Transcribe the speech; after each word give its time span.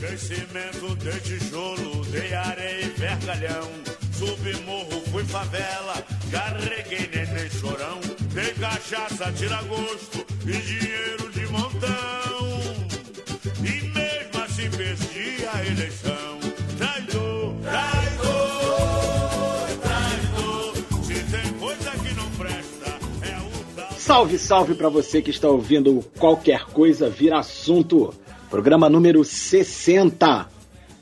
Dei 0.00 0.18
cimento, 0.18 0.94
dei 0.96 1.20
tijolo, 1.20 2.04
dei 2.06 2.34
areia 2.34 2.84
e 2.84 2.88
vergalhão. 2.98 3.70
Subi 4.12 4.54
morro, 4.66 5.00
fui 5.10 5.24
favela, 5.24 5.94
carreguei 6.30 7.08
neném 7.14 7.48
chorão. 7.50 7.98
Dei 8.34 8.52
cachaça, 8.54 9.32
tira 9.32 9.62
gosto 9.62 10.26
e 10.42 10.52
dinheiro 10.52 11.30
de 11.32 11.46
montão. 11.46 12.86
E 13.60 13.86
mesmo 13.88 14.44
assim 14.44 14.70
perdi 14.70 15.46
a 15.52 15.64
eleição. 15.64 16.38
Traidor, 16.76 17.54
traidor, 17.62 18.88
traidor. 19.80 20.74
Se 21.04 21.14
tem 21.30 21.52
coisa 21.58 21.90
que 21.92 22.14
não 22.14 22.30
presta, 22.32 22.98
é 23.22 23.38
o 23.38 23.64
tal. 23.74 23.92
Salve, 23.98 24.38
salve 24.38 24.74
pra 24.74 24.90
você 24.90 25.22
que 25.22 25.30
está 25.30 25.48
ouvindo 25.48 26.04
qualquer 26.18 26.64
coisa 26.66 27.08
vira 27.08 27.38
assunto. 27.38 28.14
Programa 28.56 28.88
número 28.88 29.22
60. 29.22 30.46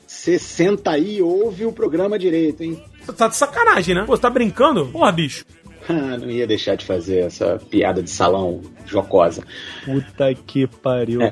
60 0.05 0.91
aí, 0.91 1.21
ouve 1.21 1.65
o 1.65 1.71
programa 1.71 2.19
direito, 2.19 2.61
hein? 2.63 2.83
Tá 3.17 3.29
de 3.29 3.37
sacanagem, 3.37 3.95
né? 3.95 4.03
Pô, 4.05 4.13
você 4.13 4.21
tá 4.21 4.29
brincando? 4.29 4.87
Porra, 4.87 5.09
bicho. 5.13 5.45
Ah, 5.87 6.17
não 6.17 6.29
ia 6.31 6.45
deixar 6.47 6.73
de 6.75 6.83
fazer 6.83 7.19
essa 7.19 7.59
piada 7.69 8.01
de 8.03 8.09
salão 8.09 8.59
jocosa. 8.87 9.43
Puta 9.85 10.33
que 10.33 10.65
pariu. 10.65 11.21
É, 11.21 11.31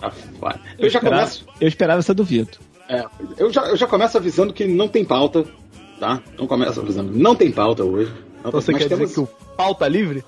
tá 0.00 0.10
foda. 0.10 0.58
Eu 0.78 0.88
já 0.88 0.98
esperava- 0.98 1.22
começo. 1.24 1.46
Eu 1.60 1.68
esperava 1.68 1.98
essa 2.00 2.14
do 2.14 2.24
Vitor. 2.24 2.58
é, 2.88 3.04
eu, 3.36 3.52
já, 3.52 3.66
eu 3.68 3.76
já 3.76 3.86
começo 3.86 4.16
avisando 4.16 4.50
que 4.54 4.64
não 4.66 4.88
tem 4.88 5.04
pauta, 5.04 5.44
tá? 6.00 6.22
Não 6.38 6.46
começo 6.46 6.80
avisando. 6.80 7.12
Não 7.16 7.36
tem 7.36 7.52
pauta 7.52 7.84
hoje. 7.84 8.10
Não 8.42 8.48
Então 8.48 8.52
tem- 8.52 8.60
você 8.62 8.72
mas 8.72 8.82
quer 8.82 8.88
temos- 8.88 9.10
dizer 9.10 9.14
que 9.14 9.20
o 9.20 9.56
pau 9.56 9.74
tá 9.74 9.86
livre? 9.86 10.24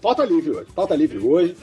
Pauta 0.00 0.24
livre 0.24 0.50
hoje. 0.50 0.66
Pauta 0.74 0.94
livre 0.94 1.18
hoje. 1.18 1.56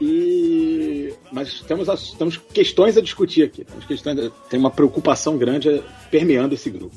E... 0.00 1.12
Mas 1.30 1.60
temos, 1.60 2.12
temos 2.12 2.36
questões 2.36 2.96
a 2.96 3.00
discutir 3.00 3.44
aqui. 3.44 3.64
Temos 3.64 3.84
questões, 3.84 4.32
tem 4.48 4.58
uma 4.58 4.70
preocupação 4.70 5.36
grande 5.36 5.82
permeando 6.10 6.54
esse 6.54 6.70
grupo. 6.70 6.94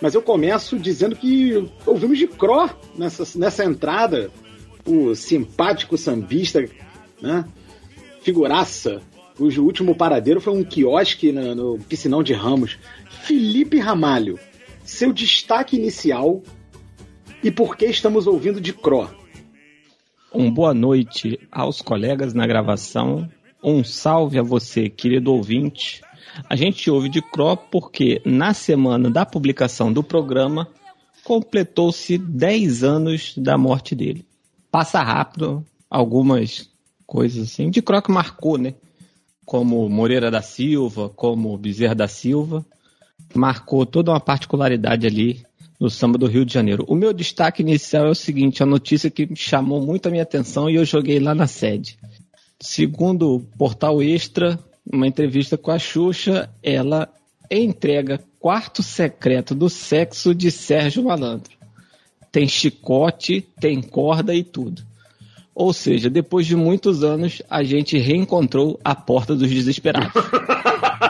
Mas 0.00 0.14
eu 0.14 0.22
começo 0.22 0.78
dizendo 0.78 1.16
que 1.16 1.68
ouvimos 1.86 2.18
de 2.18 2.26
Cro 2.26 2.70
nessa, 2.96 3.38
nessa 3.38 3.64
entrada. 3.64 4.30
O 4.86 5.16
simpático 5.16 5.98
sambista, 5.98 6.64
né? 7.20 7.44
Figuraça, 8.20 9.00
cujo 9.36 9.64
último 9.64 9.96
paradeiro 9.96 10.40
foi 10.40 10.52
um 10.52 10.62
quiosque 10.62 11.32
na- 11.32 11.56
no 11.56 11.78
piscinão 11.78 12.22
de 12.22 12.32
Ramos. 12.32 12.78
Felipe 13.22 13.78
Ramalho, 13.78 14.38
seu 14.84 15.12
destaque 15.12 15.76
inicial 15.76 16.40
e 17.42 17.50
por 17.50 17.76
que 17.76 17.86
estamos 17.86 18.28
ouvindo 18.28 18.60
de 18.60 18.72
Cro? 18.72 19.10
Um 20.38 20.50
boa 20.50 20.74
noite 20.74 21.40
aos 21.50 21.80
colegas 21.80 22.34
na 22.34 22.46
gravação. 22.46 23.26
Um 23.64 23.82
salve 23.82 24.38
a 24.38 24.42
você, 24.42 24.86
querido 24.86 25.32
ouvinte. 25.32 26.02
A 26.46 26.54
gente 26.54 26.90
ouve 26.90 27.08
de 27.08 27.22
Cro 27.22 27.56
porque 27.56 28.20
na 28.22 28.52
semana 28.52 29.10
da 29.10 29.24
publicação 29.24 29.90
do 29.90 30.02
programa 30.02 30.68
completou-se 31.24 32.18
10 32.18 32.84
anos 32.84 33.32
da 33.34 33.56
morte 33.56 33.94
dele. 33.94 34.26
Passa 34.70 35.02
rápido 35.02 35.64
algumas 35.88 36.68
coisas 37.06 37.44
assim. 37.44 37.70
De 37.70 37.80
Cro 37.80 38.02
que 38.02 38.12
marcou, 38.12 38.58
né? 38.58 38.74
Como 39.42 39.88
Moreira 39.88 40.30
da 40.30 40.42
Silva, 40.42 41.08
como 41.08 41.56
Bezerra 41.56 41.94
da 41.94 42.08
Silva. 42.08 42.62
Marcou 43.34 43.86
toda 43.86 44.12
uma 44.12 44.20
particularidade 44.20 45.06
ali 45.06 45.45
no 45.78 45.90
samba 45.90 46.18
do 46.18 46.26
Rio 46.26 46.44
de 46.44 46.52
Janeiro. 46.52 46.84
O 46.88 46.94
meu 46.94 47.12
destaque 47.12 47.62
inicial 47.62 48.06
é 48.06 48.10
o 48.10 48.14
seguinte, 48.14 48.62
a 48.62 48.66
notícia 48.66 49.10
que 49.10 49.28
chamou 49.34 49.80
muito 49.80 50.06
a 50.06 50.10
minha 50.10 50.22
atenção 50.22 50.68
e 50.68 50.76
eu 50.76 50.84
joguei 50.84 51.18
lá 51.20 51.34
na 51.34 51.46
sede. 51.46 51.98
Segundo 52.60 53.36
o 53.36 53.40
Portal 53.40 54.02
Extra, 54.02 54.58
uma 54.90 55.06
entrevista 55.06 55.58
com 55.58 55.70
a 55.70 55.78
Xuxa, 55.78 56.48
ela 56.62 57.08
entrega 57.50 58.20
quarto 58.40 58.82
secreto 58.82 59.54
do 59.54 59.68
sexo 59.68 60.34
de 60.34 60.50
Sérgio 60.50 61.04
Malandro. 61.04 61.52
Tem 62.32 62.48
chicote, 62.48 63.46
tem 63.60 63.80
corda 63.80 64.34
e 64.34 64.42
tudo. 64.42 64.82
Ou 65.54 65.72
seja, 65.72 66.10
depois 66.10 66.46
de 66.46 66.54
muitos 66.54 67.02
anos, 67.02 67.40
a 67.48 67.62
gente 67.62 67.96
reencontrou 67.98 68.78
a 68.84 68.94
porta 68.94 69.34
dos 69.34 69.48
desesperados. 69.50 70.12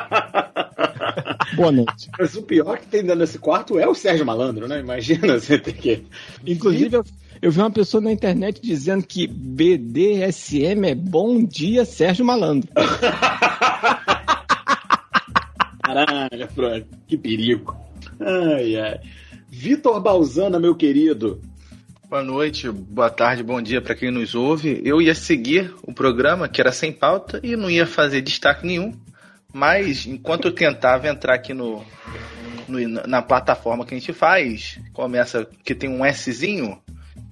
Boa 1.54 1.72
noite. 1.72 2.10
Mas 2.18 2.34
o 2.34 2.42
pior 2.42 2.78
que 2.78 2.86
tem 2.86 3.02
dentro 3.02 3.20
desse 3.20 3.38
quarto 3.38 3.78
é 3.78 3.86
o 3.88 3.94
Sérgio 3.94 4.26
Malandro, 4.26 4.68
né? 4.68 4.80
Imagina 4.80 5.38
você 5.38 5.58
ter 5.58 5.72
que. 5.74 6.04
Inclusive, 6.46 6.96
eu, 6.96 7.04
eu 7.40 7.50
vi 7.50 7.60
uma 7.60 7.70
pessoa 7.70 8.00
na 8.00 8.12
internet 8.12 8.60
dizendo 8.62 9.04
que 9.06 9.26
BDSM 9.26 10.86
é 10.86 10.94
bom 10.94 11.42
dia 11.42 11.84
Sérgio 11.84 12.24
Malandro. 12.24 12.68
Caralho, 15.82 16.48
Frank, 16.54 16.86
que 17.06 17.16
perigo. 17.16 17.76
Ai, 18.20 18.76
ai. 18.76 19.00
Vitor 19.48 20.00
Balzana, 20.00 20.58
meu 20.58 20.74
querido. 20.74 21.40
Boa 22.08 22.22
noite, 22.22 22.70
boa 22.70 23.10
tarde, 23.10 23.42
bom 23.42 23.60
dia 23.60 23.82
para 23.82 23.94
quem 23.94 24.10
nos 24.10 24.34
ouve. 24.34 24.80
Eu 24.84 25.02
ia 25.02 25.14
seguir 25.14 25.74
o 25.82 25.92
programa, 25.92 26.48
que 26.48 26.60
era 26.60 26.70
sem 26.70 26.92
pauta, 26.92 27.40
e 27.42 27.56
não 27.56 27.68
ia 27.68 27.86
fazer 27.86 28.20
destaque 28.20 28.66
nenhum. 28.66 28.92
Mas 29.56 30.04
enquanto 30.06 30.48
eu 30.48 30.52
tentava 30.52 31.08
entrar 31.08 31.32
aqui 31.34 31.54
no, 31.54 31.82
no- 32.68 32.78
na 33.06 33.22
plataforma 33.22 33.86
que 33.86 33.94
a 33.94 33.98
gente 33.98 34.12
faz, 34.12 34.78
começa 34.92 35.48
que 35.64 35.74
tem 35.74 35.88
um 35.88 36.04
Szinho. 36.12 36.78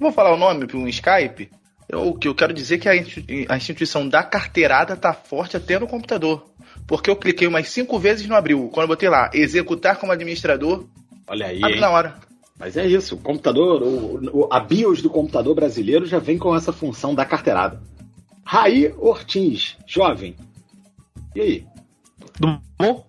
Vou 0.00 0.10
falar 0.10 0.32
o 0.32 0.38
nome 0.38 0.66
para 0.66 0.78
um 0.78 0.88
Skype. 0.88 1.50
O 1.92 2.14
que 2.14 2.26
eu 2.26 2.34
quero 2.34 2.54
dizer 2.54 2.76
é 2.76 2.78
que 2.78 2.88
a 2.88 2.96
institu- 2.96 3.46
a 3.46 3.56
instituição 3.58 4.08
da 4.08 4.22
carteirada 4.22 4.96
tá 4.96 5.12
forte 5.12 5.54
até 5.54 5.78
no 5.78 5.86
computador. 5.86 6.46
Porque 6.86 7.10
eu 7.10 7.16
cliquei 7.16 7.46
umas 7.46 7.68
cinco 7.68 7.98
vezes 7.98 8.24
e 8.24 8.28
não 8.28 8.36
abriu. 8.36 8.70
Quando 8.72 8.84
eu 8.84 8.88
botei 8.88 9.08
lá, 9.10 9.30
executar 9.34 9.96
como 9.98 10.10
administrador, 10.10 10.86
Olha 11.26 11.46
aí. 11.48 11.58
abre 11.62 11.74
hein? 11.74 11.80
na 11.80 11.90
hora. 11.90 12.14
Mas 12.58 12.76
é 12.78 12.86
isso, 12.86 13.16
o 13.16 13.18
computador, 13.18 13.82
o, 13.82 14.44
o- 14.44 14.48
a 14.50 14.60
BIOS 14.60 15.02
do 15.02 15.10
computador 15.10 15.54
brasileiro 15.54 16.06
já 16.06 16.18
vem 16.18 16.38
com 16.38 16.56
essa 16.56 16.72
função 16.72 17.14
da 17.14 17.26
carteirada. 17.26 17.82
Raí 18.46 18.94
Ortiz, 18.98 19.76
jovem. 19.86 20.34
E 21.36 21.40
aí? 21.42 21.66
Tudo 22.34 22.60
bom? 22.78 23.06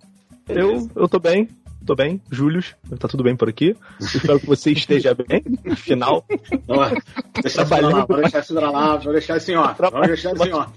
Eu, 0.47 0.89
eu 0.95 1.09
tô 1.09 1.19
bem, 1.19 1.49
tô 1.85 1.95
bem. 1.95 2.21
Július, 2.31 2.75
tá 2.99 3.07
tudo 3.07 3.23
bem 3.23 3.35
por 3.35 3.49
aqui. 3.49 3.75
Eu 3.99 4.05
espero 4.05 4.39
que 4.39 4.45
você 4.45 4.71
esteja 4.71 5.15
bem. 5.15 5.43
Afinal, 5.71 6.25
Não, 6.67 6.83
é? 6.83 6.95
deixa 7.41 7.61
isso 7.61 7.67
pra 7.67 7.87
lá, 7.87 8.05
vou 8.05 8.17
deixar 8.17 8.39
isso 8.39 8.53
pra 8.53 8.71
lá, 8.71 8.97
vou 8.97 9.13
deixar 9.13 9.35
assim, 9.35 9.55
ó. 9.55 9.73
Vou 9.73 10.05
deixar 10.05 10.31
assim, 10.33 10.51
ó. 10.51 10.67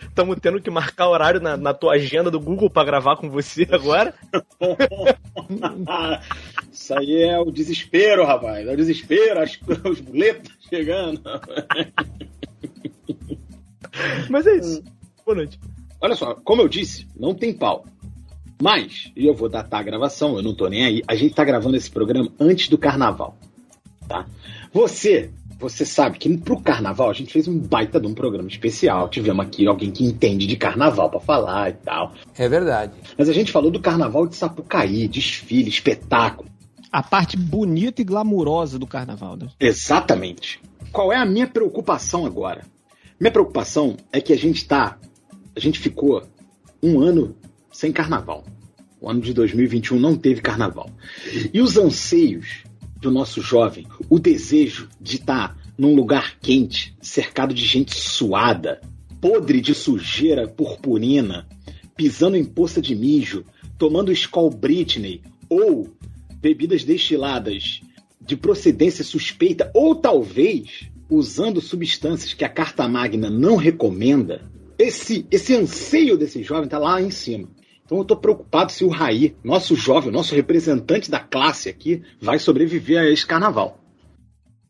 estamos 0.00 0.38
tendo 0.40 0.60
que 0.60 0.70
marcar 0.70 1.08
horário 1.08 1.40
na, 1.40 1.56
na 1.56 1.74
tua 1.74 1.94
agenda 1.94 2.30
do 2.30 2.40
Google 2.40 2.70
pra 2.70 2.84
gravar 2.84 3.16
com 3.16 3.28
você 3.28 3.66
agora. 3.70 4.14
Isso 6.72 6.94
aí 6.94 7.22
é 7.22 7.38
o 7.38 7.50
desespero, 7.50 8.24
rapaz. 8.24 8.66
É 8.66 8.72
o 8.72 8.76
desespero, 8.76 9.40
as, 9.40 9.58
os 9.84 10.00
boletos 10.00 10.52
chegando. 10.68 11.20
Mas 14.30 14.46
é 14.46 14.56
isso. 14.56 14.82
Boa 15.26 15.36
noite. 15.36 15.58
Olha 16.00 16.14
só, 16.14 16.34
como 16.34 16.62
eu 16.62 16.68
disse, 16.68 17.06
não 17.16 17.34
tem 17.34 17.52
pau. 17.52 17.84
Mas, 18.62 19.10
e 19.16 19.26
eu 19.26 19.34
vou 19.34 19.48
datar 19.48 19.80
a 19.80 19.82
gravação, 19.82 20.36
eu 20.36 20.42
não 20.42 20.54
tô 20.54 20.68
nem 20.68 20.84
aí, 20.84 21.02
a 21.08 21.14
gente 21.14 21.34
tá 21.34 21.44
gravando 21.44 21.76
esse 21.76 21.90
programa 21.90 22.30
antes 22.38 22.68
do 22.68 22.76
carnaval. 22.76 23.36
Tá? 24.06 24.26
Você, 24.72 25.30
você 25.58 25.84
sabe 25.84 26.18
que 26.18 26.36
pro 26.38 26.60
carnaval 26.60 27.10
a 27.10 27.12
gente 27.12 27.32
fez 27.32 27.46
um 27.46 27.58
baita 27.58 28.00
de 28.00 28.06
um 28.06 28.14
programa 28.14 28.48
especial. 28.48 29.08
Tivemos 29.08 29.44
aqui 29.44 29.66
alguém 29.66 29.90
que 29.90 30.04
entende 30.04 30.46
de 30.46 30.56
carnaval 30.56 31.10
pra 31.10 31.20
falar 31.20 31.70
e 31.70 31.74
tal. 31.74 32.14
É 32.36 32.48
verdade. 32.48 32.94
Mas 33.16 33.28
a 33.28 33.32
gente 33.32 33.52
falou 33.52 33.70
do 33.70 33.80
carnaval 33.80 34.26
de 34.26 34.36
Sapucaí, 34.36 35.06
desfile, 35.06 35.68
espetáculo. 35.68 36.48
A 36.90 37.02
parte 37.02 37.36
bonita 37.36 38.00
e 38.00 38.04
glamurosa 38.04 38.78
do 38.78 38.86
carnaval, 38.86 39.36
né? 39.36 39.48
Exatamente. 39.60 40.60
Qual 40.90 41.12
é 41.12 41.16
a 41.16 41.26
minha 41.26 41.46
preocupação 41.46 42.26
agora? 42.26 42.64
Minha 43.20 43.30
preocupação 43.30 43.96
é 44.12 44.20
que 44.20 44.32
a 44.32 44.38
gente 44.38 44.66
tá. 44.66 44.98
Gente 45.60 45.78
ficou 45.78 46.22
um 46.82 47.00
ano 47.00 47.36
sem 47.70 47.92
carnaval. 47.92 48.46
O 48.98 49.10
ano 49.10 49.20
de 49.20 49.34
2021 49.34 50.00
não 50.00 50.16
teve 50.16 50.40
carnaval. 50.40 50.90
E 51.52 51.60
os 51.60 51.76
anseios 51.76 52.64
do 52.98 53.10
nosso 53.10 53.42
jovem, 53.42 53.86
o 54.08 54.18
desejo 54.18 54.88
de 54.98 55.16
estar 55.16 55.58
num 55.76 55.94
lugar 55.94 56.38
quente, 56.40 56.96
cercado 57.00 57.52
de 57.52 57.64
gente 57.64 57.94
suada, 57.94 58.80
podre 59.20 59.60
de 59.60 59.74
sujeira 59.74 60.48
purpurina, 60.48 61.46
pisando 61.94 62.38
em 62.38 62.44
poça 62.44 62.80
de 62.80 62.94
mijo, 62.94 63.44
tomando 63.76 64.12
Skol 64.12 64.48
Britney 64.48 65.22
ou 65.46 65.94
bebidas 66.40 66.84
destiladas 66.84 67.82
de 68.18 68.34
procedência 68.34 69.04
suspeita 69.04 69.70
ou 69.74 69.94
talvez 69.94 70.90
usando 71.10 71.60
substâncias 71.60 72.32
que 72.32 72.44
a 72.44 72.48
Carta 72.48 72.88
Magna 72.88 73.28
não 73.28 73.56
recomenda, 73.56 74.49
esse, 74.80 75.26
esse 75.30 75.54
anseio 75.54 76.16
desse 76.16 76.42
jovem 76.42 76.68
tá 76.68 76.78
lá 76.78 77.00
em 77.00 77.10
cima. 77.10 77.48
Então 77.84 77.98
eu 77.98 78.04
tô 78.04 78.16
preocupado 78.16 78.72
se 78.72 78.84
o 78.84 78.88
Raí, 78.88 79.34
nosso 79.44 79.74
jovem, 79.74 80.10
nosso 80.10 80.34
representante 80.34 81.10
da 81.10 81.20
classe 81.20 81.68
aqui, 81.68 82.02
vai 82.20 82.38
sobreviver 82.38 82.98
a 82.98 83.10
esse 83.10 83.26
carnaval. 83.26 83.78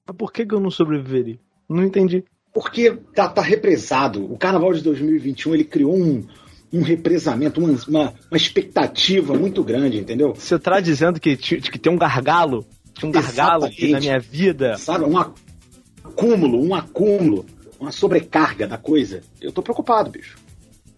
Mas 0.06 0.16
por 0.16 0.32
que, 0.32 0.44
que 0.44 0.54
eu 0.54 0.60
não 0.60 0.70
sobreviveria? 0.70 1.38
Não 1.68 1.84
entendi. 1.84 2.24
Porque 2.52 2.90
tá, 3.14 3.28
tá 3.28 3.42
represado. 3.42 4.24
O 4.24 4.36
carnaval 4.36 4.72
de 4.72 4.82
2021 4.82 5.54
ele 5.54 5.64
criou 5.64 5.96
um, 5.96 6.26
um 6.72 6.82
represamento, 6.82 7.60
uma, 7.60 7.78
uma, 7.86 8.14
uma 8.30 8.36
expectativa 8.36 9.34
muito 9.34 9.62
grande, 9.62 9.98
entendeu? 9.98 10.34
Você 10.34 10.58
tá 10.58 10.80
dizendo 10.80 11.20
que, 11.20 11.36
que 11.36 11.78
tem 11.78 11.92
um 11.92 11.98
gargalo? 11.98 12.66
Tinha 12.94 13.08
um 13.08 13.12
gargalo 13.12 13.66
aqui 13.66 13.92
na 13.92 14.00
minha 14.00 14.18
vida? 14.18 14.76
Sabe? 14.76 15.04
Um 15.04 15.16
acúmulo, 15.16 16.60
um 16.60 16.74
acúmulo, 16.74 17.46
uma 17.80 17.90
sobrecarga 17.90 18.68
da 18.68 18.76
coisa. 18.76 19.22
Eu 19.40 19.50
tô 19.50 19.62
preocupado, 19.62 20.10
bicho. 20.10 20.38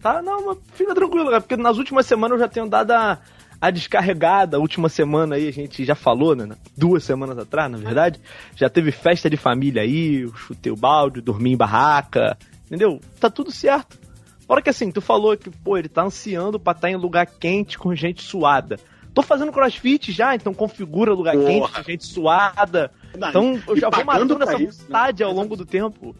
Tá, 0.01 0.21
não, 0.21 0.47
mas 0.47 0.57
fica 0.73 0.93
tranquilo, 0.93 1.29
cara, 1.29 1.39
porque 1.39 1.55
nas 1.55 1.77
últimas 1.77 2.05
semanas 2.05 2.35
eu 2.35 2.45
já 2.45 2.49
tenho 2.49 2.67
dado 2.67 2.91
a, 2.91 3.19
a 3.61 3.71
descarregada. 3.71 4.57
A 4.57 4.59
última 4.59 4.89
semana 4.89 5.35
aí 5.35 5.47
a 5.47 5.51
gente 5.51 5.85
já 5.85 5.95
falou, 5.95 6.35
né? 6.35 6.49
Duas 6.75 7.05
semanas 7.05 7.37
atrás, 7.37 7.71
na 7.71 7.77
verdade. 7.77 8.19
Já 8.53 8.69
teve 8.69 8.91
festa 8.91 9.29
de 9.29 9.37
família 9.37 9.81
aí, 9.81 10.23
eu 10.23 10.35
chutei 10.35 10.71
o 10.71 10.75
balde, 10.75 11.21
dormi 11.21 11.53
em 11.53 11.57
barraca, 11.57 12.37
entendeu? 12.65 12.99
Tá 13.17 13.29
tudo 13.29 13.49
certo. 13.49 13.97
Fora 14.45 14.61
que 14.61 14.69
assim, 14.69 14.91
tu 14.91 14.99
falou 14.99 15.37
que, 15.37 15.49
pô, 15.49 15.77
ele 15.77 15.87
tá 15.87 16.03
ansiando 16.03 16.59
pra 16.59 16.73
estar 16.73 16.91
em 16.91 16.97
lugar 16.97 17.25
quente 17.25 17.77
com 17.77 17.95
gente 17.95 18.21
suada. 18.21 18.77
Tô 19.13 19.21
fazendo 19.21 19.53
crossfit 19.53 20.11
já, 20.11 20.35
então 20.35 20.53
configura 20.53 21.13
lugar 21.13 21.35
Porra. 21.35 21.47
quente 21.47 21.71
com 21.71 21.83
gente 21.83 22.05
suada. 22.05 22.91
Então 23.15 23.61
eu 23.67 23.77
já 23.77 23.89
vou 23.89 24.03
matando 24.03 24.43
essa 24.43 24.61
isso, 24.61 24.81
né? 24.81 24.85
vontade 24.87 25.23
ao 25.23 25.31
longo 25.31 25.55
do 25.55 25.65
tempo. 25.65 26.15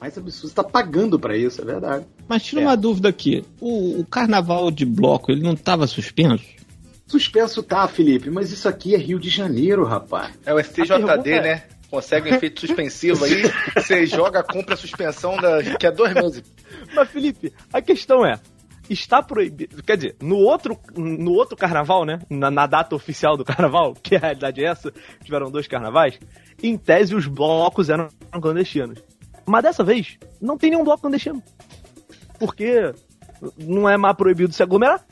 Mas 0.00 0.16
absurdo, 0.16 0.48
você 0.48 0.54
tá 0.54 0.64
pagando 0.64 1.18
pra 1.18 1.36
isso, 1.36 1.60
é 1.60 1.64
verdade. 1.64 2.06
Mas 2.28 2.42
tira 2.44 2.62
É. 2.62 2.64
uma 2.64 2.76
dúvida 2.76 3.08
aqui. 3.08 3.44
O, 3.60 4.00
o 4.00 4.06
carnaval 4.06 4.70
de 4.70 4.84
bloco, 4.84 5.32
ele 5.32 5.42
não 5.42 5.54
estava 5.54 5.86
suspenso? 5.86 6.44
Suspenso 7.06 7.62
tá, 7.62 7.86
Felipe, 7.88 8.30
mas 8.30 8.52
isso 8.52 8.68
aqui 8.68 8.94
é 8.94 8.98
Rio 8.98 9.18
de 9.18 9.30
Janeiro, 9.30 9.84
rapaz. 9.84 10.34
É 10.44 10.52
o 10.52 10.58
STJD, 10.58 11.30
é- 11.30 11.42
né? 11.42 11.62
Consegue 11.90 12.30
um 12.30 12.34
efeito 12.34 12.60
suspensivo 12.60 13.24
aí, 13.24 13.42
você 13.74 14.04
joga, 14.04 14.42
compra 14.42 14.74
a 14.74 14.76
suspensão 14.76 15.36
da, 15.38 15.62
que 15.78 15.86
é 15.86 15.90
dois 15.90 16.12
meses. 16.12 16.42
Mas, 16.94 17.08
Felipe, 17.08 17.50
a 17.72 17.80
questão 17.80 18.26
é: 18.26 18.38
está 18.90 19.22
proibido. 19.22 19.82
Quer 19.82 19.96
dizer, 19.96 20.16
no 20.20 20.36
outro, 20.36 20.78
no 20.94 21.32
outro 21.32 21.56
carnaval, 21.56 22.04
né? 22.04 22.20
Na, 22.28 22.50
na 22.50 22.66
data 22.66 22.94
oficial 22.94 23.38
do 23.38 23.44
carnaval, 23.44 23.94
que 24.02 24.16
a 24.16 24.18
realidade 24.18 24.62
é 24.62 24.68
essa, 24.68 24.92
tiveram 25.24 25.50
dois 25.50 25.66
carnavais, 25.66 26.20
em 26.62 26.76
tese 26.76 27.14
os 27.14 27.26
blocos 27.26 27.88
eram 27.88 28.08
clandestinos. 28.38 29.02
Mas 29.48 29.62
dessa 29.62 29.82
vez, 29.82 30.18
não 30.40 30.56
tem 30.58 30.70
nenhum 30.70 30.84
bloco 30.84 31.00
clandestino. 31.02 31.42
Porque 32.38 32.92
não 33.58 33.88
é 33.88 33.96
mais 33.96 34.16
proibido 34.16 34.52
se 34.52 34.62
aglomerar. 34.62 35.04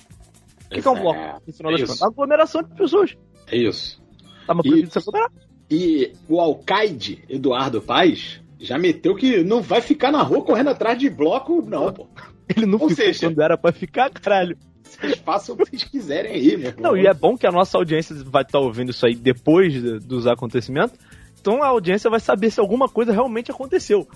O 0.66 0.68
que, 0.74 0.82
que 0.82 0.88
é 0.88 0.90
um 0.90 1.00
bloco? 1.00 1.20
No 1.46 1.52
final 1.52 1.72
das 1.72 1.80
isso. 1.82 1.92
contas, 1.92 2.02
aglomeração 2.02 2.62
de 2.62 2.74
pessoas. 2.74 3.16
É 3.50 3.56
isso. 3.56 4.02
Tá 4.46 4.54
mais 4.54 4.66
E- 4.66 4.68
proibido 4.70 4.92
se 4.92 4.98
aglomerar. 4.98 5.30
E 5.70 6.12
o 6.28 6.40
alcaide 6.40 7.24
Eduardo 7.28 7.80
Paes 7.80 8.40
já 8.60 8.78
meteu 8.78 9.14
que 9.16 9.42
não 9.42 9.60
vai 9.60 9.80
ficar 9.80 10.12
na 10.12 10.22
rua 10.22 10.44
correndo 10.44 10.70
atrás 10.70 10.98
de 10.98 11.10
bloco, 11.10 11.62
não, 11.62 11.92
pô. 11.92 12.06
Ele 12.54 12.66
não 12.66 12.78
Ou 12.78 12.88
ficou 12.88 13.04
seja- 13.04 13.26
quando 13.28 13.40
era 13.42 13.56
pra 13.58 13.72
ficar, 13.72 14.10
caralho. 14.10 14.56
Vocês 14.84 15.16
façam 15.18 15.54
o 15.54 15.58
que 15.58 15.64
vocês 15.68 15.82
quiserem 15.84 16.32
aí, 16.32 16.56
meu. 16.56 16.72
Não, 16.78 16.96
e 16.96 17.06
é 17.06 17.12
bom 17.12 17.36
que 17.36 17.46
a 17.46 17.50
nossa 17.50 17.76
audiência 17.76 18.14
vai 18.24 18.42
estar 18.42 18.60
ouvindo 18.60 18.90
isso 18.90 19.04
aí 19.04 19.16
depois 19.16 19.72
de- 19.72 19.98
dos 19.98 20.26
acontecimentos. 20.28 20.96
Então 21.40 21.62
a 21.62 21.66
audiência 21.66 22.08
vai 22.08 22.20
saber 22.20 22.50
se 22.50 22.60
alguma 22.60 22.88
coisa 22.88 23.12
realmente 23.12 23.50
aconteceu. 23.50 24.06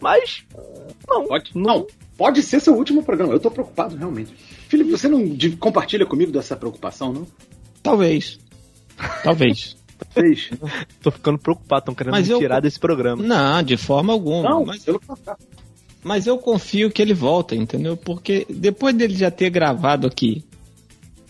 Mas, 0.00 0.44
não. 1.08 1.26
Pode, 1.26 1.50
não, 1.54 1.86
pode 2.16 2.42
ser 2.42 2.60
seu 2.60 2.74
último 2.74 3.02
programa. 3.02 3.32
Eu 3.32 3.40
tô 3.40 3.50
preocupado, 3.50 3.96
realmente. 3.96 4.32
Felipe, 4.68 4.90
você 4.90 5.08
não 5.08 5.22
compartilha 5.58 6.04
comigo 6.06 6.32
dessa 6.32 6.56
preocupação, 6.56 7.12
não? 7.12 7.26
Talvez. 7.82 8.38
Talvez. 9.22 9.76
Fez? 10.10 10.50
Tô 11.02 11.10
ficando 11.10 11.38
preocupado, 11.38 11.80
estão 11.82 11.94
querendo 11.94 12.12
Mas 12.12 12.26
me 12.28 12.34
eu- 12.34 12.38
tirar 12.38 12.60
desse 12.60 12.78
programa. 12.78 13.22
Não, 13.22 13.62
de 13.62 13.76
forma 13.76 14.12
alguma. 14.12 14.48
Não, 14.50 14.64
Mas, 14.64 14.84
pelo 14.84 15.00
contrário. 15.00 15.42
mas 16.02 16.26
eu 16.26 16.36
confio 16.38 16.90
que 16.90 17.00
ele 17.00 17.14
volta, 17.14 17.54
entendeu? 17.54 17.96
Porque 17.96 18.46
depois 18.50 18.94
dele 18.94 19.14
já 19.14 19.30
ter 19.30 19.50
gravado 19.50 20.06
aqui, 20.06 20.44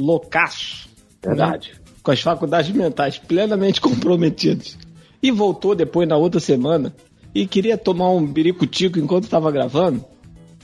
loucaço, 0.00 0.88
Verdade. 1.22 1.74
com 2.02 2.10
as 2.10 2.20
faculdades 2.20 2.74
mentais 2.74 3.18
plenamente 3.18 3.80
comprometidas, 3.82 4.78
e 5.22 5.30
voltou 5.30 5.74
depois 5.74 6.08
na 6.08 6.16
outra 6.16 6.40
semana, 6.40 6.94
e 7.34 7.46
queria 7.46 7.76
tomar 7.76 8.10
um 8.10 8.24
biricutico 8.24 8.98
enquanto 8.98 9.24
estava 9.24 9.50
gravando, 9.50 10.04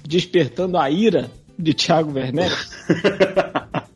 despertando 0.06 0.78
a 0.78 0.90
ira 0.90 1.30
de 1.58 1.74
Thiago 1.74 2.12
Werneck. 2.12 2.54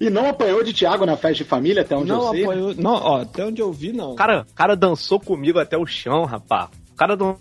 E 0.00 0.10
não 0.10 0.28
apanhou 0.28 0.64
de 0.64 0.72
Thiago 0.72 1.06
na 1.06 1.16
festa 1.16 1.44
de 1.44 1.48
família, 1.48 1.82
até 1.82 1.96
onde 1.96 2.10
eu 2.10 2.16
Não 2.16 2.30
sei. 2.32 2.42
apoiou. 2.42 2.74
Não, 2.74 2.94
ó, 2.94 3.20
até 3.20 3.46
onde 3.46 3.62
eu 3.62 3.72
vi, 3.72 3.92
não. 3.92 4.12
O 4.12 4.14
cara, 4.16 4.44
o 4.50 4.54
cara 4.54 4.74
dançou 4.74 5.20
comigo 5.20 5.60
até 5.60 5.78
o 5.78 5.86
chão, 5.86 6.24
rapaz. 6.24 6.70
O 6.92 6.96
cara 6.96 7.16
dançou 7.16 7.38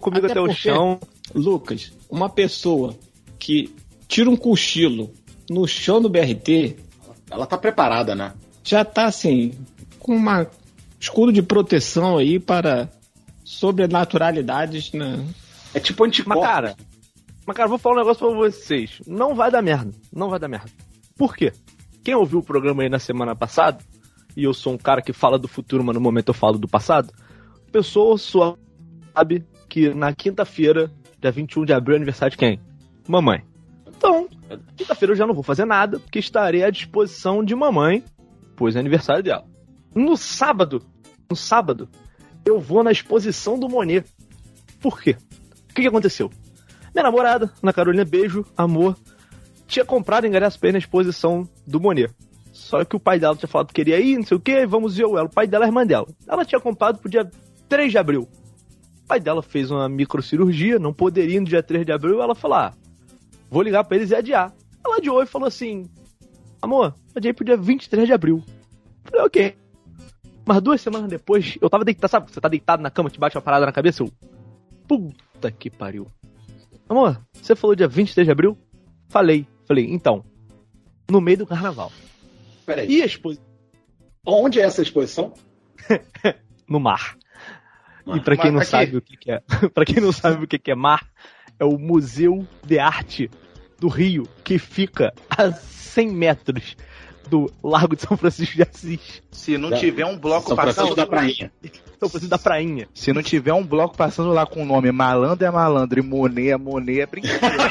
comigo 0.00 0.24
Até 0.24 0.34
até, 0.34 0.40
o 0.40 0.44
porque- 0.44 0.60
chão. 0.60 1.00
Lucas, 1.34 1.92
uma 2.08 2.28
pessoa 2.28 2.94
que 3.40 3.74
tira 4.06 4.30
um 4.30 4.36
cochilo 4.36 5.10
no 5.50 5.66
chão 5.66 6.00
do 6.00 6.08
BRT 6.08 6.76
Ela 7.28 7.44
tá 7.44 7.58
preparada, 7.58 8.14
né? 8.14 8.32
já 8.62 8.84
tá 8.84 9.06
assim, 9.06 9.52
com 9.98 10.14
uma 10.14 10.46
escudo 11.00 11.32
de 11.32 11.42
proteção 11.42 12.18
aí 12.18 12.38
para 12.38 12.88
sobrenaturalidades, 13.46 14.92
né? 14.92 15.24
É 15.72 15.78
tipo 15.78 16.04
anticorpos. 16.04 16.42
Mas, 16.42 16.52
cara, 16.52 16.76
mas, 17.46 17.56
cara, 17.56 17.68
vou 17.68 17.78
falar 17.78 17.94
um 17.94 17.98
negócio 17.98 18.26
pra 18.26 18.36
vocês. 18.36 19.00
Não 19.06 19.36
vai 19.36 19.52
dar 19.52 19.62
merda. 19.62 19.92
Não 20.12 20.28
vai 20.28 20.38
dar 20.40 20.48
merda. 20.48 20.68
Por 21.16 21.36
quê? 21.36 21.52
Quem 22.02 22.14
ouviu 22.14 22.40
o 22.40 22.42
programa 22.42 22.82
aí 22.82 22.88
na 22.88 22.98
semana 22.98 23.36
passada, 23.36 23.78
e 24.36 24.42
eu 24.42 24.52
sou 24.52 24.72
um 24.72 24.78
cara 24.78 25.00
que 25.00 25.12
fala 25.12 25.38
do 25.38 25.46
futuro, 25.46 25.84
mas 25.84 25.94
no 25.94 26.00
momento 26.00 26.28
eu 26.28 26.34
falo 26.34 26.58
do 26.58 26.66
passado, 26.66 27.12
pessoa 27.70 28.18
sua 28.18 28.58
sabe 29.14 29.46
que 29.68 29.94
na 29.94 30.12
quinta-feira, 30.12 30.90
dia 31.20 31.30
21 31.30 31.64
de 31.64 31.72
abril, 31.72 31.94
é 31.94 31.96
aniversário 31.96 32.32
de 32.32 32.36
quem? 32.36 32.60
Mamãe. 33.08 33.44
Então, 33.86 34.28
quinta-feira 34.76 35.12
eu 35.12 35.16
já 35.16 35.26
não 35.26 35.34
vou 35.34 35.44
fazer 35.44 35.64
nada, 35.64 36.00
porque 36.00 36.18
estarei 36.18 36.64
à 36.64 36.70
disposição 36.70 37.44
de 37.44 37.54
mamãe, 37.54 38.02
pois 38.56 38.74
é 38.74 38.80
aniversário 38.80 39.22
dela. 39.22 39.44
No 39.94 40.16
sábado, 40.16 40.82
no 41.30 41.36
sábado, 41.36 41.88
eu 42.46 42.60
vou 42.60 42.82
na 42.84 42.92
exposição 42.92 43.58
do 43.58 43.68
Monet. 43.68 44.06
Por 44.80 45.00
quê? 45.00 45.16
O 45.68 45.74
que, 45.74 45.82
que 45.82 45.88
aconteceu? 45.88 46.30
Minha 46.94 47.02
namorada, 47.02 47.52
Ana 47.62 47.72
Carolina, 47.72 48.04
beijo, 48.04 48.46
amor, 48.56 48.96
tinha 49.66 49.84
comprado 49.84 50.26
ingresso 50.26 50.58
pra 50.58 50.68
ir 50.68 50.72
na 50.72 50.78
exposição 50.78 51.46
do 51.66 51.80
Monet. 51.80 52.10
Só 52.52 52.84
que 52.84 52.96
o 52.96 53.00
pai 53.00 53.18
dela 53.18 53.36
tinha 53.36 53.48
falado 53.48 53.68
que 53.68 53.74
queria 53.74 54.00
ir, 54.00 54.16
não 54.16 54.24
sei 54.24 54.36
o 54.36 54.40
que, 54.40 54.64
vamos 54.64 54.96
ver 54.96 55.04
o 55.04 55.18
ela. 55.18 55.26
O 55.26 55.32
pai 55.32 55.46
dela 55.46 55.66
é 55.66 55.68
irmã 55.68 55.84
dela. 55.84 56.06
Ela 56.26 56.44
tinha 56.44 56.60
comprado 56.60 56.98
pro 56.98 57.10
dia 57.10 57.28
3 57.68 57.90
de 57.90 57.98
abril. 57.98 58.22
O 58.22 59.06
pai 59.06 59.20
dela 59.20 59.42
fez 59.42 59.70
uma 59.70 59.88
microcirurgia, 59.88 60.78
não 60.78 60.92
poderia 60.92 61.38
no 61.38 61.46
dia 61.46 61.62
3 61.62 61.84
de 61.84 61.92
abril. 61.92 62.22
Ela 62.22 62.34
falou: 62.34 62.56
ah, 62.56 62.72
vou 63.50 63.62
ligar 63.62 63.84
pra 63.84 63.96
eles 63.96 64.10
e 64.10 64.14
adiar. 64.14 64.54
Ela 64.84 64.96
adiou 64.96 65.22
e 65.22 65.26
falou 65.26 65.46
assim: 65.46 65.84
amor, 66.62 66.94
adiei 67.14 67.32
pro 67.32 67.44
dia 67.44 67.56
23 67.56 68.06
de 68.06 68.12
abril. 68.12 68.42
Falei, 69.04 69.26
ok. 69.26 69.65
Mas 70.46 70.62
duas 70.62 70.80
semanas 70.80 71.10
depois, 71.10 71.58
eu 71.60 71.68
tava 71.68 71.84
deitado, 71.84 72.08
sabe? 72.10 72.30
Você 72.32 72.40
tá 72.40 72.48
deitado 72.48 72.82
na 72.82 72.90
cama, 72.90 73.10
te 73.10 73.18
bate 73.18 73.36
uma 73.36 73.42
parada 73.42 73.66
na 73.66 73.72
cabeça, 73.72 74.02
eu. 74.02 74.10
Puta 74.86 75.50
que 75.50 75.68
pariu. 75.68 76.06
Amor, 76.88 77.20
você 77.32 77.56
falou 77.56 77.74
dia 77.74 77.88
23 77.88 78.24
de 78.26 78.30
abril? 78.30 78.56
Falei. 79.08 79.46
Falei, 79.66 79.86
então. 79.92 80.24
No 81.10 81.20
meio 81.20 81.38
do 81.38 81.46
carnaval. 81.46 81.90
Peraí. 82.64 82.88
E 82.88 83.02
a 83.02 83.06
exposição? 83.06 83.44
Onde 84.24 84.60
é 84.60 84.64
essa 84.64 84.82
exposição? 84.82 85.34
No 86.68 86.80
mar. 86.80 87.16
E 88.08 88.18
pra 88.20 88.36
quem 88.36 88.50
não 88.50 88.58
aqui- 88.58 88.70
sabe 88.70 88.96
o 88.96 89.00
que, 89.00 89.16
que 89.16 89.30
é. 89.30 89.40
para 89.72 89.84
quem 89.84 90.00
não 90.00 90.10
sabe 90.10 90.44
o 90.44 90.48
que, 90.48 90.58
que 90.58 90.72
é 90.72 90.74
mar, 90.74 91.08
é 91.60 91.64
o 91.64 91.78
Museu 91.78 92.44
de 92.64 92.76
Arte 92.78 93.30
do 93.78 93.86
Rio, 93.86 94.24
que 94.42 94.58
fica 94.58 95.12
a 95.30 95.52
100 95.52 96.08
metros 96.10 96.76
do 97.28 97.50
Largo 97.62 97.96
de 97.96 98.02
São 98.02 98.16
Francisco 98.16 98.54
de 98.56 98.62
Assis. 98.62 99.22
Se 99.30 99.56
não 99.58 99.70
Da- 99.70 99.76
tiver 99.78 100.04
um 100.06 100.18
bloco 100.18 100.48
São 100.48 100.56
passando. 100.56 100.94
da 100.94 101.06
Prainha. 101.06 101.50
São 101.98 102.08
Francisco 102.08 102.28
da 102.30 102.38
Prainha. 102.38 102.88
Se 102.94 103.12
não 103.12 103.22
tiver 103.22 103.52
um 103.52 103.64
bloco 103.64 103.96
passando 103.96 104.30
lá 104.30 104.46
com 104.46 104.62
o 104.62 104.66
nome 104.66 104.90
Malandro 104.92 105.46
é 105.46 105.50
Malandro 105.50 105.98
e 105.98 106.02
Monet 106.02 106.50
é 106.50 106.56
Monet, 106.56 107.00
é 107.00 107.06
brincadeira. 107.06 107.70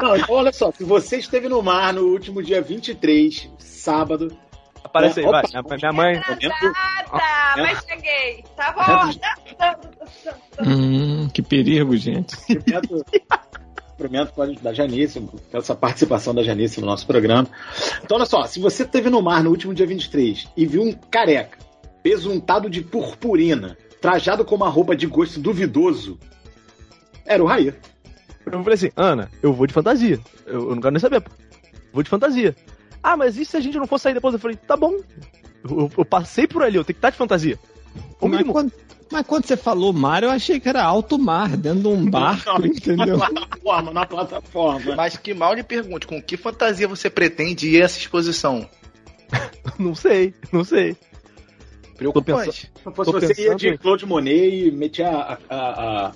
Não, 0.00 0.16
então 0.16 0.34
olha 0.34 0.52
só, 0.52 0.70
se 0.72 0.84
você 0.84 1.16
esteve 1.18 1.48
no 1.48 1.62
mar 1.62 1.92
no 1.92 2.02
último 2.02 2.42
dia 2.42 2.60
23, 2.60 3.48
sábado, 3.58 4.36
Aparece 4.84 5.20
aí, 5.20 5.26
Opa. 5.26 5.42
vai. 5.42 5.62
Minha- 5.62 5.76
Minha 5.78 5.92
mãe. 5.92 6.22
Ah, 6.74 7.04
tá, 7.10 7.54
mas 7.56 7.84
cheguei. 7.84 8.44
Tava 8.56 9.10
ó. 10.60 10.64
Hum, 10.64 11.28
que 11.32 11.42
perigo, 11.42 11.96
gente. 11.96 12.36
cumprimento, 13.96 14.32
da 14.60 14.72
Janice, 14.72 15.24
essa 15.52 15.74
participação 15.74 16.34
da 16.34 16.42
Janice 16.42 16.80
no 16.80 16.86
nosso 16.86 17.06
programa. 17.06 17.46
Então, 18.02 18.16
olha 18.16 18.26
só, 18.26 18.44
se 18.44 18.58
você 18.58 18.82
esteve 18.82 19.08
no 19.08 19.22
mar 19.22 19.42
no 19.42 19.50
último 19.50 19.72
dia 19.72 19.86
23 19.86 20.48
e 20.56 20.66
viu 20.66 20.82
um 20.82 20.92
careca 20.92 21.58
besuntado 22.02 22.68
de 22.68 22.82
purpurina, 22.82 23.78
trajado 24.00 24.44
com 24.44 24.54
uma 24.56 24.68
roupa 24.68 24.94
de 24.96 25.06
gosto 25.06 25.38
duvidoso, 25.40 26.18
era 27.24 27.42
o 27.42 27.46
Raí. 27.46 27.72
Eu 28.44 28.52
falei 28.62 28.74
assim, 28.74 28.90
Ana, 28.96 29.30
eu 29.42 29.52
vou 29.52 29.66
de 29.66 29.72
fantasia. 29.72 30.18
Eu, 30.44 30.68
eu 30.68 30.74
não 30.74 30.82
quero 30.82 30.92
nem 30.92 31.00
saber. 31.00 31.20
pô. 31.22 31.30
Vou 31.92 32.02
de 32.02 32.10
fantasia. 32.10 32.54
Ah, 33.04 33.18
mas 33.18 33.36
e 33.36 33.44
se 33.44 33.54
a 33.54 33.60
gente 33.60 33.76
não 33.76 33.86
for 33.86 33.98
sair 33.98 34.14
depois? 34.14 34.32
Eu 34.32 34.40
falei, 34.40 34.56
tá 34.56 34.76
bom. 34.78 34.94
Eu, 35.62 35.90
eu- 35.96 36.04
passei 36.06 36.46
por 36.46 36.62
ali, 36.62 36.76
eu 36.76 36.84
tenho 36.84 36.94
que 36.94 36.98
estar 36.98 37.10
de 37.10 37.16
fantasia. 37.18 37.58
O 38.18 38.26
Mas 38.26 38.38
mínimo. 38.38 38.52
quando, 38.54 38.72
mas 39.12 39.26
quando 39.26 39.44
você 39.46 39.56
falou 39.58 39.92
mar, 39.92 40.22
eu 40.22 40.30
achei 40.30 40.58
que 40.58 40.68
era 40.68 40.82
alto 40.82 41.18
mar, 41.18 41.54
dentro 41.54 41.80
de 41.82 41.88
um 41.88 42.08
barco, 42.10 42.64
entendeu? 42.66 43.18
Na 43.18 43.28
plataforma, 43.28 43.92
na 43.92 44.06
plataforma. 44.06 44.96
Mas 44.96 45.16
que 45.18 45.34
mal 45.34 45.52
lhe 45.52 45.62
pergunte, 45.62 46.06
com 46.06 46.20
que 46.22 46.36
fantasia 46.38 46.88
você 46.88 47.10
pretende 47.10 47.68
ir 47.68 47.82
a 47.82 47.84
essa 47.84 47.98
exposição? 47.98 48.66
Não 49.78 49.94
sei, 49.94 50.32
não 50.52 50.62
sei. 50.64 50.96
Preocupante. 51.96 52.70
Se 52.74 52.90
fosse 52.94 53.10
você, 53.10 53.42
ia 53.42 53.54
de 53.54 53.78
Claude 53.78 54.06
Monet 54.06 54.66
e 54.66 54.70
metia 54.70 55.08
a, 55.08 55.38
a, 55.48 55.56
a, 55.56 56.12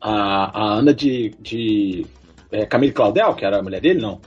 a, 0.00 0.60
a 0.60 0.72
Ana 0.74 0.92
de, 0.94 1.34
de 1.40 2.06
é, 2.50 2.64
Camille 2.66 2.92
Claudel, 2.92 3.34
que 3.34 3.44
era 3.44 3.58
a 3.58 3.62
mulher 3.62 3.80
dele, 3.80 4.00
não? 4.00 4.20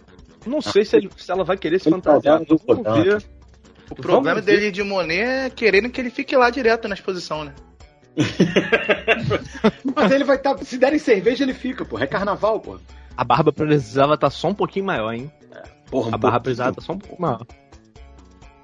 Não 0.45 0.61
sei 0.61 0.83
se, 0.85 0.95
ele- 0.97 1.09
se 1.17 1.31
ela 1.31 1.43
vai 1.43 1.57
querer 1.57 1.79
se 1.79 1.89
fantasiar. 1.89 2.39
tá 2.39 2.45
dando 2.47 2.61
Vamos 2.83 3.03
ver. 3.03 3.23
O 3.89 3.95
problema 3.95 4.35
Vamos 4.35 4.45
ver. 4.45 4.59
dele 4.59 4.71
de 4.71 4.81
Monet 4.83 5.21
é 5.21 5.49
querendo 5.49 5.89
que 5.89 5.99
ele 6.01 6.09
fique 6.09 6.35
lá 6.35 6.49
direto 6.49 6.87
na 6.87 6.95
exposição, 6.95 7.43
né? 7.43 7.53
Mas 9.95 10.11
ele 10.11 10.23
vai 10.23 10.35
estar. 10.37 10.57
se 10.59 10.77
derem 10.77 10.99
cerveja, 10.99 11.43
ele 11.43 11.53
fica, 11.53 11.83
pô. 11.85 11.99
É 11.99 12.07
carnaval, 12.07 12.59
pô. 12.59 12.77
A 13.15 13.23
barba 13.23 13.51
precisava 13.51 14.15
estar 14.15 14.29
só 14.29 14.47
um 14.49 14.53
pouquinho 14.55 14.85
maior, 14.85 15.13
hein? 15.13 15.31
Porra, 15.89 16.09
um 16.11 16.15
A 16.15 16.17
barra 16.17 16.39
pouquinho. 16.39 16.43
precisava 16.43 16.69
estar 16.71 16.81
só 16.81 16.93
um 16.93 16.97
pouco 16.99 17.21
maior. 17.21 17.45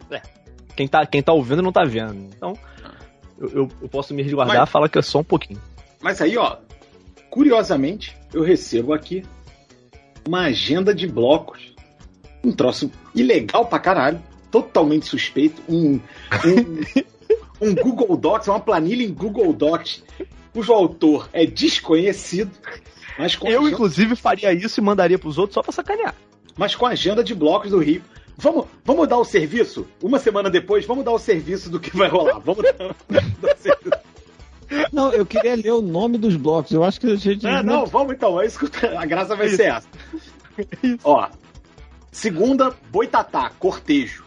É. 0.09 0.21
Quem 0.75 0.87
tá, 0.87 1.05
quem 1.05 1.21
tá 1.21 1.31
ouvindo 1.33 1.61
não 1.61 1.71
tá 1.71 1.83
vendo. 1.83 2.15
Então, 2.35 2.57
eu, 3.39 3.49
eu- 3.49 3.69
eu 3.81 3.89
posso 3.89 4.13
me 4.13 4.23
resguardar 4.23 4.63
e 4.67 4.71
falar 4.71 4.89
que 4.89 4.97
é 4.97 5.01
só 5.01 5.19
um 5.19 5.23
pouquinho. 5.23 5.61
Mas 6.01 6.21
aí, 6.21 6.37
ó, 6.37 6.57
curiosamente, 7.29 8.17
eu 8.33 8.41
recebo 8.41 8.93
aqui 8.93 9.23
uma 10.27 10.41
agenda 10.45 10.93
de 10.95 11.05
blocos. 11.07 11.68
Um 12.43 12.51
troço 12.51 12.91
ilegal 13.13 13.65
pra 13.65 13.79
caralho, 13.79 14.21
totalmente 14.51 15.05
suspeito. 15.05 15.61
Um, 15.67 15.99
um, 16.45 17.69
um 17.69 17.75
Google 17.75 18.15
Docs, 18.15 18.47
uma 18.47 18.59
planilha 18.59 19.03
em 19.03 19.13
Google 19.13 19.51
Docs, 19.53 20.03
cujo 20.53 20.73
autor 20.73 21.29
é 21.33 21.45
desconhecido, 21.45 22.51
mas 23.17 23.35
com, 23.35 23.47
Eu, 23.47 23.59
agenda, 23.59 23.73
inclusive, 23.73 24.15
faria 24.15 24.53
isso 24.53 24.79
e 24.79 24.83
mandaria 24.83 25.19
pros 25.19 25.37
outros 25.37 25.53
só 25.55 25.61
pra 25.61 25.71
sacanear. 25.71 26.15
mas 26.57 26.75
com 26.75 26.85
agenda 26.85 27.23
de 27.23 27.35
blocos 27.35 27.71
do 27.71 27.79
Rio. 27.79 28.01
Vamos, 28.37 28.67
vamos 28.85 29.05
dar 29.09 29.17
o 29.17 29.25
serviço? 29.25 29.85
Uma 30.01 30.17
semana 30.17 30.49
depois, 30.49 30.85
vamos 30.85 31.03
dar 31.03 31.11
o 31.11 31.19
serviço 31.19 31.69
do 31.69 31.77
que 31.77 31.95
vai 31.95 32.07
rolar. 32.07 32.39
Vamos 32.39 32.63
dar, 32.63 32.73
dar 32.73 33.53
o 33.53 33.57
serviço. 33.57 34.09
Não, 34.93 35.11
eu 35.11 35.25
queria 35.25 35.55
ler 35.55 35.73
o 35.73 35.81
nome 35.81 36.17
dos 36.17 36.37
blocos. 36.37 36.71
Eu 36.71 36.83
acho 36.83 37.01
que 37.01 37.07
a 37.07 37.15
gente. 37.15 37.45
Ah, 37.45 37.61
não, 37.61 37.85
vamos 37.85 38.13
então. 38.13 38.39
É 38.39 38.45
isso 38.45 38.59
que 38.59 38.85
a 38.85 39.05
graça 39.05 39.35
vai 39.35 39.49
ser 39.49 39.71
essa. 39.73 39.87
Ó, 41.03 41.27
segunda, 42.11 42.73
Boitatá, 42.91 43.51
cortejo. 43.59 44.23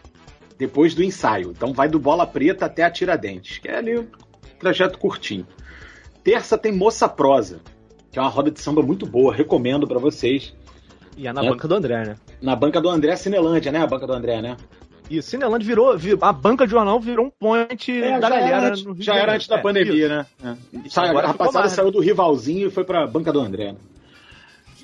Depois 0.58 0.94
do 0.94 1.02
ensaio. 1.02 1.50
Então 1.50 1.72
vai 1.72 1.88
do 1.88 1.98
Bola 1.98 2.26
Preta 2.26 2.66
até 2.66 2.84
a 2.84 2.90
Tiradentes, 2.90 3.58
que 3.58 3.68
é 3.68 3.76
ali 3.78 3.98
um 3.98 4.06
trajeto 4.60 4.98
curtinho. 4.98 5.46
Terça 6.22 6.56
tem 6.56 6.70
Moça 6.70 7.08
Prosa, 7.08 7.60
que 8.12 8.18
é 8.18 8.22
uma 8.22 8.28
roda 8.30 8.50
de 8.50 8.60
samba 8.60 8.80
muito 8.82 9.04
boa, 9.06 9.34
recomendo 9.34 9.88
pra 9.88 9.98
vocês. 9.98 10.54
E 11.16 11.26
é 11.26 11.32
na 11.32 11.44
É. 11.44 11.48
banca 11.48 11.66
do 11.66 11.74
André, 11.74 12.04
né? 12.04 12.16
Na 12.40 12.54
banca 12.54 12.80
do 12.80 12.88
André 12.88 13.16
Cinelândia, 13.16 13.72
né? 13.72 13.80
A 13.82 13.86
banca 13.86 14.06
do 14.06 14.12
André, 14.12 14.40
né? 14.40 14.56
E 15.10 15.18
o 15.18 15.22
Cineland 15.22 15.64
virou, 15.66 15.98
vi- 15.98 16.16
a 16.20 16.32
banca 16.32 16.64
de 16.64 16.70
jornal 16.70 17.00
virou 17.00 17.26
um 17.26 17.30
point 17.30 17.90
É, 17.90 18.00
da 18.00 18.08
já 18.12 18.20
galera. 18.20 18.46
era, 18.56 18.68
antes, 18.68 18.84
no 18.84 18.92
Rio 18.92 19.02
já 19.02 19.14
era 19.16 19.34
antes 19.34 19.48
da 19.48 19.56
É, 19.56 19.60
pandemia, 19.60 19.92
isso. 20.06 20.08
né? 20.08 20.26
É. 20.84 20.88
Sai- 20.88 21.08
agora 21.08 21.34
a 21.36 21.52
mais. 21.52 21.72
saiu 21.72 21.90
do 21.90 21.98
rivalzinho 22.00 22.68
e 22.68 22.70
foi 22.70 22.84
pra 22.84 23.04
banca 23.06 23.32
do 23.32 23.40
André. 23.40 23.72
né? 23.72 23.78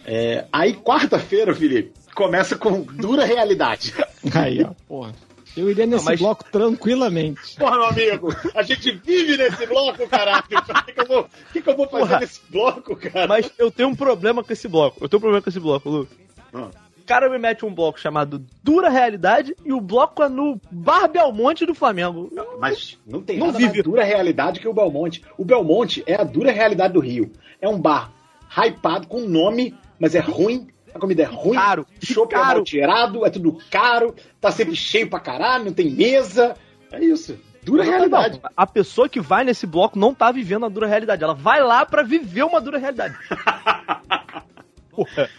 É, 0.04 0.46
aí, 0.52 0.74
quarta-feira, 0.74 1.54
Felipe, 1.54 1.92
começa 2.18 2.56
com 2.58 2.82
dura 2.82 3.24
realidade. 3.24 3.94
Aí, 4.34 4.64
ó, 4.64 4.72
porra. 4.88 5.12
Eu 5.56 5.70
iria 5.70 5.86
nesse 5.86 6.04
Não, 6.04 6.10
mas- 6.12 6.20
bloco 6.20 6.44
tranquilamente. 6.50 7.56
Porra, 7.56 7.76
meu 7.76 7.84
amigo, 7.86 8.28
a 8.54 8.62
gente 8.62 8.90
vive 8.92 9.36
nesse 9.36 9.66
bloco, 9.66 10.06
caralho. 10.08 10.42
O 10.44 10.84
que, 10.84 10.92
que 10.92 11.00
eu 11.00 11.06
vou, 11.06 11.26
que, 11.52 11.62
que 11.62 11.70
eu 11.70 11.76
vou 11.76 11.88
fazer 11.88 12.04
Porra. 12.06 12.20
nesse 12.20 12.40
bloco, 12.50 12.96
cara? 12.96 13.26
Mas 13.28 13.50
eu 13.58 13.70
tenho 13.70 13.88
um 13.88 13.94
problema 13.94 14.42
com 14.44 14.52
esse 14.52 14.68
bloco. 14.68 14.98
Eu 15.00 15.08
tenho 15.08 15.18
um 15.18 15.20
problema 15.20 15.42
com 15.42 15.48
esse 15.50 15.58
bloco, 15.60 15.88
Lu. 15.88 16.08
Ah. 16.52 16.68
O 16.98 17.04
cara 17.08 17.30
me 17.30 17.38
mete 17.38 17.64
um 17.64 17.74
bloco 17.74 17.98
chamado 17.98 18.44
Dura 18.62 18.88
Realidade 18.90 19.56
e 19.64 19.72
o 19.72 19.80
bloco 19.80 20.22
é 20.22 20.28
no 20.28 20.60
Bar 20.70 21.08
Belmonte 21.08 21.64
do 21.64 21.74
Flamengo. 21.74 22.30
Mas 22.60 22.98
não 23.06 23.22
tem 23.22 23.38
Não 23.38 23.46
nada 23.46 23.58
vive. 23.58 23.70
mais 23.72 23.82
dura 23.84 24.04
realidade 24.04 24.60
que 24.60 24.68
o 24.68 24.74
Belmonte. 24.74 25.22
O 25.38 25.44
Belmonte 25.44 26.02
é 26.06 26.14
a 26.20 26.24
dura 26.24 26.52
realidade 26.52 26.92
do 26.92 27.00
Rio. 27.00 27.32
É 27.60 27.68
um 27.68 27.80
bar 27.80 28.12
hypado 28.54 29.06
com 29.08 29.20
nome, 29.22 29.74
mas 29.98 30.14
é 30.14 30.20
ruim. 30.20 30.68
A 30.98 31.00
comida 31.00 31.22
é 31.22 31.26
ruim. 31.26 31.54
Caro. 31.54 31.86
O 32.02 32.06
chopp 32.06 32.34
é 32.34 32.36
Caro. 32.36 32.56
mal 32.56 32.64
tirado, 32.64 33.24
é 33.24 33.30
tudo 33.30 33.56
caro, 33.70 34.16
tá 34.40 34.50
sempre 34.50 34.74
cheio 34.74 35.08
pra 35.08 35.20
caralho, 35.20 35.66
não 35.66 35.72
tem 35.72 35.88
mesa. 35.90 36.56
É 36.90 36.98
isso. 36.98 37.38
Dura 37.62 37.84
realidade. 37.84 38.40
Não, 38.42 38.50
a 38.56 38.66
pessoa 38.66 39.08
que 39.08 39.20
vai 39.20 39.44
nesse 39.44 39.64
bloco 39.64 39.96
não 39.96 40.12
tá 40.12 40.32
vivendo 40.32 40.66
a 40.66 40.68
dura 40.68 40.88
realidade. 40.88 41.22
Ela 41.22 41.34
vai 41.34 41.62
lá 41.62 41.86
pra 41.86 42.02
viver 42.02 42.42
uma 42.42 42.60
dura 42.60 42.78
realidade. 42.78 43.16
Porra. 44.90 45.30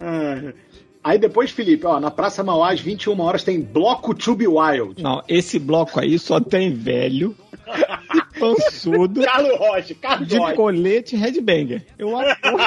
Ah. 0.00 0.52
Aí 1.04 1.18
depois, 1.18 1.50
Felipe, 1.50 1.86
ó, 1.86 2.00
na 2.00 2.10
Praça 2.10 2.42
Mauá, 2.42 2.72
às 2.72 2.80
21 2.80 3.20
horas, 3.20 3.44
tem 3.44 3.60
Bloco 3.60 4.14
Tube 4.14 4.48
Wild. 4.48 5.02
Não, 5.02 5.22
esse 5.28 5.58
bloco 5.58 6.00
aí 6.00 6.18
só 6.18 6.40
tem 6.40 6.72
velho, 6.72 7.36
pançudo, 8.38 9.22
Carlos 9.22 9.58
Rocha, 9.58 9.94
Carlos 9.94 10.28
de 10.28 10.36
Rocha. 10.38 10.54
colete 10.54 11.16
headbanger. 11.16 11.86
Eu 11.98 12.16
aposto. 12.16 12.58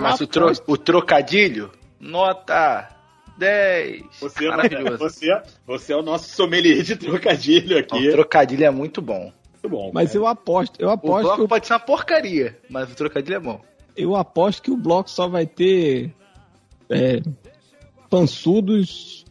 Mas 0.00 0.20
o, 0.20 0.26
tro- 0.26 0.52
o 0.66 0.76
trocadilho, 0.76 1.70
nota 2.00 2.88
10. 3.38 4.02
Você, 4.20 4.48
Maravilhoso. 4.48 4.98
você, 4.98 5.42
você 5.66 5.92
é 5.92 5.96
o 5.96 6.02
nosso 6.02 6.28
sommelier 6.34 6.82
de 6.82 6.96
trocadilho 6.96 7.76
O 7.76 7.80
aqui. 7.80 8.10
trocadilho 8.10 8.64
é 8.64 8.70
muito 8.70 9.00
bom. 9.02 9.32
Muito 9.52 9.68
bom. 9.68 9.90
Mas 9.92 10.08
cara. 10.10 10.18
eu 10.18 10.26
aposto, 10.26 10.80
eu 10.80 10.88
O 10.88 10.92
aposto, 10.92 11.22
bloco 11.22 11.42
que, 11.42 11.48
pode 11.48 11.66
ser 11.66 11.72
uma 11.72 11.80
porcaria, 11.80 12.58
mas 12.70 12.90
o 12.90 12.94
trocadilho 12.94 13.36
é 13.36 13.40
bom. 13.40 13.60
eu 13.96 14.14
aposto 14.14 14.62
que 14.62 14.70
o 14.70 14.76
bloco 14.76 15.10
só 15.10 15.26
vai 15.28 15.44
ter 15.46 16.12
é, 16.88 17.20
pançudos, 18.08 19.24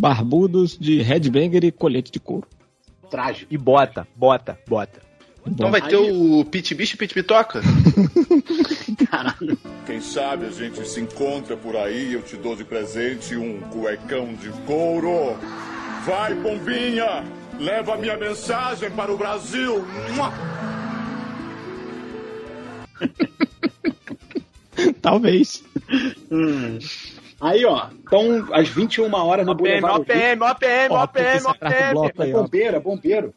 barbudos 0.00 0.76
de 0.78 1.02
headbanger 1.02 1.64
e 1.64 1.70
colete 1.72 2.10
de 2.10 2.18
couro. 2.20 2.46
Trágico. 3.10 3.52
E 3.52 3.58
bota, 3.58 4.06
bota, 4.14 4.58
bota. 4.66 5.00
Então 5.46 5.70
vai 5.70 5.80
ter 5.80 5.96
aí- 5.96 6.10
o 6.12 6.44
Pit 6.44 6.74
Bicho 6.74 6.94
e 6.94 6.98
Pit 6.98 7.14
Bitoca? 7.14 7.60
Quem 9.86 10.00
sabe 10.00 10.46
a 10.46 10.50
gente 10.50 10.86
se 10.86 11.00
encontra 11.00 11.56
por 11.56 11.76
aí, 11.76 12.12
eu 12.12 12.22
te 12.22 12.36
dou 12.36 12.54
de 12.54 12.64
presente 12.64 13.34
um 13.36 13.60
cuecão 13.70 14.34
de 14.34 14.50
couro. 14.66 15.36
Vai, 16.04 16.34
pombinha, 16.34 17.24
leva 17.58 17.96
minha 17.96 18.16
mensagem 18.16 18.90
para 18.90 19.12
o 19.12 19.16
Brasil. 19.16 19.84
Talvez. 25.02 25.62
Aí, 27.40 27.64
ó, 27.64 27.88
então, 27.92 28.48
às 28.52 28.68
21 28.68 29.12
horas 29.14 29.46
no 29.46 29.52
OPM, 29.52 29.80
Boulevard. 29.80 30.00
OPM, 30.00 30.42
OPM, 30.42 30.90
Ó, 30.90 31.04
OPM, 31.04 31.46
OPM. 31.46 32.30
É 32.30 32.32
bombeiro, 32.32 32.76
é 32.76 32.80
bombeiro. 32.80 33.34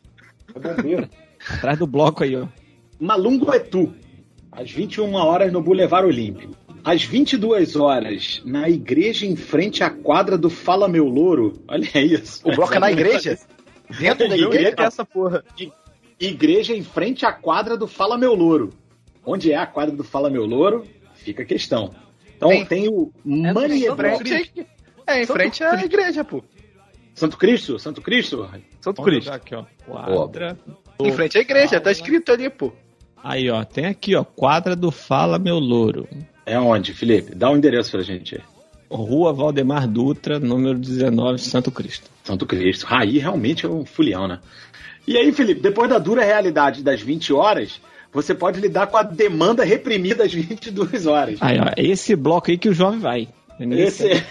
É 0.56 0.60
bombeiro. 0.76 1.10
Atrás 1.50 1.78
do 1.78 1.86
bloco 1.86 2.24
aí, 2.24 2.36
ó. 2.36 2.48
Malunguetu, 3.00 3.94
às 4.52 4.72
21 4.72 5.14
horas 5.14 5.52
no 5.52 5.62
Boulevard 5.62 6.08
Olímpico. 6.08 6.56
Às 6.84 7.04
22 7.04 7.76
horas, 7.76 8.42
na 8.44 8.68
igreja 8.68 9.26
em 9.26 9.36
frente 9.36 9.84
à 9.84 9.90
quadra 9.90 10.36
do 10.36 10.50
Fala 10.50 10.88
Meu 10.88 11.06
Louro. 11.06 11.62
Olha 11.68 11.86
isso. 11.96 12.42
O 12.44 12.56
bloco 12.56 12.74
é 12.74 12.80
na 12.80 12.92
igreja? 12.92 13.38
Dentro 14.00 14.28
da 14.28 14.36
igreja? 14.36 14.76
ter 14.76 14.84
essa 14.84 15.06
porra. 15.06 15.44
Igreja 16.20 16.76
em 16.76 16.84
frente 16.84 17.24
à 17.26 17.32
quadra 17.32 17.78
do 17.78 17.88
Fala 17.88 18.18
Meu 18.18 18.34
Louro. 18.34 18.72
Onde 19.24 19.52
é 19.52 19.58
a 19.58 19.68
quadra 19.68 19.96
do 19.96 20.04
Fala 20.04 20.30
Meu 20.30 20.46
Louro? 20.46 20.84
Fica 21.14 21.44
a 21.44 21.46
questão. 21.46 21.94
Então 22.42 22.50
Tem- 22.50 22.66
tem, 22.66 22.90
o 22.90 23.12
Em 23.24 23.54
Maniebol. 23.54 23.96
frente, 23.96 24.66
é, 25.06 25.22
em 25.22 25.26
frente 25.28 25.64
à 25.64 25.86
igreja, 25.86 26.24
pô. 26.24 26.44
Santo 27.14 27.38
Cristo? 27.38 27.78
Santo 27.78 28.02
Cristo? 28.02 28.50
Santo 28.82 28.98
Vamos 28.98 29.12
Cristo. 29.12 29.32
aqui, 29.32 29.54
ó. 29.54 29.64
Quadra. 29.86 30.58
Em 31.00 31.12
frente 31.12 31.38
à 31.38 31.42
igreja, 31.42 31.80
tá 31.80 31.92
escrito 31.92 32.32
ali, 32.32 32.50
pô. 32.50 32.74
Aí, 33.24 33.48
ó. 33.52 33.64
Tem 33.64 33.86
aqui, 33.86 34.16
ó. 34.16 34.24
Quadra 34.24 34.76
do 34.76 34.90
Fala 34.90 35.38
Meu 35.38 35.60
Louro. 35.60 36.08
É 36.44 36.60
onde, 36.60 36.96
Felipe? 36.96 37.36
Dá 37.36 37.48
o 37.48 37.54
um 37.54 37.58
endereço 37.58 37.92
pra 37.92 38.02
gente 38.02 38.34
aí. 38.36 38.42
Rua 38.90 39.32
Valdemar 39.32 39.88
Dutra, 39.88 40.40
número 40.40 40.80
19, 40.80 41.38
Santo 41.38 41.70
Cristo. 41.70 42.10
Santo 42.24 42.48
Cristo. 42.48 42.88
Raí 42.88 43.20
realmente 43.20 43.68
é 43.68 43.70
um 43.70 43.86
fulião, 43.86 44.28
né? 44.28 44.40
E 45.08 45.16
aí, 45.16 45.32
Felipe, 45.32 45.62
depois 45.62 45.90
da 45.92 46.00
dura 46.00 46.24
realidade 46.24 46.82
das 46.84 47.02
20 47.02 47.32
horas, 47.34 47.80
você 48.14 48.34
pode 48.36 48.60
lidar 48.60 48.88
com 48.88 48.98
a 48.98 49.04
demanda 49.04 49.64
reprimida 49.64 50.24
às 50.24 50.34
22 50.34 51.06
horas. 51.08 51.38
Aí, 51.42 51.58
ó. 51.60 51.72
Esse 51.78 52.16
bloco 52.16 52.52
aí 52.52 52.58
que 52.58 52.70
o 52.70 52.74
jovem 52.74 53.00
vai. 53.00 53.28
Entendeu? 53.56 53.80
Esse 53.80 54.08
é- 54.12 54.26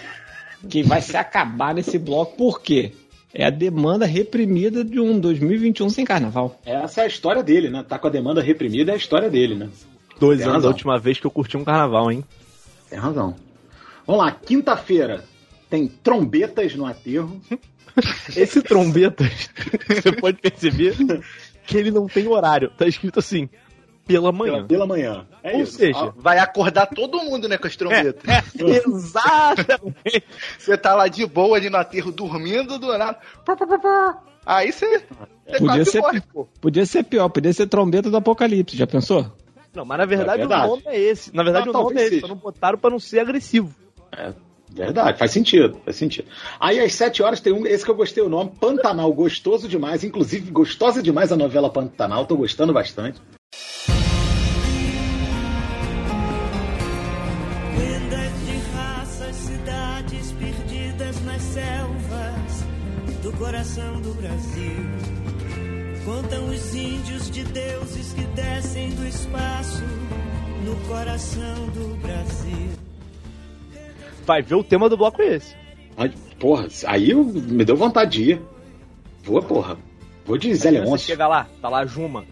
Que 0.69 0.83
vai 0.83 1.01
se 1.01 1.17
acabar 1.17 1.73
nesse 1.73 1.97
bloco. 1.97 2.35
Por 2.37 2.61
quê? 2.61 2.91
É 3.33 3.45
a 3.45 3.49
demanda 3.49 4.05
reprimida 4.05 4.83
de 4.83 4.99
um 4.99 5.19
2021 5.19 5.89
sem 5.89 6.05
carnaval. 6.05 6.59
Essa 6.65 7.01
é 7.01 7.03
a 7.05 7.07
história 7.07 7.41
dele, 7.41 7.69
né? 7.69 7.83
Tá 7.87 7.97
com 7.97 8.07
a 8.07 8.09
demanda 8.11 8.41
reprimida, 8.41 8.91
é 8.91 8.93
a 8.93 8.97
história 8.97 9.29
dele, 9.29 9.55
né? 9.55 9.69
Dois 10.19 10.37
Tem 10.39 10.43
anos 10.45 10.57
razão. 10.57 10.69
da 10.69 10.75
última 10.75 10.99
vez 10.99 11.19
que 11.19 11.25
eu 11.25 11.31
curti 11.31 11.57
um 11.57 11.63
carnaval, 11.63 12.11
hein? 12.11 12.23
Tem 12.89 12.99
razão. 12.99 13.35
Vamos 14.05 14.23
lá, 14.23 14.31
quinta-feira 14.31 15.23
tem 15.69 15.87
trombetas 15.87 16.75
no 16.75 16.85
aterro. 16.85 17.41
Esse 18.35 18.61
trombetas, 18.61 19.49
você 19.87 20.11
pode 20.11 20.37
perceber 20.39 20.95
que 21.65 21.77
ele 21.77 21.89
não 21.89 22.07
tem 22.07 22.27
horário. 22.27 22.69
Tá 22.77 22.85
escrito 22.85 23.19
assim, 23.19 23.49
pela 24.07 24.31
manhã. 24.31 24.53
Pela, 24.53 24.67
pela 24.67 24.87
manhã. 24.87 25.25
É 25.43 25.55
Ou 25.55 25.61
isso. 25.61 25.77
seja, 25.77 26.13
Vai 26.17 26.37
acordar 26.39 26.87
todo 26.87 27.19
mundo, 27.23 27.47
né, 27.47 27.57
com 27.57 27.67
as 27.67 27.75
trombetas. 27.75 28.21
Exatamente. 28.59 30.23
Você 30.57 30.77
tá 30.77 30.95
lá 30.95 31.07
de 31.07 31.25
boa 31.25 31.57
ali 31.57 31.69
no 31.69 31.77
aterro 31.77 32.11
dormindo 32.11 32.77
do 32.77 32.97
nada. 32.97 33.17
Aí 34.45 34.71
você. 34.71 35.03
Podia 35.57 35.85
ser, 35.85 35.99
morre, 36.01 36.21
pô. 36.21 36.47
podia 36.59 36.85
ser 36.85 37.03
pior, 37.03 37.29
podia 37.29 37.53
ser 37.53 37.67
trombeta 37.67 38.09
do 38.09 38.17
apocalipse, 38.17 38.75
já 38.75 38.87
pensou? 38.87 39.31
Não, 39.73 39.85
mas 39.85 39.97
na 39.99 40.05
verdade, 40.05 40.31
É 40.41 40.47
verdade. 40.47 40.65
o 40.65 40.69
nome 40.69 40.83
é 40.87 40.99
esse. 40.99 41.35
Na 41.35 41.43
verdade, 41.43 41.65
Não, 41.67 41.79
o 41.79 41.83
nome 41.83 41.95
é 41.99 42.01
esse. 42.01 42.09
seja. 42.09 42.21
Só 42.21 42.27
não 42.27 42.35
botaram 42.35 42.77
pra 42.77 42.89
não 42.89 42.99
ser 42.99 43.19
agressivo. 43.19 43.73
É, 44.11 44.33
verdade, 44.69 45.17
faz 45.19 45.31
sentido, 45.31 45.79
faz 45.85 45.95
sentido. 45.95 46.27
Aí 46.59 46.79
às 46.79 46.93
7 46.93 47.21
horas 47.23 47.39
tem 47.39 47.53
um, 47.53 47.65
esse 47.65 47.85
que 47.85 47.91
eu 47.91 47.95
gostei 47.95 48.23
o 48.23 48.29
nome, 48.29 48.51
Pantanal, 48.59 49.13
gostoso 49.13 49.67
demais, 49.67 50.03
inclusive 50.03 50.49
gostosa 50.51 51.01
demais 51.03 51.31
a 51.31 51.37
novela 51.37 51.69
Pantanal, 51.69 52.25
tô 52.25 52.35
gostando 52.35 52.73
bastante. 52.73 53.21
Coração 63.61 64.01
do 64.01 64.11
Brasil. 64.15 64.75
Contam 66.03 66.49
os 66.49 66.73
índios 66.73 67.29
de 67.29 67.43
deuses 67.43 68.11
que 68.13 68.23
descem 68.33 68.89
do 68.89 69.05
espaço 69.05 69.83
no 70.65 70.75
coração 70.87 71.67
do 71.67 71.95
Brasil. 72.01 72.69
Vai 74.25 74.41
ver 74.41 74.55
o 74.55 74.63
tema 74.63 74.89
do 74.89 74.97
bloco 74.97 75.21
é 75.21 75.35
esse. 75.35 75.55
Ai, 75.95 76.11
porra, 76.39 76.67
aí 76.87 77.11
eu- 77.11 77.23
me 77.23 77.63
deu 77.63 77.75
vontade 77.77 78.11
de 78.13 78.31
ir. 78.31 78.41
Vou, 79.23 79.43
porra. 79.43 79.77
Vou 80.25 80.39
de 80.39 80.55
Zé 80.55 80.71
Leôncio. 80.71 81.05
chega 81.05 81.27
lá, 81.27 81.47
tá 81.61 81.69
lá 81.69 81.85
Juma. 81.85 82.25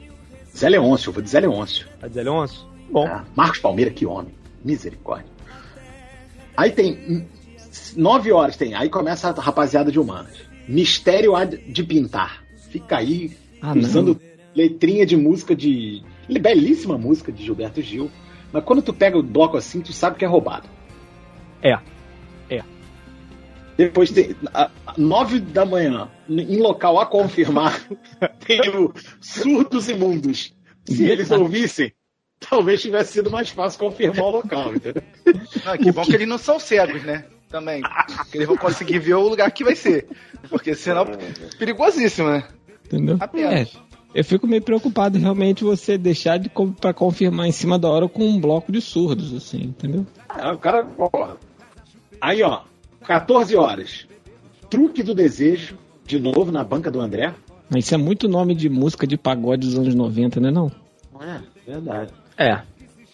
Zé 0.58 0.68
Leôncio, 0.68 1.12
vou 1.12 1.22
de 1.22 1.30
Zé 1.30 1.42
Leôncio. 1.42 1.88
Tá 2.02 2.08
de 2.08 2.16
Zé 2.16 2.24
Leôncio? 2.24 2.66
Bom. 2.90 3.06
Ah, 3.06 3.24
Marcos 3.36 3.60
Palmeira, 3.60 3.92
que 3.92 4.04
homem. 4.04 4.34
Misericórdia. 4.66 5.30
Aí 6.58 6.72
tem. 6.72 7.28
9 7.96 8.32
horas 8.32 8.58
tem. 8.58 8.74
Aí 8.74 8.90
começa 8.90 9.30
a 9.30 9.40
rapaziada 9.40 9.92
de 9.92 10.00
humanas. 10.00 10.49
Mistério 10.70 11.36
há 11.36 11.46
de 11.46 11.84
pintar. 11.84 12.44
Fica 12.70 12.98
aí 12.98 13.36
Ah, 13.62 13.74
usando 13.76 14.20
letrinha 14.56 15.06
de 15.06 15.18
música 15.18 15.56
de. 15.56 16.04
Belíssima 16.40 16.98
música 16.98 17.32
de 17.32 17.44
Gilberto 17.44 17.82
Gil. 17.82 18.10
Mas 18.54 18.64
quando 18.64 18.82
tu 18.82 18.94
pega 18.94 19.18
o 19.18 19.24
bloco 19.24 19.58
assim, 19.58 19.82
tu 19.82 19.92
sabe 19.92 20.18
que 20.18 20.24
é 20.26 20.28
roubado. 20.28 20.68
É. 21.62 21.78
Depois 23.78 24.12
tem. 24.12 24.36
a- 24.54 24.70
Nove 24.98 25.40
da 25.40 25.66
manhã, 25.66 26.10
em 26.28 26.58
local 26.58 27.00
a 27.00 27.06
confirmar, 27.06 27.80
tem 28.46 28.60
o 28.76 28.94
Surdos 29.22 29.88
Imundos. 29.88 30.54
Se 30.86 31.06
eles 31.06 31.32
ouvissem, 31.32 31.94
talvez 32.40 32.82
tivesse 32.82 33.14
sido 33.14 33.32
mais 33.32 33.50
fácil 33.50 33.80
confirmar 33.80 34.26
o 34.26 34.30
local, 34.32 34.76
entendeu? 34.76 35.02
Não, 35.66 35.78
que 35.78 35.92
bom 35.92 36.02
que 36.04 36.14
eles 36.14 36.28
não 36.28 36.38
são 36.38 36.60
cegos, 36.60 37.04
né? 37.04 37.26
Também. 37.50 37.82
Que 38.32 38.38
eles 38.38 38.48
vão 38.48 38.58
conseguir 38.58 39.00
ver 39.00 39.16
o 39.16 39.28
lugar 39.28 39.52
que 39.52 39.64
vai 39.64 39.76
ser. 39.76 40.08
Porque 40.50 40.76
senão. 40.76 41.06
Perigosíssimo, 41.58 42.30
né? 42.30 42.44
Entendeu? 42.86 43.18
Apenas. 43.20 43.54
É, 43.54 43.68
eu 44.14 44.24
fico 44.24 44.48
meio 44.48 44.62
preocupado 44.62 45.18
realmente 45.18 45.64
você 45.64 45.98
deixar 45.98 46.38
de 46.38 46.52
pra 46.80 46.94
confirmar 46.94 47.48
em 47.48 47.52
cima 47.52 47.78
da 47.78 47.90
hora 47.90 48.08
com 48.08 48.24
um 48.24 48.40
bloco 48.40 48.72
de 48.72 48.82
surdos, 48.82 49.34
assim, 49.34 49.64
entendeu? 49.64 50.06
Ah, 50.28 50.54
o 50.54 50.58
cara. 50.58 50.84
porra. 50.84 51.38
Aí, 52.22 52.44
ó, 52.44 52.62
14 53.06 53.56
horas. 53.56 54.08
Truque 54.70 55.02
do 55.02 55.16
Desejo, 55.16 55.78
de 56.06 56.20
novo 56.20 56.52
na 56.52 56.64
banca 56.64 56.92
do 56.92 57.00
André. 57.00 57.34
Mas 57.70 57.86
isso 57.86 57.96
é 57.96 57.98
muito 57.98 58.28
nome 58.28 58.56
de 58.56 58.70
música 58.70 59.06
de 59.06 59.18
pagode 59.18 59.68
dos 59.68 59.78
anos 59.78 59.96
90, 59.96 60.40
né 60.40 60.52
não? 60.52 60.72
Não 61.14 61.24
é? 61.24 61.42
Verdade. 61.66 62.12
É. 62.38 62.62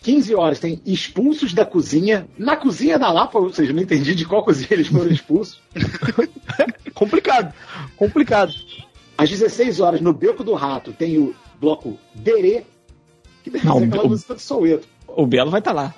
15 0.05 0.35
horas 0.35 0.59
tem 0.59 0.79
Expulsos 0.85 1.51
da 1.51 1.65
Cozinha. 1.65 2.27
Na 2.37 2.55
cozinha 2.55 2.99
da 2.99 3.11
Lapa, 3.11 3.39
ou 3.39 3.51
seja, 3.51 3.73
não 3.73 3.81
entendi 3.81 4.13
de 4.13 4.23
qual 4.23 4.43
cozinha 4.43 4.67
eles 4.69 4.85
foram 4.87 5.09
expulsos. 5.09 5.59
Complicado. 6.93 7.51
Complicado. 7.97 8.53
Às 9.17 9.29
16 9.31 9.79
horas, 9.79 10.01
no 10.01 10.13
Beco 10.13 10.43
do 10.43 10.53
Rato, 10.53 10.93
tem 10.93 11.17
o 11.17 11.33
bloco 11.59 11.97
Derê, 12.13 12.63
que 13.43 13.49
deve 13.49 13.65
Não, 13.65 13.79
ser 13.79 13.85
aquela 13.85 14.03
o- 14.05 14.09
música 14.09 14.35
do 14.35 14.39
Soueto. 14.39 14.87
O 15.07 15.25
Belo 15.25 15.49
vai 15.49 15.59
estar 15.59 15.71
lá. 15.73 15.95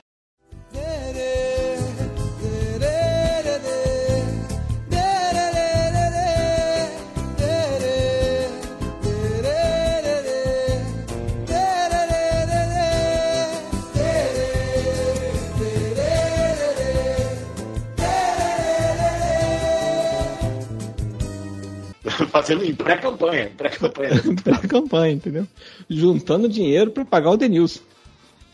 Fazendo 22.32 22.64
em 22.64 22.74
pré-campanha. 22.74 23.52
Pré-campanha. 23.56 24.22
pra 24.44 24.58
campanha, 24.60 25.14
entendeu? 25.14 25.48
Juntando 25.90 26.50
dinheiro 26.50 26.92
pra 26.92 27.06
pagar 27.06 27.32
o 27.32 27.38
Denilson. 27.38 27.82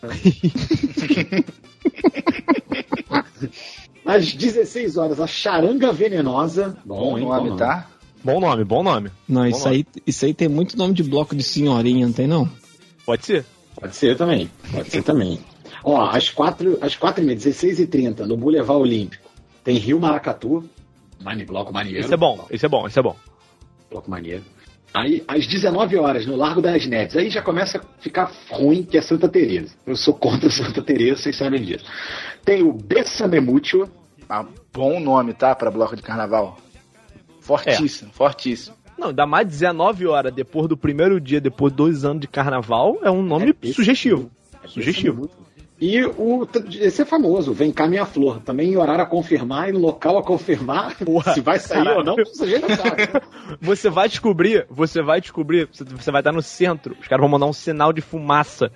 Às 4.05 4.33
16 4.33 4.97
horas, 4.97 5.19
a 5.19 5.27
Charanga 5.27 5.93
Venenosa. 5.93 6.77
Bom, 6.83 7.17
hein? 7.17 7.25
nome, 7.25 7.39
Bom 7.39 7.45
nome. 7.45 7.57
tá? 7.57 7.87
Bom 8.23 8.39
nome, 8.39 8.63
bom 8.63 8.83
nome. 8.83 9.09
Não, 9.27 9.45
isso 9.45 9.67
aí, 9.67 9.85
isso 10.05 10.25
aí 10.25 10.33
tem 10.33 10.47
muito 10.47 10.77
nome 10.77 10.93
de 10.93 11.03
bloco 11.03 11.35
de 11.35 11.43
senhorinha, 11.43 12.05
não 12.05 12.13
tem 12.13 12.27
não? 12.27 12.49
Pode 13.05 13.25
ser. 13.25 13.45
Pode 13.75 13.95
ser 13.95 14.17
também. 14.17 14.49
Pode 14.71 14.89
ser 14.89 15.03
também. 15.03 15.39
Ó, 15.83 16.01
às 16.09 16.29
4, 16.29 16.79
às 16.81 16.95
4 16.95 17.21
e 17.21 17.25
meia, 17.25 17.37
16 17.37 17.79
e 17.79 17.87
30 17.87 18.25
no 18.25 18.37
Boulevard 18.37 18.81
Olímpico, 18.81 19.29
tem 19.63 19.77
Rio 19.77 19.99
Maracatu. 19.99 20.63
Mani, 21.21 21.45
bloco 21.45 21.73
maneiro. 21.73 21.99
Esse 21.99 22.13
é 22.13 22.17
bom, 22.17 22.45
esse 22.49 22.65
é 22.65 22.69
bom, 22.69 22.87
esse 22.87 22.99
é 22.99 23.01
bom. 23.01 23.15
Bloco 23.93 24.09
maneiro. 24.09 24.43
Aí, 24.91 25.23
às 25.27 25.45
19 25.45 25.97
horas, 25.97 26.25
no 26.25 26.35
Largo 26.35 26.61
das 26.61 26.85
Neves. 26.87 27.15
Aí 27.15 27.29
já 27.29 27.43
começa 27.43 27.77
a 27.77 28.01
ficar 28.01 28.31
ruim, 28.49 28.81
que 28.83 28.97
é 28.97 29.01
Santa 29.01 29.29
Teresa. 29.29 29.75
Eu 29.85 29.95
sou 29.95 30.15
contra 30.15 30.49
Santa 30.51 30.81
Teresa, 30.81 31.21
vocês 31.21 31.35
sabem 31.35 31.61
disso. 31.61 31.85
Tem 32.43 32.63
o 32.63 32.73
Bessamemútil. 32.73 33.87
Ah, 34.27 34.45
bom 34.73 34.99
nome, 34.99 35.33
tá? 35.33 35.53
Pra 35.53 35.69
bloco 35.69 35.95
de 35.95 36.01
carnaval. 36.01 36.57
Fortíssimo, 37.39 38.11
fortíssimo. 38.13 38.75
Não, 38.97 39.09
ainda 39.09 39.27
mais 39.27 39.47
19 39.47 40.07
horas 40.07 40.33
depois 40.33 40.67
do 40.67 40.77
primeiro 40.77 41.19
dia, 41.21 41.39
depois 41.39 41.71
de 41.71 41.77
dois 41.77 42.03
anos 42.05 42.21
de 42.21 42.27
carnaval, 42.27 42.97
é 43.03 43.11
um 43.11 43.21
nome 43.21 43.55
É, 43.61 43.71
sugestivo. 43.73 44.31
É 44.63 44.67
Sugestivo. 44.67 45.29
E 45.85 46.01
o, 46.05 46.47
esse 46.79 47.01
é 47.01 47.05
famoso, 47.05 47.51
Vem 47.51 47.69
cá 47.71 47.85
minha 47.87 48.05
flor. 48.05 48.39
Também 48.39 48.69
em 48.71 48.77
horário 48.77 49.03
a 49.03 49.05
confirmar 49.05 49.67
e 49.67 49.73
no 49.73 49.79
local 49.79 50.17
a 50.17 50.23
confirmar. 50.23 50.95
Porra, 51.03 51.33
se 51.33 51.41
vai 51.41 51.59
sair 51.59 51.79
caralho. 51.83 51.97
ou 51.97 52.03
não, 52.05 52.15
o 52.15 52.25
sujeito 52.25 52.69
não 52.69 52.75
sabe. 52.77 53.01
né? 53.01 53.21
Você 53.59 53.89
vai 53.89 54.07
descobrir, 54.07 54.65
você 54.69 55.01
vai 55.01 55.19
descobrir, 55.19 55.67
você- 55.71 55.83
você 55.83 56.09
vai 56.09 56.21
estar 56.21 56.31
no 56.31 56.41
centro, 56.41 56.95
os 57.01 57.07
caras 57.07 57.21
vão 57.21 57.29
mandar 57.29 57.47
um 57.47 57.53
sinal 57.53 57.91
de 57.91 57.99
fumaça. 58.01 58.71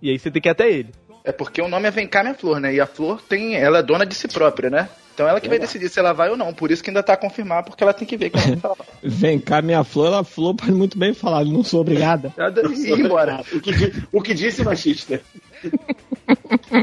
E 0.00 0.10
aí 0.10 0.18
você 0.18 0.30
tem 0.30 0.40
que 0.40 0.48
ir 0.48 0.52
até 0.52 0.70
ele. 0.70 0.92
É 1.24 1.32
porque 1.32 1.60
o 1.60 1.66
nome 1.68 1.88
é 1.88 1.90
Vem 1.90 2.06
cá 2.06 2.22
minha 2.22 2.34
flor, 2.34 2.60
né? 2.60 2.72
E 2.74 2.80
a 2.80 2.86
flor 2.86 3.20
tem. 3.28 3.56
Ela 3.56 3.78
é 3.78 3.82
dona 3.82 4.06
de 4.06 4.14
si 4.14 4.28
própria, 4.28 4.70
né? 4.70 4.88
Então 5.14 5.28
ela 5.28 5.40
que 5.40 5.48
vai 5.48 5.58
decidir 5.60 5.88
se 5.88 5.98
ela 6.00 6.12
vai 6.12 6.28
ou 6.28 6.36
não. 6.36 6.52
Por 6.52 6.70
isso 6.72 6.82
que 6.82 6.90
ainda 6.90 7.02
tá 7.02 7.12
a 7.12 7.16
confirmar, 7.16 7.62
porque 7.64 7.82
ela 7.84 7.94
tem 7.94 8.06
que 8.06 8.16
ver 8.16 8.30
que 8.30 8.36
ela 8.38 8.74
vai. 8.74 8.86
Vem 9.02 9.38
cá, 9.38 9.62
minha 9.62 9.84
flor, 9.84 10.08
ela 10.08 10.24
flor 10.24 10.54
pode 10.56 10.72
muito 10.72 10.98
bem 10.98 11.14
falar, 11.14 11.44
não 11.44 11.62
sou 11.62 11.80
obrigada. 11.82 12.32
Ela 12.36 12.50
deve 12.50 12.74
ir 12.74 12.98
embora. 13.00 13.40
O 13.52 13.60
que, 13.60 13.70
o 14.12 14.20
que 14.20 14.34
disse 14.34 14.62
machista. 14.64 15.20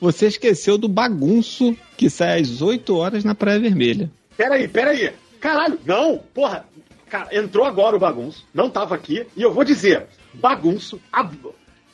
Você 0.00 0.26
esqueceu 0.26 0.76
do 0.78 0.88
bagunço 0.88 1.76
que 1.96 2.08
sai 2.10 2.40
às 2.40 2.60
8 2.60 2.94
horas 2.96 3.24
na 3.24 3.34
Praia 3.34 3.58
Vermelha. 3.58 4.10
Peraí, 4.36 4.68
peraí. 4.68 5.12
Caralho, 5.40 5.78
não, 5.84 6.18
porra. 6.34 6.64
Cara, 7.08 7.34
entrou 7.36 7.64
agora 7.64 7.96
o 7.96 7.98
bagunço. 7.98 8.44
Não 8.52 8.68
tava 8.68 8.94
aqui. 8.94 9.26
E 9.36 9.42
eu 9.42 9.52
vou 9.52 9.64
dizer, 9.64 10.06
bagunço. 10.34 11.00
a- 11.12 11.28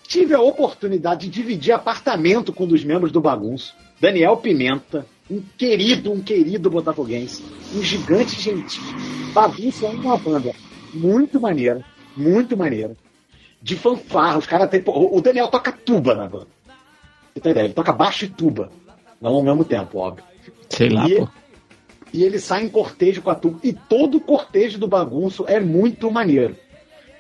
Tive 0.07 0.35
a 0.35 0.41
oportunidade 0.41 1.29
de 1.29 1.31
dividir 1.41 1.73
apartamento 1.73 2.53
com 2.53 2.65
um 2.65 2.69
dos 2.69 2.85
membros 2.85 3.13
do 3.13 3.21
bagunço. 3.21 3.75
Daniel 4.03 4.37
Pimenta, 4.37 5.07
um 5.31 5.41
querido, 5.57 6.11
um 6.13 6.21
querido 6.21 6.69
botafoguense. 6.69 7.41
Um 7.73 7.81
gigante 7.81 8.41
gentil. 8.43 8.83
Bagunço 9.33 9.87
é 9.87 9.91
uma 9.91 10.17
banda 10.17 10.53
muito 10.93 11.41
maneira. 11.41 11.85
Muito 12.17 12.57
maneira. 12.57 12.97
De 13.63 13.77
fanfarra. 13.77 14.39
Os 14.39 14.47
caras 14.47 14.69
têm. 14.69 14.83
O 14.85 15.21
Daniel 15.21 15.47
toca 15.47 15.71
tuba 15.71 16.17
na 16.17 16.29
banda. 16.29 16.49
Você 17.33 17.41
tem 17.41 17.53
ideia? 17.53 17.67
Ele 17.67 17.75
toca 17.75 17.93
baixo 17.93 18.25
e 18.25 18.29
tuba. 18.29 18.73
Não 19.21 19.35
ao 19.37 19.43
mesmo 19.45 19.65
tempo, 19.65 19.99
óbvio. 19.99 20.25
Sei 20.69 20.89
lá, 20.89 21.09
E- 21.09 21.19
pô. 21.19 21.29
e 22.13 22.25
ele 22.25 22.41
sai 22.41 22.65
em 22.65 22.69
cortejo 22.69 23.23
com 23.23 23.31
a 23.31 23.37
turma. 23.37 23.61
E 23.63 23.73
todo 23.73 24.17
o 24.17 24.21
cortejo 24.21 24.81
do 24.81 24.89
bagunço 24.89 25.45
é 25.47 25.61
muito 25.61 26.11
maneiro. 26.11 26.57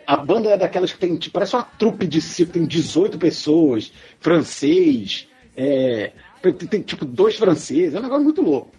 A 0.04 0.16
banda 0.16 0.50
é 0.50 0.56
daquelas 0.58 0.92
que 0.92 0.98
tem, 0.98 1.14
tipo, 1.16 1.34
parece 1.34 1.54
uma 1.54 1.62
trupe 1.62 2.08
de 2.08 2.20
circo, 2.20 2.54
tem 2.54 2.66
18 2.66 3.18
pessoas, 3.18 3.92
francês, 4.18 5.28
é, 5.56 6.10
tem, 6.42 6.52
tem, 6.52 6.80
tipo 6.82 7.04
dois 7.04 7.36
franceses, 7.36 7.94
é 7.94 7.98
um 7.98 8.02
negócio 8.02 8.24
muito 8.24 8.42
louco. 8.42 8.70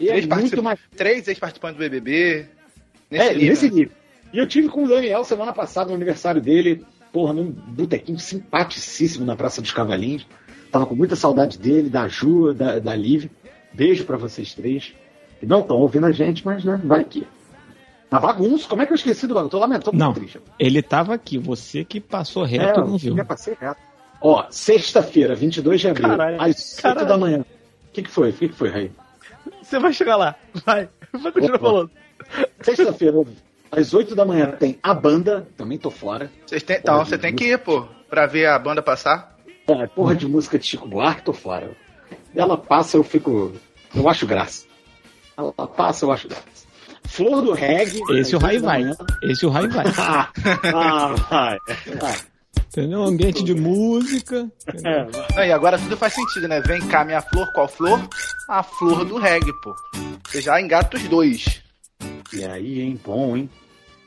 E 0.00 0.04
é 0.06 0.12
Três, 0.12 0.26
muito 0.26 0.28
particip- 0.28 0.62
mais. 0.62 0.80
Três 0.96 1.28
ex-participantes 1.28 1.76
do 1.76 1.80
BBB. 1.80 2.46
É, 3.10 3.32
nível, 3.34 3.48
nesse 3.48 3.66
né? 3.68 3.74
nível. 3.74 3.92
E 4.32 4.38
eu 4.38 4.46
tive 4.48 4.68
com 4.68 4.84
o 4.84 4.88
Daniel 4.88 5.22
semana 5.24 5.52
passada, 5.52 5.90
no 5.90 5.94
aniversário 5.94 6.40
dele, 6.40 6.84
porra, 7.12 7.32
num 7.32 7.50
botequinho 7.50 8.18
simpaticíssimo 8.18 9.24
na 9.24 9.36
Praça 9.36 9.62
dos 9.62 9.70
Cavalinhos. 9.70 10.26
Tava 10.72 10.86
com 10.86 10.96
muita 10.96 11.14
saudade 11.14 11.56
dele, 11.56 11.88
da 11.88 12.08
Ju, 12.08 12.52
da, 12.52 12.80
da 12.80 12.96
Liv. 12.96 13.30
Beijo 13.72 14.04
pra 14.04 14.16
vocês 14.16 14.52
três. 14.54 14.92
Que 15.38 15.46
não 15.46 15.60
estão 15.60 15.76
ouvindo 15.76 16.06
a 16.06 16.10
gente, 16.12 16.44
mas 16.44 16.64
né, 16.64 16.80
vai 16.84 17.00
aqui. 17.02 17.24
Na 18.10 18.18
bagunça, 18.18 18.68
como 18.68 18.82
é 18.82 18.86
que 18.86 18.92
eu 18.92 18.96
esqueci 18.96 19.26
do 19.28 19.34
bagunça? 19.34 19.50
Tô 19.52 19.58
lamentando, 19.58 19.84
tô 19.84 19.92
muito 19.92 20.04
Não, 20.04 20.12
triste. 20.12 20.40
ele 20.58 20.82
tava 20.82 21.14
aqui, 21.14 21.38
você 21.38 21.84
que 21.84 22.00
passou 22.00 22.42
reto 22.44 22.80
É, 22.80 22.84
não 22.84 22.96
viu. 22.98 23.12
eu 23.12 23.16
já 23.18 23.24
passei 23.24 23.56
reto. 23.60 23.80
Ó, 24.26 24.46
sexta-feira, 24.48 25.34
22 25.34 25.82
de 25.82 25.88
abril, 25.88 26.08
Caralho, 26.08 26.40
às 26.40 26.72
8 26.76 26.82
caralho. 26.82 27.06
da 27.06 27.18
manhã. 27.18 27.40
O 27.40 27.92
que, 27.92 28.02
que 28.02 28.10
foi? 28.10 28.30
O 28.30 28.32
que, 28.32 28.48
que 28.48 28.54
foi, 28.54 28.70
Raí? 28.70 28.90
Você 29.62 29.78
vai 29.78 29.92
chegar 29.92 30.16
lá. 30.16 30.34
Vai. 30.64 30.88
Vai 31.12 31.30
continuar 31.30 31.56
Opa. 31.56 31.66
falando. 31.66 31.90
Sexta-feira, 32.62 33.22
às 33.70 33.92
8 33.92 34.14
da 34.14 34.24
manhã, 34.24 34.52
tem 34.52 34.78
a 34.82 34.94
banda, 34.94 35.46
também 35.58 35.76
tô 35.76 35.90
fora. 35.90 36.30
Vocês 36.46 36.62
então, 36.62 36.94
Porra, 36.94 37.04
você 37.04 37.18
tem 37.18 37.32
música. 37.32 37.48
que 37.48 37.52
ir, 37.52 37.58
pô, 37.58 37.86
pra 38.08 38.24
ver 38.24 38.46
a 38.46 38.58
banda 38.58 38.80
passar. 38.80 39.36
É, 39.68 39.86
porra 39.88 40.14
de 40.14 40.26
música 40.26 40.58
de 40.58 40.64
Chico 40.66 40.88
Buarque, 40.88 41.22
tô 41.22 41.34
fora. 41.34 41.70
Ela 42.34 42.56
passa, 42.56 42.96
eu 42.96 43.04
fico. 43.04 43.52
Eu 43.94 44.08
acho 44.08 44.26
graça. 44.26 44.64
Ela 45.36 45.52
passa, 45.52 46.06
eu 46.06 46.12
acho 46.12 46.28
graça. 46.28 46.64
Flor 47.04 47.42
do 47.42 47.52
reggae. 47.52 48.00
Esse 48.18 48.34
o 48.34 48.38
Rai 48.38 48.58
vai. 48.58 48.82
Esse 49.22 49.44
o 49.44 49.50
Rai 49.50 49.68
vai. 49.68 49.84
Ah, 49.98 50.30
ah, 50.74 51.14
vai. 51.30 51.58
vai. 52.00 52.18
Entendeu? 52.74 53.04
Ambiente 53.04 53.44
de 53.44 53.54
música. 53.54 54.50
É, 54.84 55.06
Não, 55.36 55.44
e 55.44 55.52
agora 55.52 55.78
tudo 55.78 55.96
faz 55.96 56.12
sentido, 56.12 56.48
né? 56.48 56.60
Vem 56.60 56.80
cá, 56.88 57.04
minha 57.04 57.22
flor, 57.22 57.46
qual 57.52 57.68
flor? 57.68 58.00
A 58.48 58.64
flor 58.64 59.04
do 59.04 59.16
reggae, 59.16 59.52
pô. 59.62 59.72
Você 60.26 60.40
já 60.40 60.60
engata 60.60 60.96
os 60.96 61.04
dois. 61.04 61.62
E 62.32 62.44
aí, 62.44 62.80
hein? 62.80 63.00
Bom, 63.04 63.36
hein? 63.36 63.48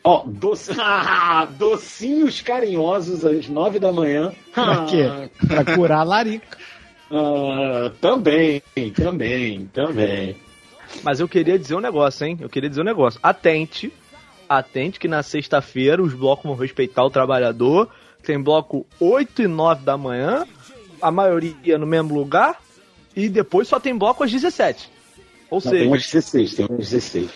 Ó, 0.04 0.26
doce... 0.28 0.74
ah, 0.78 1.48
docinhos 1.58 2.42
carinhosos 2.42 3.24
às 3.24 3.48
nove 3.48 3.80
da 3.80 3.94
manhã. 3.94 4.34
Pra 4.54 4.84
quê? 4.84 5.30
Pra 5.48 5.64
curar 5.64 6.00
a 6.00 6.04
larica. 6.04 6.58
Ah, 7.10 7.90
também, 8.02 8.62
também, 8.94 9.66
também. 9.68 10.36
Mas 11.04 11.22
eu 11.22 11.28
queria 11.30 11.58
dizer 11.58 11.76
um 11.76 11.80
negócio, 11.80 12.28
hein? 12.28 12.38
Eu 12.42 12.50
queria 12.50 12.70
dizer 12.70 12.82
um 12.82 12.86
negócio. 12.86 13.18
Atente, 13.24 13.94
atente 14.50 15.00
que 15.00 15.08
na 15.08 15.24
sexta-feira 15.24 16.04
os 16.04 16.14
blocos 16.14 16.44
vão 16.44 16.56
respeitar 16.56 17.06
o 17.06 17.10
trabalhador. 17.10 17.90
Tem 18.28 18.38
bloco 18.38 18.86
8 19.00 19.44
e 19.44 19.48
9 19.48 19.86
da 19.86 19.98
manhã, 19.98 20.46
a 21.02 21.10
maioria 21.10 21.78
no 21.78 21.88
mesmo 21.88 22.14
lugar, 22.14 22.60
e 23.16 23.30
depois 23.30 23.70
só 23.70 23.80
tem 23.80 23.98
bloco 23.98 24.22
às 24.22 24.30
17. 24.30 24.92
Ou 25.50 25.62
Não, 25.64 25.72
tem 25.72 25.80
seja, 25.80 25.90
umas 25.90 26.12
16, 26.12 26.54
tem 26.56 26.66
umas 26.66 26.90
16. 26.90 27.30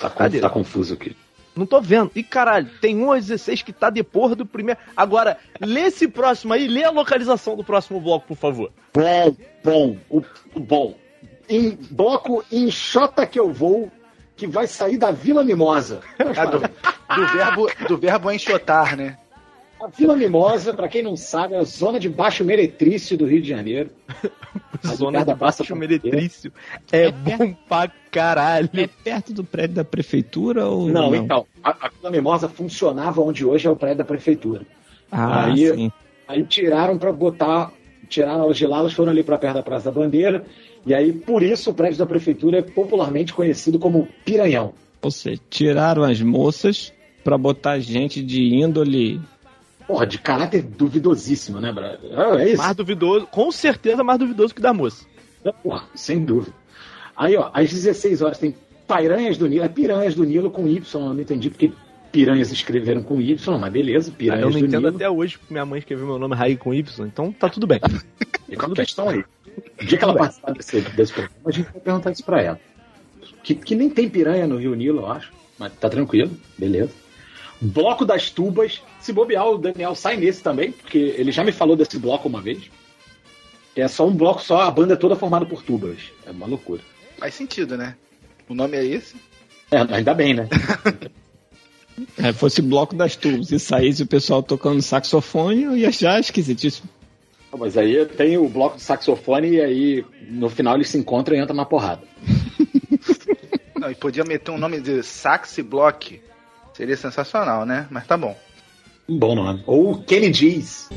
Tá, 0.00 0.08
Cadê? 0.08 0.40
tá 0.40 0.48
confuso 0.48 0.94
aqui. 0.94 1.14
não 1.54 1.66
tô 1.66 1.82
vendo. 1.82 2.10
E 2.14 2.22
caralho, 2.22 2.66
tem 2.80 2.96
um 2.96 3.12
às 3.12 3.26
16 3.26 3.60
que 3.60 3.74
tá 3.74 3.90
depois 3.90 4.34
do 4.34 4.46
primeiro. 4.46 4.80
Agora, 4.96 5.36
lê 5.60 5.82
esse 5.82 6.08
próximo 6.08 6.54
aí, 6.54 6.66
lê 6.66 6.82
a 6.82 6.90
localização 6.90 7.54
do 7.54 7.62
próximo 7.62 8.00
bloco, 8.00 8.28
por 8.28 8.36
favor. 8.38 8.72
Bom, 8.94 9.36
bom, 9.62 10.24
bom. 10.56 10.94
Em 11.46 11.76
bloco 11.90 12.42
Enxota 12.50 13.26
que 13.26 13.38
eu 13.38 13.52
vou, 13.52 13.92
que 14.34 14.46
vai 14.46 14.66
sair 14.66 14.96
da 14.96 15.10
Vila 15.10 15.44
Mimosa. 15.44 16.00
Ah, 16.18 16.46
do, 16.46 16.58
do 16.58 17.32
verbo, 17.34 17.70
do 17.86 17.98
verbo 17.98 18.32
enxotar, 18.32 18.96
né? 18.96 19.18
A 19.80 19.86
Vila 19.88 20.16
Mimosa, 20.16 20.74
pra 20.74 20.88
quem 20.88 21.02
não 21.02 21.16
sabe, 21.16 21.54
é 21.54 21.58
a 21.58 21.62
zona 21.64 22.00
de 22.00 22.08
baixo 22.08 22.44
meretrício 22.44 23.16
do 23.16 23.26
Rio 23.26 23.40
de 23.40 23.48
Janeiro. 23.48 23.90
Zona 24.86 25.24
de 25.24 25.34
Praça 25.34 25.62
baixo 25.62 25.76
meretrício. 25.76 26.52
É, 26.92 27.06
É 27.06 27.10
bom 27.10 27.52
pra 27.68 27.90
caralho. 28.10 28.68
É 28.74 28.86
perto 28.86 29.32
do 29.32 29.42
prédio 29.44 29.76
da 29.76 29.84
prefeitura 29.84 30.66
ou 30.66 30.88
Não, 30.88 31.10
não? 31.10 31.14
então, 31.16 31.46
a, 31.62 31.70
a 31.86 31.88
Vila 31.88 32.10
Mimosa 32.10 32.48
funcionava 32.48 33.20
onde 33.20 33.44
hoje 33.44 33.66
é 33.66 33.70
o 33.70 33.76
prédio 33.76 33.98
da 33.98 34.04
prefeitura. 34.04 34.62
Ah, 35.10 35.46
Aí- 35.46 35.68
sim. 35.74 35.92
Aí 36.26 36.44
tiraram 36.44 36.98
pra 36.98 37.10
botar, 37.10 37.72
tiraram 38.08 38.52
de 38.52 38.66
lá, 38.66 38.78
elas 38.80 38.92
foram 38.92 39.10
ali 39.10 39.22
pra 39.22 39.38
perto 39.38 39.54
da 39.54 39.62
Praça 39.62 39.86
da 39.86 40.00
Bandeira. 40.00 40.44
E 40.86 40.92
aí, 40.94 41.12
por 41.12 41.42
isso, 41.42 41.70
o 41.70 41.74
prédio 41.74 41.98
da 41.98 42.06
prefeitura 42.06 42.58
é 42.58 42.62
popularmente 42.62 43.32
conhecido 43.32 43.78
como 43.78 44.06
Piranhão. 44.24 44.74
Ou 45.00 45.10
seja, 45.10 45.40
tiraram 45.48 46.02
as 46.04 46.20
moças 46.20 46.92
pra 47.24 47.38
botar 47.38 47.78
gente 47.78 48.22
de 48.22 48.54
índole. 48.56 49.20
Porra, 49.88 50.06
de 50.06 50.18
caráter 50.18 50.62
duvidosíssimo, 50.62 51.60
né, 51.60 51.72
brother? 51.72 51.98
Ah, 52.14 52.40
É 52.42 52.50
isso. 52.50 52.62
Mais 52.62 52.76
duvidoso, 52.76 53.26
com 53.26 53.50
certeza 53.50 54.04
mais 54.04 54.18
duvidoso 54.18 54.54
que 54.54 54.60
da 54.60 54.72
moça. 54.74 55.06
Porra, 55.62 55.84
sem 55.94 56.22
dúvida. 56.24 56.54
Aí, 57.16 57.34
ó, 57.36 57.50
às 57.54 57.70
16 57.72 58.20
horas 58.22 58.38
tem 58.38 58.54
Piranhas 58.86 59.38
do 59.38 59.48
Nilo. 59.48 59.64
É 59.64 59.68
Piranhas 59.68 60.14
do 60.14 60.24
Nilo 60.24 60.50
com 60.50 60.68
Y, 60.68 60.82
eu 60.94 61.00
não 61.14 61.20
entendi 61.20 61.48
porque 61.50 61.72
piranhas 62.12 62.52
escreveram 62.52 63.02
com 63.02 63.20
Y, 63.20 63.58
mas 63.58 63.72
beleza, 63.72 64.12
Piranhas 64.12 64.44
eu 64.44 64.50
não 64.50 64.60
do 64.60 64.66
entendo 64.66 64.84
Nilo. 64.84 64.96
até 64.96 65.10
hoje 65.10 65.38
porque 65.38 65.52
minha 65.52 65.64
mãe 65.66 65.78
escreveu 65.78 66.06
meu 66.06 66.18
nome 66.18 66.34
Raí 66.34 66.56
com 66.56 66.72
Y, 66.74 67.06
então 67.06 67.32
tá 67.32 67.48
tudo 67.48 67.66
bem. 67.66 67.80
Fica 68.46 68.66
a 68.66 68.70
questão 68.74 69.08
aí. 69.08 69.24
O 69.80 69.84
dia 69.84 69.98
que 69.98 70.04
ela 70.04 70.14
participar 70.14 70.52
desse, 70.52 70.80
desse 70.80 71.12
programa, 71.12 71.36
a 71.46 71.50
gente 71.50 71.70
vai 71.72 71.80
perguntar 71.80 72.10
isso 72.12 72.24
pra 72.24 72.42
ela. 72.42 72.60
Que, 73.42 73.54
que 73.54 73.74
nem 73.74 73.88
tem 73.90 74.08
piranha 74.08 74.46
no 74.46 74.56
Rio 74.58 74.74
Nilo, 74.74 75.00
eu 75.00 75.06
acho. 75.10 75.32
Mas 75.58 75.72
tá 75.74 75.88
tranquilo, 75.88 76.30
beleza. 76.56 76.92
Bloco 77.60 78.04
das 78.04 78.30
Tubas. 78.30 78.80
Se 79.00 79.12
bobear, 79.12 79.48
o 79.48 79.58
Daniel 79.58 79.94
sai 79.94 80.16
nesse 80.16 80.42
também, 80.42 80.72
porque 80.72 80.98
ele 80.98 81.32
já 81.32 81.42
me 81.44 81.52
falou 81.52 81.76
desse 81.76 81.98
bloco 81.98 82.28
uma 82.28 82.40
vez. 82.40 82.70
É 83.74 83.86
só 83.86 84.06
um 84.06 84.14
bloco 84.14 84.42
só, 84.42 84.62
a 84.62 84.70
banda 84.70 84.94
é 84.94 84.96
toda 84.96 85.14
formada 85.14 85.46
por 85.46 85.62
tubas. 85.62 85.98
É 86.26 86.30
uma 86.30 86.46
loucura. 86.46 86.82
Faz 87.16 87.34
sentido, 87.34 87.76
né? 87.76 87.96
O 88.48 88.54
nome 88.54 88.76
é 88.76 88.84
esse? 88.84 89.14
É, 89.70 89.78
ainda 89.94 90.14
bem, 90.14 90.34
né? 90.34 90.48
É, 92.16 92.32
fosse 92.32 92.62
bloco 92.62 92.94
das 92.94 93.16
tubos 93.16 93.50
e 93.50 93.58
saísse 93.58 94.04
o 94.04 94.06
pessoal 94.06 94.40
tocando 94.40 94.80
saxofone, 94.80 95.64
eu 95.64 95.76
ia 95.76 95.88
achar 95.88 96.20
esquisitíssimo. 96.20 96.88
Mas 97.56 97.76
aí 97.76 98.06
tem 98.06 98.38
o 98.38 98.48
bloco 98.48 98.76
de 98.76 98.82
saxofone 98.82 99.48
e 99.48 99.60
aí 99.60 100.04
no 100.28 100.48
final 100.48 100.76
eles 100.76 100.88
se 100.88 100.96
encontram 100.96 101.36
e 101.36 101.40
entram 101.40 101.56
na 101.56 101.64
porrada. 101.64 102.02
Não, 103.80 103.90
e 103.90 103.94
podia 103.94 104.22
meter 104.24 104.50
um 104.50 104.58
nome 104.58 104.80
de 104.80 105.02
Saxi 105.02 105.62
Block. 105.62 106.20
Seria 106.78 106.96
sensacional, 106.96 107.66
né? 107.66 107.88
Mas 107.90 108.06
tá 108.06 108.16
bom. 108.16 108.38
Um 109.08 109.18
bom 109.18 109.34
nome. 109.34 109.64
Ou 109.66 110.00
Kenny 110.04 110.30
G's. 110.30 110.88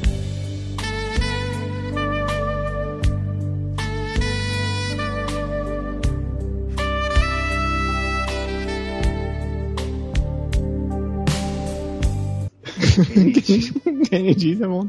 Quem 14.09 14.33
diz 14.35 14.61
é 14.61 14.67
bom. 14.67 14.87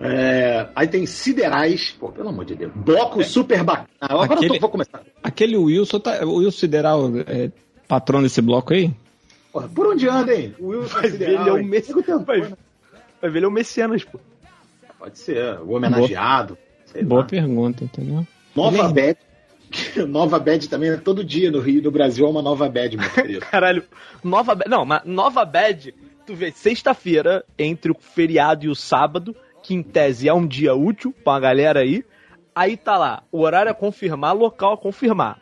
É, 0.00 0.68
aí 0.74 0.86
tem 0.86 1.06
Siderais. 1.06 1.90
Pô, 1.98 2.10
pelo 2.10 2.28
amor 2.28 2.44
de 2.44 2.54
Deus. 2.54 2.72
Bloco 2.74 3.22
super 3.24 3.62
bacana. 3.64 3.88
Agora 4.00 4.32
eu 4.32 4.34
Aquele- 4.36 4.54
tô- 4.54 4.60
vou 4.60 4.70
começar. 4.70 5.02
Aquele 5.36 5.56
Wilson, 5.58 6.00
tá, 6.00 6.24
o 6.24 6.36
Wilson 6.36 6.58
Sideral 6.58 7.10
é 7.26 7.50
patrão 7.86 8.22
desse 8.22 8.40
bloco 8.40 8.72
aí? 8.72 8.90
Porra, 9.52 9.68
por 9.68 9.86
onde 9.88 10.08
anda, 10.08 10.34
hein? 10.34 10.54
O 10.58 10.68
Wilson 10.68 10.94
Vai 10.94 11.02
ver, 11.02 11.10
Sideral, 11.12 11.40
ele 11.42 11.48
é 11.50 11.52
o 11.52 11.58
hein? 11.58 11.66
Messi- 11.66 11.88
Nego 11.88 12.02
tentou, 12.02 12.24
vai-? 12.24 12.40
Vai 13.20 13.30
ver, 13.30 13.38
ele 13.38 13.44
é 13.44 13.48
o 13.48 13.52
Messianas, 13.52 14.02
pô. 14.02 14.18
Pode 14.98 15.18
ser. 15.18 15.58
O 15.60 15.72
homenageado. 15.72 16.56
Boa 17.04 17.20
lá. 17.20 17.26
pergunta, 17.26 17.84
entendeu? 17.84 18.26
Nova 18.54 18.78
Ele- 18.78 18.92
Bad. 18.94 19.18
Nova 20.08 20.38
Bad 20.38 20.68
também 20.70 20.90
é 20.90 20.96
todo 20.96 21.22
dia 21.22 21.50
no 21.50 21.60
Rio, 21.60 21.82
no 21.82 21.90
Brasil 21.90 22.26
é 22.26 22.30
uma 22.30 22.40
nova 22.40 22.66
Bad, 22.68 22.96
meu 22.96 23.10
querido. 23.10 23.40
Caralho, 23.50 23.82
nova 24.24 24.54
Bad. 24.54 24.70
Não, 24.70 24.86
mas 24.86 25.02
nova 25.04 25.44
Bad, 25.44 25.94
tu 26.26 26.34
vê, 26.34 26.50
sexta-feira, 26.50 27.44
entre 27.58 27.90
o 27.92 27.96
feriado 28.00 28.64
e 28.64 28.68
o 28.68 28.74
sábado, 28.74 29.36
que 29.62 29.74
em 29.74 29.82
tese 29.82 30.28
é 30.28 30.32
um 30.32 30.46
dia 30.46 30.74
útil 30.74 31.12
pra 31.22 31.34
uma 31.34 31.40
galera 31.40 31.80
aí. 31.80 32.02
Aí 32.56 32.74
tá 32.74 32.96
lá, 32.96 33.22
o 33.30 33.42
horário 33.42 33.70
a 33.70 33.74
confirmar, 33.74 34.34
local 34.34 34.72
a 34.72 34.78
confirmar. 34.78 35.38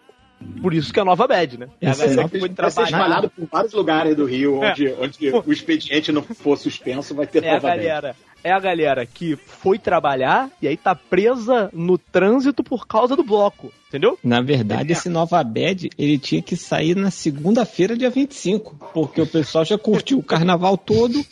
Por 0.60 0.74
isso 0.74 0.92
que 0.92 0.98
é 0.98 1.04
nova 1.04 1.26
Bad, 1.28 1.56
né? 1.56 1.68
É 1.80 1.86
a 1.88 1.92
galera 1.94 2.10
exato. 2.12 2.28
que 2.28 2.40
foi 2.40 2.48
Vai 2.48 2.70
ser 2.70 2.74
trabalhar. 2.74 2.98
espalhado 2.98 3.30
por 3.30 3.46
vários 3.46 3.72
lugares 3.72 4.16
do 4.16 4.24
Rio, 4.26 4.62
É. 4.64 4.72
onde, 4.72 4.88
onde 4.98 5.30
o 5.48 5.52
expediente 5.52 6.10
não 6.10 6.22
for 6.22 6.58
suspenso, 6.58 7.14
vai 7.14 7.26
ter 7.26 7.42
É 7.44 7.50
a 7.50 7.54
Nova 7.54 7.68
Bad. 7.68 7.78
galera. 7.82 8.16
É 8.42 8.52
a 8.52 8.58
galera 8.58 9.06
que 9.06 9.36
foi 9.36 9.78
trabalhar 9.78 10.50
e 10.60 10.68
aí 10.68 10.76
tá 10.76 10.94
presa 10.94 11.70
no 11.72 11.96
trânsito 11.96 12.62
por 12.64 12.86
causa 12.86 13.14
do 13.16 13.22
bloco. 13.22 13.72
Entendeu? 13.88 14.18
Na 14.22 14.42
verdade, 14.42 14.92
esse 14.92 15.08
Nova 15.08 15.42
Bad, 15.42 15.88
ele 15.96 16.18
tinha 16.18 16.42
que 16.42 16.56
sair 16.56 16.94
na 16.96 17.10
segunda-feira, 17.12 17.96
dia 17.96 18.10
25, 18.10 18.90
porque 18.92 19.20
o 19.22 19.26
pessoal 19.26 19.64
já 19.64 19.78
curtiu 19.78 20.18
o 20.18 20.22
carnaval 20.22 20.76
todo. 20.76 21.24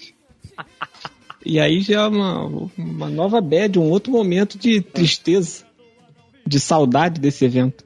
E 1.45 1.59
aí 1.59 1.81
já 1.83 2.03
é 2.03 2.07
uma, 2.07 2.47
uma 2.79 3.09
nova 3.11 3.41
bad, 3.41 3.77
um 3.79 3.91
outro 3.91 4.13
momento 4.13 4.57
de 4.57 4.81
tristeza. 4.81 5.65
De 6.47 6.59
saudade 6.61 7.21
desse 7.21 7.45
evento. 7.45 7.85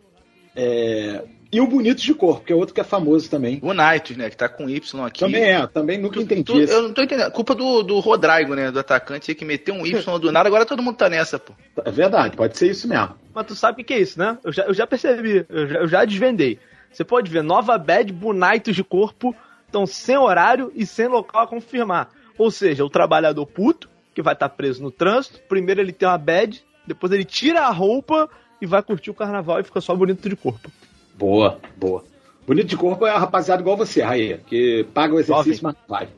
É, 0.54 1.24
E 1.52 1.60
o 1.60 1.66
Bonitos 1.66 2.02
de 2.02 2.12
Corpo, 2.14 2.44
que 2.44 2.52
é 2.52 2.56
outro 2.56 2.74
que 2.74 2.80
é 2.80 2.84
famoso 2.84 3.30
também. 3.30 3.58
O 3.62 3.72
Nights, 3.72 4.16
né? 4.16 4.28
Que 4.30 4.36
tá 4.36 4.48
com 4.48 4.68
Y 4.68 5.04
aqui. 5.06 5.20
Também 5.20 5.42
é, 5.44 5.66
também 5.66 5.98
nunca 5.98 6.20
entendi 6.20 6.44
Tu- 6.44 6.60
isso. 6.60 6.72
eu 6.72 6.82
não 6.82 6.92
tô 6.92 7.02
entendendo. 7.02 7.30
Culpa 7.30 7.54
do, 7.54 7.82
do 7.82 7.98
Rodrigo, 8.00 8.54
né? 8.54 8.70
Do 8.70 8.78
atacante 8.80 9.34
que 9.34 9.44
meteu 9.44 9.74
um 9.74 9.86
Y 9.86 10.18
do 10.18 10.32
nada. 10.32 10.48
Agora 10.48 10.64
todo 10.66 10.82
mundo 10.82 10.96
tá 10.96 11.08
nessa, 11.08 11.38
pô. 11.38 11.52
É 11.84 11.90
verdade, 11.90 12.36
pode 12.36 12.56
ser 12.58 12.70
isso 12.70 12.88
mesmo. 12.88 13.14
Mas 13.34 13.46
tu 13.46 13.54
sabe 13.54 13.82
o 13.82 13.84
que, 13.84 13.94
é 13.94 14.00
isso, 14.00 14.18
né? 14.18 14.38
Eu 14.42 14.52
já, 14.52 14.62
eu 14.64 14.74
já 14.74 14.86
percebi, 14.86 15.44
eu 15.48 15.66
já, 15.68 15.78
eu 15.80 15.88
já 15.88 16.04
desvendei. 16.04 16.58
Você 16.90 17.04
pode 17.04 17.30
ver, 17.30 17.42
Nova 17.42 17.76
Bad, 17.76 18.10
Bonitos 18.12 18.74
de 18.74 18.82
corpo, 18.82 19.34
estão 19.66 19.86
sem 19.86 20.16
horário 20.16 20.72
e 20.74 20.86
sem 20.86 21.06
local 21.06 21.42
a 21.42 21.46
confirmar. 21.46 22.08
Ou 22.38 22.50
seja, 22.50 22.84
o 22.84 22.90
trabalhador 22.90 23.46
puto, 23.46 23.88
que 24.14 24.22
vai 24.22 24.32
estar 24.34 24.48
preso 24.48 24.82
no 24.82 24.90
trânsito, 24.90 25.38
primeiro 25.48 25.80
ele 25.80 25.92
tem 25.92 26.08
uma 26.08 26.16
bad, 26.18 26.62
depois 26.86 27.12
ele 27.12 27.24
tira 27.24 27.62
a 27.62 27.70
roupa 27.70 28.28
e 28.60 28.66
vai 28.66 28.82
curtir 28.82 29.10
o 29.10 29.14
carnaval 29.14 29.60
e 29.60 29.64
fica 29.64 29.80
só 29.80 29.94
bonito 29.94 30.28
de 30.28 30.36
corpo. 30.36 30.70
Boa, 31.18 31.58
boa. 31.76 32.04
Bonito 32.46 32.66
de 32.68 32.76
corpo 32.76 33.06
é 33.06 33.10
a 33.10 33.18
rapaziada 33.18 33.60
igual 33.62 33.76
você, 33.76 34.02
Raia, 34.02 34.40
que 34.46 34.86
paga 34.94 35.14
o 35.14 35.18
exercício, 35.20 35.54
Jovem. 35.56 35.60
mas 35.62 35.74
não 35.74 35.82
vai. 35.88 36.08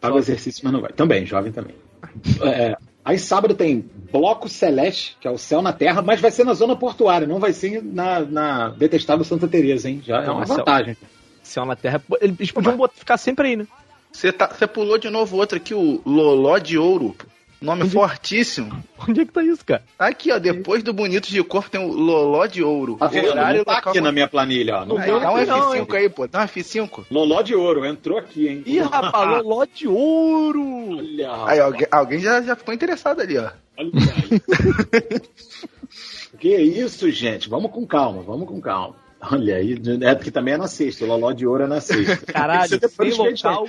Paga 0.00 0.14
o 0.14 0.18
exercício, 0.18 0.60
mas 0.64 0.72
não 0.72 0.80
vai. 0.80 0.92
Também, 0.92 1.26
jovem 1.26 1.52
também. 1.52 1.74
É, 2.42 2.76
aí 3.04 3.18
sábado 3.18 3.54
tem 3.54 3.84
Bloco 4.12 4.48
Celeste, 4.48 5.16
que 5.20 5.26
é 5.26 5.30
o 5.30 5.38
céu 5.38 5.62
na 5.62 5.72
terra, 5.72 6.02
mas 6.02 6.20
vai 6.20 6.30
ser 6.30 6.44
na 6.44 6.52
zona 6.54 6.74
portuária, 6.76 7.26
não 7.26 7.38
vai 7.38 7.52
ser 7.52 7.82
na, 7.82 8.20
na 8.20 8.68
detestável 8.70 9.24
Santa 9.24 9.46
Teresa, 9.48 9.88
hein? 9.88 10.02
Já 10.04 10.22
é 10.22 10.26
Não, 10.26 10.34
uma 10.34 10.42
é 10.42 10.46
vantagem. 10.46 10.96
Céu 11.42 11.64
na 11.64 11.74
terra, 11.76 12.02
eles 12.20 12.50
podiam 12.52 12.76
botar- 12.76 12.94
ficar 12.96 13.16
sempre 13.16 13.48
aí, 13.48 13.56
né? 13.56 13.66
Você 14.12 14.30
tá, 14.32 14.46
você 14.48 14.66
pulou 14.66 14.98
de 14.98 15.08
novo 15.10 15.36
outro 15.36 15.56
aqui, 15.56 15.74
o 15.74 16.00
Loló 16.04 16.58
de 16.58 16.76
Ouro. 16.76 17.16
Nome 17.62 17.88
fortíssimo. 17.88 18.82
Onde 19.08 19.20
é 19.20 19.24
que 19.24 19.32
tá 19.32 19.42
isso, 19.42 19.64
cara? 19.64 19.82
Aqui, 19.98 20.32
ó, 20.32 20.38
depois 20.38 20.82
do 20.82 20.92
Bonito 20.92 21.28
de 21.28 21.42
Corpo 21.44 21.70
tem 21.70 21.80
o 21.80 21.92
Loló 21.92 22.44
de 22.46 22.62
Ouro. 22.62 22.96
Tá? 22.96 23.06
Horário 23.06 23.58
Não 23.58 23.64
tá 23.64 23.74
local- 23.76 23.90
aqui 23.92 24.00
na 24.00 24.10
minha 24.12 24.26
planilha, 24.28 24.78
ó. 24.78 24.84
Não 24.84 24.98
Aí, 24.98 25.10
tá 25.10 25.18
dá 25.20 25.30
um 25.32 25.36
aqui. 25.36 25.46
não, 25.46 25.72
F5 25.86 25.94
aí, 25.94 26.08
pô. 26.08 26.26
Dá 26.26 26.40
um 26.40 26.44
F5. 26.46 27.04
Loló 27.10 27.40
de 27.42 27.54
ouro, 27.54 27.84
entrou 27.86 28.18
aqui, 28.18 28.48
hein? 28.48 28.62
Ih, 28.66 28.80
rapaz, 28.80 29.28
Loló 29.44 29.64
de 29.64 29.86
ouro! 29.88 30.96
Olha, 30.98 31.44
Aí, 31.46 31.60
alguém, 31.60 31.86
alguém 31.90 32.18
já, 32.18 32.42
já 32.42 32.56
ficou 32.56 32.74
interessado 32.74 33.20
ali, 33.20 33.38
ó. 33.38 33.50
olha 33.78 33.90
aí. 33.94 35.20
que 36.38 36.56
isso, 36.56 37.10
gente? 37.10 37.48
Vamos 37.48 37.70
com 37.70 37.86
calma, 37.86 38.22
vamos 38.22 38.48
com 38.48 38.60
calma. 38.60 38.96
Olha 39.30 39.54
aí, 39.56 39.80
é 40.02 40.14
porque 40.16 40.32
também 40.32 40.54
é 40.54 40.56
na 40.56 40.66
sexta, 40.66 41.04
o 41.04 41.08
Loló 41.08 41.30
de 41.30 41.46
ouro 41.46 41.62
é 41.62 41.66
na 41.68 41.80
sexta. 41.80 42.26
Caralho, 42.32 42.64
Isso 42.66 42.80
depois 42.80 43.14
sem 43.14 43.24
a 43.26 43.28
gente 43.28 43.46
local, 43.46 43.68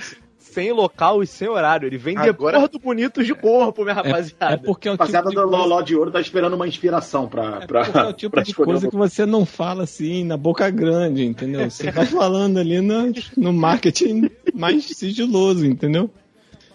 sem 0.54 0.72
local 0.72 1.22
e 1.22 1.26
sem 1.26 1.48
horário. 1.48 1.86
Ele 1.86 1.98
vem 1.98 2.16
Agora- 2.16 2.58
depois 2.58 2.70
do 2.70 2.78
Bonitos 2.78 3.26
de 3.26 3.34
corpo, 3.34 3.82
minha 3.82 3.94
rapaziada. 3.94 4.54
É 4.54 4.56
porque 4.56 4.88
é 4.88 4.92
o 4.92 4.94
A 4.94 4.96
rapaziada 4.96 5.28
tipo 5.28 5.40
de 5.40 5.46
do 5.46 5.50
coisa, 5.50 5.64
Loló 5.66 5.82
de 5.82 5.96
ouro 5.96 6.10
tá 6.12 6.20
esperando 6.20 6.54
uma 6.54 6.68
inspiração 6.68 7.28
pra, 7.28 7.60
é 7.62 7.66
pra, 7.66 7.84
porque 7.84 7.98
é 7.98 8.04
o 8.04 8.12
tipo 8.12 8.30
pra 8.34 8.42
de 8.42 8.54
coisa 8.54 8.88
que 8.88 8.96
você 8.96 9.26
não 9.26 9.44
fala 9.44 9.82
assim 9.82 10.24
na 10.24 10.36
boca 10.36 10.70
grande, 10.70 11.24
entendeu? 11.24 11.68
Você 11.68 11.90
vai 11.90 12.06
falando 12.06 12.58
ali 12.58 12.80
no, 12.80 13.12
no 13.36 13.52
marketing 13.52 14.30
mais 14.54 14.84
sigiloso, 14.84 15.66
entendeu? 15.66 16.08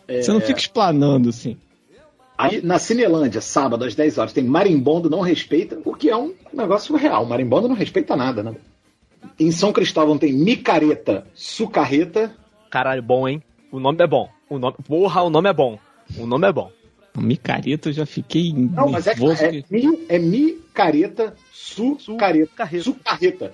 Você 0.07 0.31
não 0.31 0.41
fica 0.41 0.59
explanando 0.59 1.29
assim. 1.29 1.57
Aí, 2.37 2.61
na 2.61 2.79
Cinelândia, 2.79 3.41
sábado, 3.41 3.83
às 3.83 3.93
10 3.95 4.17
horas, 4.17 4.31
tem 4.33 4.45
Marimbondo 4.45 5.09
Não 5.09 5.19
Respeita, 5.19 5.77
o 5.83 5.93
que 5.93 6.09
é 6.09 6.15
um 6.15 6.33
negócio 6.53 6.95
real. 6.95 7.25
Marimbondo 7.25 7.67
não 7.67 7.75
respeita 7.75 8.15
nada, 8.15 8.41
né? 8.41 8.55
Em 9.37 9.51
São 9.51 9.73
Cristóvão 9.73 10.17
tem 10.17 10.31
Micareta 10.33 11.27
Sucarreta. 11.35 12.33
Caralho, 12.69 13.03
bom, 13.03 13.27
hein? 13.27 13.43
O 13.71 13.79
nome 13.79 14.03
é 14.03 14.07
bom. 14.07 14.29
O 14.49 14.57
nome... 14.57 14.75
Porra, 14.85 15.23
o 15.23 15.29
nome 15.29 15.49
é 15.49 15.53
bom. 15.53 15.79
O 16.17 16.25
nome 16.25 16.47
é 16.47 16.51
bom. 16.51 16.71
O 17.15 17.21
micareta 17.21 17.89
eu 17.89 17.93
já 17.93 18.05
fiquei 18.05 18.53
Não, 18.53 18.89
mas 18.89 19.07
é, 19.07 19.13
é, 19.13 19.63
mi, 19.69 20.05
é 20.07 20.19
Micareta 20.19 21.35
Sucareta. 21.51 22.51
Sucarreta. 22.51 22.83
Sucarreta. 22.83 23.53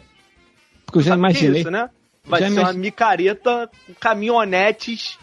Porque 0.86 1.00
eu 1.00 1.02
já 1.02 1.12
Sabe 1.12 1.20
é 1.20 1.30
imaginei. 1.30 1.62
isso, 1.62 1.72
né? 1.72 1.90
Vai 2.24 2.42
Já 2.42 2.50
ser 2.50 2.60
uma 2.60 2.74
micareta 2.74 3.70
com 3.86 3.94
caminhonetes, 4.00 5.18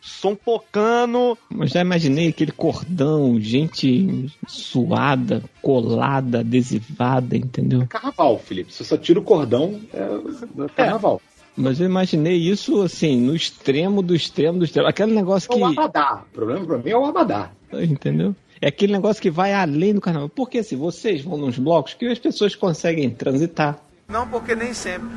som 0.00 0.34
tocando. 0.34 1.36
Mas 1.48 1.70
já 1.70 1.80
imaginei 1.80 2.28
aquele 2.28 2.52
cordão, 2.52 3.40
gente 3.40 4.30
suada, 4.46 5.42
colada, 5.62 6.40
adesivada, 6.40 7.36
entendeu? 7.36 7.86
Carnaval, 7.88 8.38
Felipe. 8.38 8.72
Se 8.72 8.78
você 8.78 8.84
só 8.84 8.96
tira 8.96 9.18
o 9.18 9.22
cordão, 9.22 9.80
é, 9.92 10.64
é 10.64 10.68
carnaval. 10.68 11.20
Mas 11.56 11.80
eu 11.80 11.86
imaginei 11.86 12.36
isso 12.36 12.82
assim, 12.82 13.18
no 13.20 13.34
extremo 13.34 14.02
do 14.02 14.14
extremo 14.14 14.58
do 14.58 14.64
extremo. 14.64 14.88
Aquele 14.88 15.14
negócio 15.14 15.50
É 15.50 15.54
o 15.54 15.58
que. 15.58 15.64
Abadá. 15.80 16.22
O 16.30 16.34
problema 16.34 16.66
pra 16.66 16.78
mim 16.78 16.90
é 16.90 16.96
o 16.96 17.04
Abadá. 17.06 17.50
Entendeu? 17.72 18.34
É 18.60 18.68
aquele 18.68 18.92
negócio 18.92 19.20
que 19.22 19.30
vai 19.30 19.52
além 19.54 19.94
do 19.94 20.00
carnaval. 20.00 20.28
Porque 20.28 20.62
se 20.62 20.76
vocês 20.76 21.22
vão 21.22 21.38
nos 21.38 21.58
blocos 21.58 21.94
que 21.94 22.06
as 22.06 22.18
pessoas 22.18 22.54
conseguem 22.54 23.08
transitar. 23.10 23.78
Não, 24.08 24.28
porque 24.28 24.54
nem 24.54 24.72
sempre. 24.74 25.08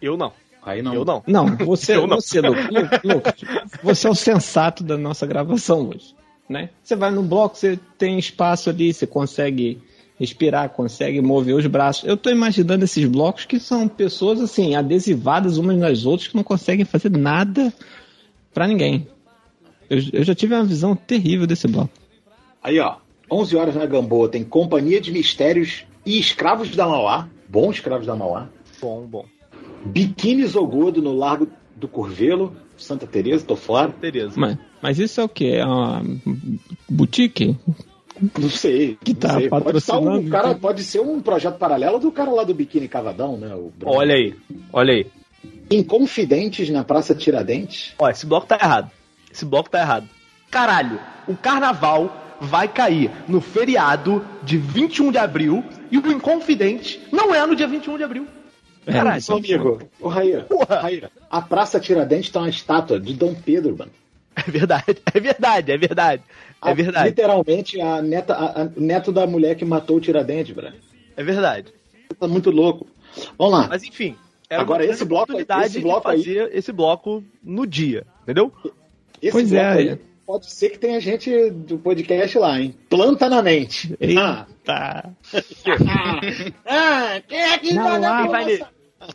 Eu 0.00 0.16
não. 0.16 0.32
Aí 0.64 0.80
não. 0.82 0.94
Eu 0.94 1.04
não. 1.04 1.22
Não, 1.26 1.56
você, 1.56 1.94
Eu 1.96 2.06
não. 2.06 2.20
você, 2.20 2.40
Lucas, 2.40 2.68
Lu- 2.70 3.14
Lucas, 3.14 3.34
você 3.82 4.06
é 4.06 4.10
o 4.10 4.14
sensato 4.14 4.84
da 4.84 4.96
nossa 4.96 5.26
gravação 5.26 5.88
hoje, 5.88 6.14
né? 6.48 6.70
Você 6.82 6.94
vai 6.94 7.10
no 7.10 7.22
bloco, 7.22 7.56
você 7.56 7.78
tem 7.98 8.18
espaço 8.18 8.70
ali, 8.70 8.92
você 8.92 9.06
consegue 9.06 9.82
respirar, 10.18 10.70
consegue 10.70 11.20
mover 11.20 11.54
os 11.54 11.66
braços. 11.66 12.04
Eu 12.08 12.16
tô 12.16 12.30
imaginando 12.30 12.84
esses 12.84 13.04
blocos 13.06 13.44
que 13.44 13.58
são 13.58 13.88
pessoas 13.88 14.40
assim 14.40 14.74
adesivadas 14.74 15.58
umas 15.58 15.76
nas 15.76 16.04
outras 16.04 16.28
que 16.28 16.36
não 16.36 16.44
conseguem 16.44 16.84
fazer 16.84 17.10
nada 17.10 17.72
pra 18.52 18.66
ninguém. 18.66 19.06
Eu, 19.88 19.98
eu 20.12 20.24
já 20.24 20.34
tive 20.34 20.54
uma 20.54 20.64
visão 20.64 20.94
terrível 20.94 21.46
desse 21.46 21.66
bloco. 21.68 21.90
Aí, 22.62 22.78
ó. 22.78 22.96
11 23.30 23.56
horas 23.56 23.74
na 23.74 23.86
Gamboa 23.86 24.28
tem 24.28 24.44
Companhia 24.44 25.00
de 25.00 25.10
Mistérios 25.10 25.84
e 26.04 26.18
Escravos 26.18 26.76
da 26.76 26.86
Mauá. 26.86 27.28
Bom 27.48 27.70
Escravos 27.70 28.06
da 28.06 28.14
Mauá. 28.14 28.48
Bom, 28.80 29.06
bom. 29.06 29.24
Biquíni 29.84 30.46
Zogodo 30.46 31.00
no 31.00 31.16
Largo 31.16 31.48
do 31.74 31.88
Curvelo. 31.88 32.54
Santa 32.76 33.06
Teresa, 33.06 33.44
tô 33.44 33.56
fora. 33.56 33.90
Tereza. 33.90 34.34
Mas, 34.36 34.58
mas 34.82 34.98
isso 34.98 35.20
é 35.20 35.24
o 35.24 35.28
que? 35.28 35.54
É 35.54 35.64
uma 35.64 36.02
boutique? 36.88 37.56
Não 38.38 38.50
sei. 38.50 38.98
Que 39.02 39.14
tá 39.14 39.34
sei. 39.34 39.48
Pode, 39.48 39.80
ser 39.80 39.92
um 39.92 39.94
patrocinando, 39.94 40.30
cara, 40.30 40.48
então. 40.48 40.60
pode 40.60 40.84
ser 40.84 41.00
um 41.00 41.20
projeto 41.20 41.58
paralelo 41.58 41.98
do 41.98 42.12
cara 42.12 42.30
lá 42.30 42.44
do 42.44 42.54
Biquíni 42.54 42.88
Cavadão, 42.88 43.36
né? 43.36 43.54
O. 43.54 43.72
Olha 43.84 44.14
aí, 44.14 44.34
olha 44.72 44.94
aí. 44.94 45.06
Inconfidentes 45.70 46.68
na 46.70 46.84
Praça 46.84 47.14
Tiradentes. 47.14 47.94
Ó, 47.98 48.08
esse 48.08 48.26
bloco 48.26 48.46
tá 48.46 48.56
errado. 48.56 48.90
Esse 49.32 49.44
bloco 49.44 49.70
tá 49.70 49.80
errado. 49.80 50.08
Caralho, 50.50 51.00
o 51.26 51.34
carnaval 51.34 52.36
vai 52.40 52.68
cair 52.68 53.10
no 53.28 53.40
feriado 53.40 54.24
de 54.42 54.58
21 54.58 55.12
de 55.12 55.18
abril 55.18 55.64
e 55.90 55.98
o 55.98 56.12
Inconfidente 56.12 57.00
não 57.10 57.34
é 57.34 57.46
no 57.46 57.56
dia 57.56 57.66
21 57.66 57.96
de 57.96 58.04
abril. 58.04 58.26
Caralho. 58.84 59.22
Meu 59.28 59.36
amigo, 59.38 59.88
ô 60.00 60.08
Raíra, 60.08 60.42
Porra. 60.42 60.80
Raíra, 60.80 61.10
a 61.30 61.40
Praça 61.40 61.78
Tiradentes 61.78 62.30
tá 62.30 62.40
uma 62.40 62.48
estátua 62.48 62.98
de 62.98 63.14
Dom 63.14 63.34
Pedro, 63.34 63.76
mano. 63.78 63.92
É 64.46 64.50
verdade, 64.50 64.96
é 65.14 65.20
verdade, 65.20 65.72
é 65.72 65.76
verdade. 65.78 66.22
É 66.64 66.70
A- 66.70 66.74
verdade, 66.74 67.08
Literalmente 67.10 67.80
a 67.80 68.00
neta, 68.00 68.34
a, 68.34 68.62
a 68.62 68.64
neto 68.76 69.12
da 69.12 69.26
mulher 69.26 69.54
que 69.56 69.64
matou 69.64 69.96
o 69.96 70.00
Tiradentes, 70.00 70.54
bro. 70.54 70.68
é 71.16 71.22
verdade. 71.22 71.72
Tá 72.18 72.26
muito 72.28 72.50
louco. 72.50 72.86
Vamos 73.38 73.52
lá. 73.58 73.66
Mas 73.68 73.82
enfim, 73.84 74.16
era 74.48 74.62
Agora, 74.62 74.84
esse 74.84 75.04
bloco 75.04 75.32
esse 75.38 75.80
bloco 75.80 76.00
de 76.08 76.14
aí- 76.14 76.18
fazer 76.24 76.50
esse 76.56 76.72
bloco 76.72 77.22
no 77.42 77.66
dia, 77.66 78.06
entendeu? 78.22 78.52
Esse 79.20 79.32
Pois 79.32 79.50
bloco 79.50 79.64
é. 79.64 79.72
aí, 79.72 79.98
pode 80.26 80.50
ser 80.50 80.70
que 80.70 80.78
tenha 80.78 81.00
gente 81.00 81.50
do 81.50 81.78
podcast 81.78 82.38
lá, 82.38 82.58
hein? 82.60 82.74
Planta 82.88 83.28
na 83.28 83.42
mente. 83.42 83.94
Ah, 84.18 84.46
Eita! 84.64 85.16
ah, 86.66 87.20
quem 87.28 87.40
é 87.40 87.58
que 87.58 87.74
Na 87.74 87.98
dar 87.98 88.28
Lapa. 88.28 88.70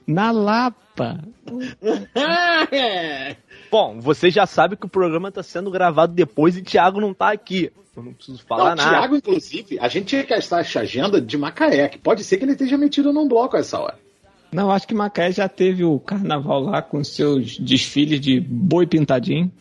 Na 0.06 0.32
Lapa! 0.32 1.19
Ah, 2.15 2.67
é. 2.71 3.36
Bom, 3.71 3.99
você 3.99 4.30
já 4.30 4.45
sabe 4.45 4.75
que 4.75 4.86
o 4.86 4.89
programa 4.89 5.32
tá 5.32 5.43
sendo 5.43 5.69
gravado 5.69 6.13
depois 6.13 6.56
e 6.58 6.62
Thiago 6.62 7.01
não 7.01 7.13
tá 7.13 7.32
aqui. 7.32 7.71
Eu 7.95 8.03
não 8.03 8.13
preciso 8.13 8.43
falar 8.45 8.65
Não, 8.65 8.71
o 8.73 8.75
nada. 8.75 8.89
Thiago, 8.89 9.15
inclusive, 9.15 9.80
a 9.80 9.88
gente 9.88 10.06
tinha 10.06 10.23
que 10.23 10.34
estar 10.34 10.60
essa 10.60 10.80
agenda 10.82 11.19
de 11.19 11.38
Macaé, 11.38 11.89
que 11.89 11.97
pode 11.97 12.23
ser 12.23 12.38
que 12.38 12.45
ele 12.45 12.51
esteja 12.51 12.77
metido 12.77 13.12
num 13.12 13.27
bloco 13.27 13.58
a 13.58 13.60
essa 13.60 13.80
hora. 13.80 13.97
Não, 14.51 14.71
acho 14.71 14.88
que 14.88 14.93
Macaé 14.93 15.32
já 15.32 15.49
teve 15.49 15.84
o 15.84 15.99
carnaval 15.99 16.62
lá 16.62 16.82
com 16.82 17.03
seus 17.03 17.58
desfiles 17.58 18.21
de 18.21 18.39
boi 18.39 18.86
pintadinho. 18.88 19.51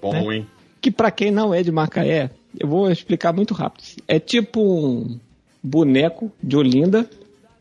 Bom, 0.00 0.30
hein? 0.30 0.46
Que 0.80 0.90
pra 0.90 1.10
quem 1.10 1.30
não 1.30 1.52
é 1.52 1.62
de 1.62 1.72
Macaé, 1.72 2.30
eu 2.58 2.68
vou 2.68 2.90
explicar 2.90 3.32
muito 3.32 3.54
rápido. 3.54 3.84
É 4.06 4.18
tipo 4.20 4.60
um 4.62 5.18
boneco 5.62 6.30
de 6.42 6.56
Olinda, 6.56 7.08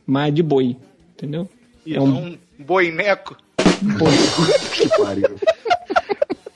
mas 0.06 0.34
de 0.34 0.43
boi. 0.43 0.75
Entendeu? 1.13 1.49
É 1.88 1.99
um 1.99 2.28
Um 2.28 2.38
boineco. 2.60 3.38
Que 4.73 4.88
pariu. 4.97 5.38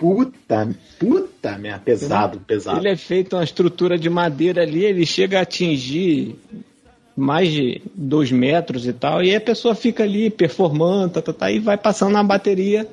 Puta, 0.04 0.70
puta, 1.00 1.58
minha, 1.58 1.80
pesado, 1.80 2.38
pesado. 2.42 2.78
Ele 2.78 2.90
é 2.90 2.96
feito 2.98 3.38
uma 3.38 3.44
estrutura 3.46 3.98
de 3.98 4.10
madeira 4.10 4.62
ali, 4.62 4.84
ele 4.84 5.06
chega 5.06 5.40
a 5.40 5.44
atingir 5.44 6.36
mais 7.16 7.50
de 7.50 7.82
dois 7.96 8.30
metros 8.30 8.86
e 8.86 8.92
tal, 8.92 9.24
e 9.24 9.30
aí 9.30 9.36
a 9.38 9.40
pessoa 9.40 9.74
fica 9.74 10.04
ali 10.04 10.30
performando, 10.30 11.14
tá, 11.14 11.22
tá, 11.22 11.32
tá, 11.32 11.52
e 11.52 11.58
vai 11.60 11.78
passando 11.78 12.12
na 12.12 12.22
bateria 12.22 12.86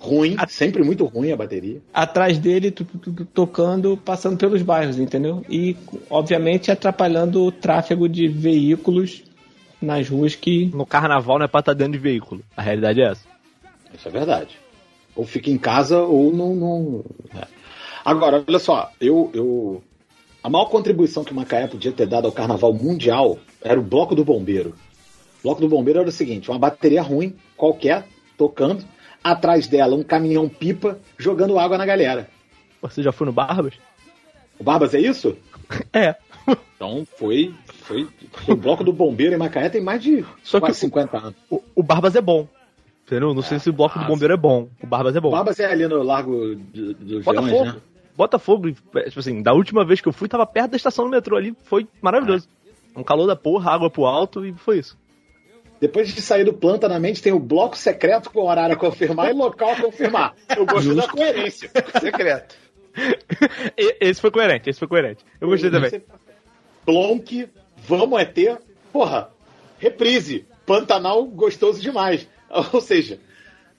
Ruim, 0.00 0.34
sempre 0.48 0.82
muito 0.82 1.04
ruim 1.04 1.30
a 1.30 1.36
bateria. 1.36 1.80
atrás 1.94 2.36
dele, 2.36 2.72
tu, 2.72 2.84
tu, 2.84 2.98
tu, 2.98 3.12
tu, 3.12 3.24
tocando, 3.26 3.96
passando 3.96 4.36
pelos 4.36 4.60
bairros, 4.60 4.98
entendeu? 4.98 5.44
E, 5.48 5.76
obviamente, 6.10 6.72
atrapalhando 6.72 7.44
o 7.44 7.52
tráfego 7.52 8.08
de 8.08 8.26
veículos 8.26 9.22
nas 9.80 10.08
ruas 10.08 10.34
que. 10.34 10.66
No 10.74 10.84
carnaval 10.84 11.38
não 11.38 11.44
é 11.44 11.48
pra 11.48 11.60
estar 11.60 11.74
dentro 11.74 11.92
de 11.92 11.98
veículo. 11.98 12.42
A 12.56 12.62
realidade 12.62 13.00
é 13.00 13.12
essa. 13.12 13.22
Isso 13.94 14.08
é 14.08 14.10
verdade. 14.10 14.65
Ou 15.16 15.24
fica 15.24 15.50
em 15.50 15.58
casa 15.58 15.98
ou 15.98 16.32
não. 16.32 16.54
não... 16.54 17.04
é. 17.34 17.46
Agora, 18.04 18.44
olha 18.46 18.58
só, 18.58 18.90
eu, 19.00 19.30
eu. 19.34 19.82
A 20.42 20.48
maior 20.48 20.66
contribuição 20.66 21.24
que 21.24 21.34
Macaé 21.34 21.66
podia 21.66 21.90
ter 21.90 22.06
dado 22.06 22.26
ao 22.26 22.32
carnaval 22.32 22.72
mundial 22.72 23.38
era 23.60 23.80
o 23.80 23.82
Bloco 23.82 24.14
do 24.14 24.24
Bombeiro. 24.24 24.74
O 25.40 25.42
Bloco 25.42 25.60
do 25.60 25.68
Bombeiro 25.68 25.98
era 26.00 26.08
o 26.08 26.12
seguinte: 26.12 26.50
uma 26.50 26.58
bateria 26.58 27.02
ruim, 27.02 27.34
qualquer, 27.56 28.06
tocando, 28.36 28.84
atrás 29.24 29.66
dela 29.66 29.96
um 29.96 30.04
caminhão-pipa 30.04 31.00
jogando 31.18 31.58
água 31.58 31.76
na 31.78 31.86
galera. 31.86 32.28
Você 32.82 33.02
já 33.02 33.10
foi 33.10 33.26
no 33.26 33.32
Barbas? 33.32 33.74
O 34.58 34.62
Barbas 34.62 34.94
é 34.94 35.00
isso? 35.00 35.36
É. 35.92 36.14
Então 36.76 37.04
foi. 37.18 37.52
foi 37.82 38.06
o 38.46 38.54
Bloco 38.54 38.84
do 38.84 38.92
Bombeiro 38.92 39.34
em 39.34 39.38
Macaé 39.38 39.68
tem 39.68 39.80
mais 39.80 40.00
de 40.00 40.24
Só 40.44 40.60
que 40.60 40.66
quase 40.66 40.78
o- 40.78 40.80
50 40.82 41.18
anos. 41.18 41.34
O, 41.50 41.60
o 41.74 41.82
Barbas 41.82 42.14
é 42.14 42.20
bom. 42.20 42.46
Entendeu? 43.06 43.32
Não 43.32 43.42
sei 43.42 43.60
se 43.60 43.70
o 43.70 43.72
bloco 43.72 43.94
do 43.94 44.00
nossa. 44.00 44.12
bombeiro 44.12 44.34
é 44.34 44.36
bom. 44.36 44.68
O 44.82 44.86
Barbas 44.86 45.14
é 45.14 45.20
bom. 45.20 45.28
O 45.28 45.30
Barbas 45.30 45.60
é 45.60 45.66
ali 45.66 45.86
no 45.86 46.02
Largo 46.02 46.56
dos 46.56 47.24
Botafogo. 47.24 47.46
Leões, 47.46 47.74
né? 47.74 47.80
Botafogo, 48.16 48.72
tipo 48.72 49.20
assim, 49.20 49.42
da 49.42 49.52
última 49.52 49.84
vez 49.84 50.00
que 50.00 50.08
eu 50.08 50.12
fui, 50.12 50.26
tava 50.26 50.44
perto 50.44 50.72
da 50.72 50.76
estação 50.76 51.04
do 51.04 51.10
metrô 51.12 51.36
ali. 51.36 51.54
Foi 51.64 51.86
maravilhoso. 52.02 52.48
Um 52.96 53.04
calor 53.04 53.28
da 53.28 53.36
porra, 53.36 53.70
água 53.72 53.88
pro 53.88 54.06
alto 54.06 54.44
e 54.44 54.52
foi 54.54 54.78
isso. 54.78 54.98
Depois 55.80 56.08
de 56.08 56.20
sair 56.20 56.44
do 56.44 56.52
planta 56.52 56.88
na 56.88 56.98
mente, 56.98 57.22
tem 57.22 57.32
o 57.32 57.38
bloco 57.38 57.76
secreto 57.76 58.30
com 58.30 58.40
horário 58.40 58.74
a 58.74 58.78
confirmar 58.78 59.30
e 59.30 59.34
local 59.34 59.72
a 59.72 59.76
confirmar. 59.76 60.34
Eu 60.56 60.66
gosto 60.66 60.94
da 60.94 61.06
coerência. 61.06 61.70
Secreto. 62.00 62.56
Esse 64.00 64.20
foi 64.20 64.30
coerente, 64.30 64.70
esse 64.70 64.78
foi 64.78 64.88
coerente. 64.88 65.22
Eu 65.38 65.48
gostei 65.48 65.70
também. 65.70 66.02
Plonk, 66.86 67.46
vamos 67.76 68.18
é 68.18 68.24
ter. 68.24 68.58
Porra, 68.90 69.30
reprise. 69.78 70.46
Pantanal 70.64 71.24
gostoso 71.26 71.80
demais. 71.80 72.26
Ou 72.72 72.80
seja, 72.80 73.18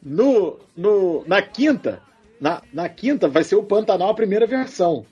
no, 0.01 0.59
no, 0.75 1.23
na 1.27 1.41
quinta, 1.41 2.01
na, 2.39 2.61
na 2.71 2.89
quinta 2.89 3.27
vai 3.27 3.43
ser 3.43 3.55
o 3.55 3.63
Pantanal 3.63 4.09
a 4.09 4.15
primeira 4.15 4.45
versão. 4.45 5.05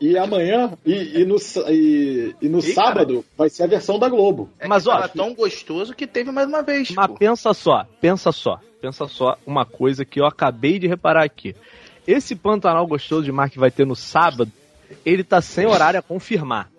E 0.00 0.16
amanhã, 0.16 0.78
e, 0.86 1.22
e 1.22 1.24
no, 1.24 1.36
e, 1.68 2.34
e 2.40 2.48
no 2.48 2.58
Ih, 2.60 2.72
sábado, 2.72 3.24
vai 3.36 3.50
ser 3.50 3.64
a 3.64 3.66
versão 3.66 3.98
da 3.98 4.08
Globo. 4.08 4.48
É 4.60 4.68
Mas, 4.68 4.84
tava 4.84 5.08
tão 5.08 5.34
gostoso 5.34 5.92
que 5.92 6.06
teve 6.06 6.30
mais 6.30 6.46
uma 6.46 6.62
vez. 6.62 6.92
Mas 6.92 7.06
pô. 7.08 7.14
pensa 7.14 7.52
só, 7.52 7.84
pensa 8.00 8.30
só, 8.30 8.60
pensa 8.80 9.08
só 9.08 9.36
uma 9.44 9.66
coisa 9.66 10.04
que 10.04 10.20
eu 10.20 10.24
acabei 10.24 10.78
de 10.78 10.86
reparar 10.86 11.24
aqui. 11.24 11.54
Esse 12.06 12.36
Pantanal 12.36 12.86
gostoso 12.86 13.24
de 13.24 13.32
mar 13.32 13.50
que 13.50 13.58
vai 13.58 13.72
ter 13.72 13.84
no 13.84 13.96
sábado, 13.96 14.52
ele 15.04 15.24
tá 15.24 15.40
sem 15.40 15.66
horário 15.66 15.98
a 15.98 16.02
confirmar. 16.02 16.70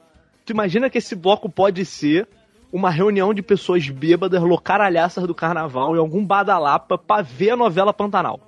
Tu 0.45 0.53
imagina 0.53 0.89
que 0.89 0.97
esse 0.97 1.13
bloco 1.13 1.49
pode 1.49 1.83
ser 1.85 2.25
uma 2.71 2.89
reunião 2.89 3.33
de 3.33 3.41
pessoas 3.41 3.87
bêbadas, 3.89 4.41
loucaralhaças 4.41 5.25
do 5.25 5.35
carnaval 5.35 5.95
em 5.95 5.99
algum 5.99 6.25
badalapa 6.25 6.97
pra 6.97 7.21
ver 7.21 7.51
a 7.51 7.57
novela 7.57 7.93
Pantanal. 7.93 8.39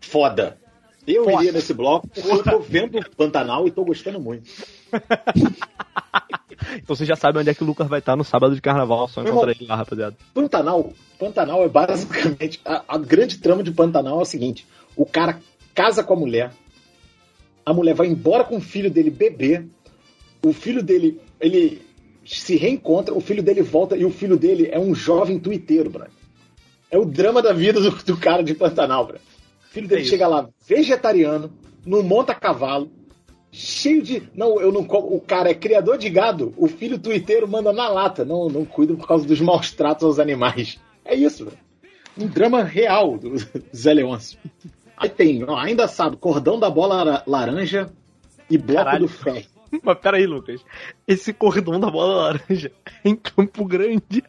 Foda. 0.00 0.58
Eu 1.06 1.24
Foda. 1.24 1.36
iria 1.36 1.52
nesse 1.52 1.72
bloco 1.72 2.08
porque 2.08 2.30
eu 2.30 2.42
tô 2.42 2.58
vendo 2.58 2.98
Pantanal 3.16 3.66
e 3.66 3.70
tô 3.70 3.84
gostando 3.84 4.20
muito. 4.20 4.50
Então 6.74 6.96
você 6.96 7.04
já 7.04 7.14
sabe 7.14 7.38
onde 7.38 7.50
é 7.50 7.54
que 7.54 7.62
o 7.62 7.66
Lucas 7.66 7.86
vai 7.86 8.00
estar 8.00 8.16
no 8.16 8.24
sábado 8.24 8.54
de 8.54 8.60
carnaval, 8.60 9.06
só 9.08 9.22
encontrar 9.22 9.52
ele 9.52 9.66
lá, 9.66 9.76
rapaziada. 9.76 10.16
Pantanal, 10.34 10.92
Pantanal 11.18 11.62
é 11.62 11.68
basicamente 11.68 12.60
a, 12.64 12.82
a 12.88 12.98
grande 12.98 13.38
trama 13.38 13.62
de 13.62 13.70
Pantanal 13.70 14.18
é 14.18 14.22
o 14.22 14.26
seguinte: 14.26 14.66
o 14.96 15.04
cara 15.04 15.38
casa 15.74 16.02
com 16.02 16.14
a 16.14 16.16
mulher, 16.16 16.52
a 17.64 17.72
mulher 17.72 17.94
vai 17.94 18.08
embora 18.08 18.42
com 18.42 18.56
o 18.56 18.60
filho 18.60 18.90
dele 18.90 19.10
bebê, 19.10 19.64
o 20.44 20.52
filho 20.52 20.82
dele 20.82 21.20
ele 21.40 21.85
se 22.26 22.56
reencontra, 22.56 23.14
o 23.14 23.20
filho 23.20 23.42
dele 23.42 23.62
volta 23.62 23.96
e 23.96 24.04
o 24.04 24.10
filho 24.10 24.36
dele 24.36 24.68
é 24.70 24.78
um 24.78 24.94
jovem 24.94 25.38
tuiteiro, 25.38 25.88
brother. 25.90 26.12
É 26.90 26.98
o 26.98 27.04
drama 27.04 27.40
da 27.42 27.52
vida 27.52 27.80
do, 27.80 27.90
do 27.90 28.16
cara 28.16 28.42
de 28.42 28.54
Pantanal, 28.54 29.04
brother. 29.06 29.22
O 29.70 29.72
filho 29.72 29.88
dele 29.88 30.02
É 30.02 30.04
chega 30.04 30.26
lá 30.26 30.48
vegetariano, 30.66 31.52
não 31.84 32.02
monta 32.02 32.34
cavalo, 32.34 32.90
cheio 33.52 34.02
de. 34.02 34.22
Não, 34.34 34.60
eu 34.60 34.72
não. 34.72 34.80
O 34.82 35.20
cara 35.20 35.50
é 35.50 35.54
criador 35.54 35.98
de 35.98 36.08
gado, 36.10 36.52
o 36.56 36.66
filho 36.66 36.98
tuiteiro 36.98 37.46
manda 37.48 37.72
na 37.72 37.88
lata. 37.88 38.24
Não, 38.24 38.48
não 38.48 38.64
cuida 38.64 38.94
por 38.94 39.06
causa 39.06 39.26
dos 39.26 39.40
maus 39.40 39.70
tratos 39.72 40.04
aos 40.04 40.18
animais. 40.18 40.78
É 41.04 41.14
isso, 41.14 41.44
velho. 41.44 41.58
Um 42.18 42.26
drama 42.26 42.62
real 42.62 43.18
do 43.18 43.34
Zé 43.76 43.92
Leôncio. 43.92 44.38
Aí 44.96 45.10
tem, 45.10 45.44
ó, 45.44 45.56
ainda 45.56 45.86
sabe, 45.86 46.16
cordão 46.16 46.58
da 46.58 46.70
bola 46.70 46.94
lara- 47.04 47.22
laranja 47.26 47.90
e 48.48 48.56
bloco 48.56 48.84
Caralho. 48.84 49.00
do 49.00 49.08
ferro. 49.08 49.44
Mas 49.82 49.98
peraí, 49.98 50.26
Lucas. 50.26 50.60
Esse 51.06 51.32
cordão 51.32 51.78
da 51.80 51.90
bola 51.90 52.14
laranja 52.32 52.70
em 53.04 53.14
Campo 53.16 53.64
Grande. 53.64 54.22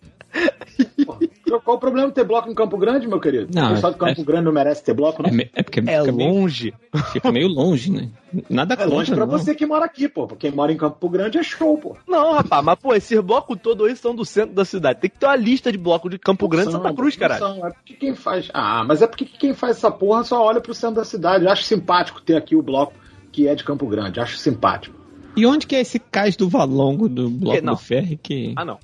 Pô, 1.06 1.17
Qual 1.63 1.78
o 1.78 1.80
problema 1.80 2.10
de 2.10 2.13
ter 2.13 2.23
bloco 2.26 2.50
em 2.50 2.54
Campo 2.54 2.78
Grande, 2.78 3.08
meu 3.08 3.19
querido? 3.19 3.47
Não, 3.56 3.71
o 3.71 3.73
pessoal 3.76 3.93
de 3.93 3.97
Campo 3.97 4.23
Grande 4.23 4.43
não 4.43 4.52
merece 4.52 4.84
ter 4.84 4.93
bloco, 4.93 5.23
não? 5.23 5.30
É, 5.30 5.50
é 5.54 5.63
porque 5.63 5.80
É 5.80 6.00
fica, 6.02 6.12
meio, 6.12 6.30
longe. 6.34 6.73
fica 7.13 7.32
meio 7.32 7.47
longe, 7.47 7.91
né? 7.91 8.10
Nada 8.50 8.76
É 8.76 8.86
longe 8.86 9.12
pra 9.15 9.26
não. 9.26 9.32
você 9.32 9.56
que 9.56 9.65
mora 9.65 9.86
aqui, 9.86 10.08
pô. 10.08 10.28
Quem 10.28 10.52
mora 10.52 10.71
em 10.71 10.78
Campo 10.78 11.10
Grande 11.10 11.38
é 11.39 11.43
show, 11.43 11.78
pô. 11.78 11.95
Não, 12.08 12.34
rapaz, 12.34 12.63
mas 12.63 12.78
pô, 12.78 12.93
esses 12.93 13.19
blocos 13.21 13.58
todos 13.63 13.88
aí 13.88 13.95
são 13.95 14.13
do 14.13 14.26
centro 14.26 14.54
da 14.54 14.65
cidade. 14.65 15.00
Tem 15.00 15.10
que 15.10 15.17
ter 15.17 15.26
uma 15.26 15.36
lista 15.38 15.71
de 15.71 15.78
blocos 15.78 16.12
de 16.12 16.19
Campo 16.19 16.47
Grande 16.47 16.69
e 16.69 16.71
Santa 16.73 16.93
Cruz, 16.93 17.15
caralho. 17.15 17.39
são, 17.39 17.65
É 17.65 17.71
porque 17.71 17.93
quem 17.93 18.13
faz. 18.13 18.50
Ah, 18.54 18.84
mas 18.86 19.02
é 19.02 19.08
porque 19.08 19.26
quem 19.26 19.54
faz 19.54 19.78
essa 19.78 19.89
porra 19.89 20.23
só 20.26 20.43
olha 20.43 20.60
pro 20.62 20.73
centro 20.76 20.97
da 20.97 21.06
cidade. 21.06 21.45
Eu 21.45 21.52
acho 21.52 21.63
simpático 21.63 22.21
ter 22.21 22.36
aqui 22.36 22.56
o 22.56 22.62
bloco 22.62 22.93
que 23.32 23.47
é 23.47 23.56
de 23.56 23.63
Campo 23.63 23.88
Grande. 23.88 24.19
Acho 24.19 24.38
simpático. 24.38 24.96
E 25.38 25.45
onde 25.45 25.67
que 25.67 25.76
é 25.76 25.82
esse 25.82 26.00
cais 26.00 26.36
do 26.36 26.50
Valongo 26.50 27.08
do 27.08 27.30
Bloco 27.30 27.62
não. 27.63 27.73
do 27.73 27.80
Ferro 27.80 28.17
que... 28.21 28.54
Ah, 28.56 28.65
não. 28.65 28.80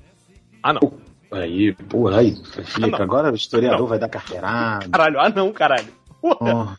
Ah, 0.62 0.72
não. 0.72 0.92
Aí, 1.32 1.72
porra, 1.74 2.20
aí, 2.20 2.36
Felipe, 2.64 2.92
não. 2.92 3.02
agora 3.02 3.32
o 3.32 3.34
historiador 3.34 3.80
Não. 3.80 3.86
vai 3.88 3.98
dar 3.98 4.08
carteirada. 4.08 4.88
Caralho, 4.88 5.20
ah, 5.20 5.28
não, 5.30 5.52
caralho. 5.52 5.88
Porra, 6.22 6.36
Porra. 6.36 6.78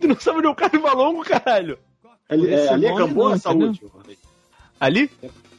tu 0.00 0.08
não 0.08 0.16
sabe 0.18 0.38
onde 0.38 0.48
é 0.48 0.50
o 0.50 0.54
Carlos 0.56 0.82
Valongo, 0.82 1.22
caralho. 1.24 1.78
Ali, 2.28 2.52
é, 2.52 2.68
ali 2.68 2.86
é 2.86 2.94
Gamboa 2.94 3.30
não, 3.30 3.38
Saúde? 3.38 3.80
Ali? 4.80 5.08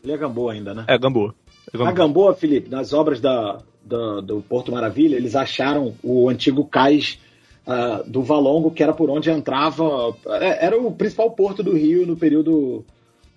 Ali 0.03 0.11
é 0.11 0.17
Gamboa 0.17 0.51
ainda, 0.53 0.73
né? 0.73 0.83
É, 0.87 0.97
Gamboa. 0.97 1.33
É 1.73 1.77
Na 1.77 1.85
Gamboa. 1.85 1.93
Gamboa, 1.93 2.33
Felipe, 2.35 2.69
nas 2.69 2.91
obras 2.91 3.21
da, 3.21 3.59
da- 3.83 4.19
do 4.19 4.41
Porto 4.41 4.71
Maravilha, 4.73 5.15
eles 5.15 5.35
acharam 5.35 5.95
o 6.03 6.27
antigo 6.29 6.65
cais 6.65 7.17
ah, 7.65 8.03
do 8.05 8.21
Valongo, 8.23 8.71
que 8.71 8.83
era 8.83 8.91
por 8.93 9.09
onde 9.09 9.29
entrava. 9.31 10.13
é, 10.41 10.65
Era 10.65 10.77
o 10.77 10.91
principal 10.91 11.31
porto 11.31 11.63
do 11.63 11.73
Rio 11.73 12.05
no 12.05 12.17
período. 12.17 12.83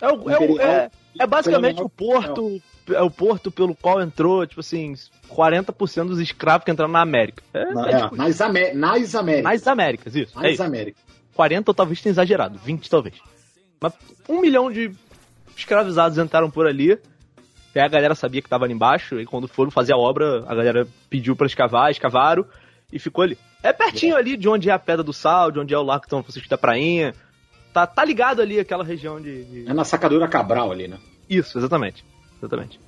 É, 0.01 0.09
o- 0.09 0.31
é, 0.31 0.35
Imperial. 0.35 0.59
é- 0.61 0.91
é 1.19 1.27
basicamente 1.27 1.83
o 1.83 1.89
porto. 1.89 2.61
É 2.89 3.03
o 3.03 3.11
porto 3.11 3.51
pelo 3.51 3.75
qual 3.75 4.01
entrou, 4.01 4.47
tipo 4.47 4.61
assim, 4.61 4.95
40% 5.29 6.09
dos 6.11 6.21
escravos 6.21 6.65
que 6.65 6.71
entraram 6.71 6.93
na 6.93 7.01
América. 7.01 7.43
É, 7.53 7.65
na- 7.73 7.89
é 7.89 7.93
é, 7.95 8.03
tipo, 8.03 8.17
nas, 8.17 8.41
Amé- 8.41 8.75
nas 8.75 9.15
Américas. 9.15 9.53
nas 9.53 9.67
Américas, 9.67 10.15
isso. 10.15 10.39
É 10.39 10.43
Nas 10.43 10.53
isso. 10.53 10.63
Américas. 10.63 11.03
40 11.35 11.71
eu 11.71 11.75
talvez 11.75 12.01
tenha 12.01 12.13
exagerado, 12.13 12.59
20 12.59 12.89
talvez. 12.89 13.17
Mas 13.81 13.93
um 14.29 14.41
milhão 14.41 14.71
de 14.71 14.91
escravizados 15.57 16.19
entraram 16.19 16.51
por 16.51 16.67
ali. 16.67 16.99
E 17.75 17.79
a 17.81 17.89
galera 17.89 18.15
sabia 18.15 18.41
que 18.41 18.49
tava 18.49 18.65
ali 18.65 18.73
embaixo. 18.73 19.21
E 19.21 19.27
quando 19.27 19.47
foram 19.49 19.71
fazer 19.71 19.93
a 19.93 19.99
obra, 19.99 20.45
a 20.47 20.55
galera 20.55 20.87
pediu 21.11 21.37
pra 21.37 21.47
escavar, 21.47 21.91
escavaram 21.91 22.47
e 22.91 22.99
ficou 22.99 23.23
ali. 23.25 23.37
É 23.63 23.71
pertinho 23.73 24.17
ali 24.17 24.35
de 24.37 24.49
onde 24.49 24.71
é 24.71 24.73
a 24.73 24.79
Pedra 24.79 25.03
do 25.03 25.13
Sal, 25.13 25.51
de 25.51 25.59
onde 25.59 25.75
é 25.75 25.79
o 25.79 25.83
Largo 25.83 26.09
São 26.09 26.23
Francisco 26.23 26.49
da 26.49 26.57
Prainha. 26.57 27.15
Tá, 27.77 27.87
tá 27.87 28.03
ligado 28.07 28.41
ali 28.41 28.59
aquela 28.59 28.83
região 28.83 29.21
de. 29.21 29.45
de- 29.45 29.69
É 29.69 29.75
na 29.75 29.85
sacadura 29.85 30.27
Cabral 30.27 30.73
ali, 30.73 30.89
né? 30.89 30.99
Isso, 31.29 31.59
exatamente. 31.59 32.03
Exatamente. 32.39 32.81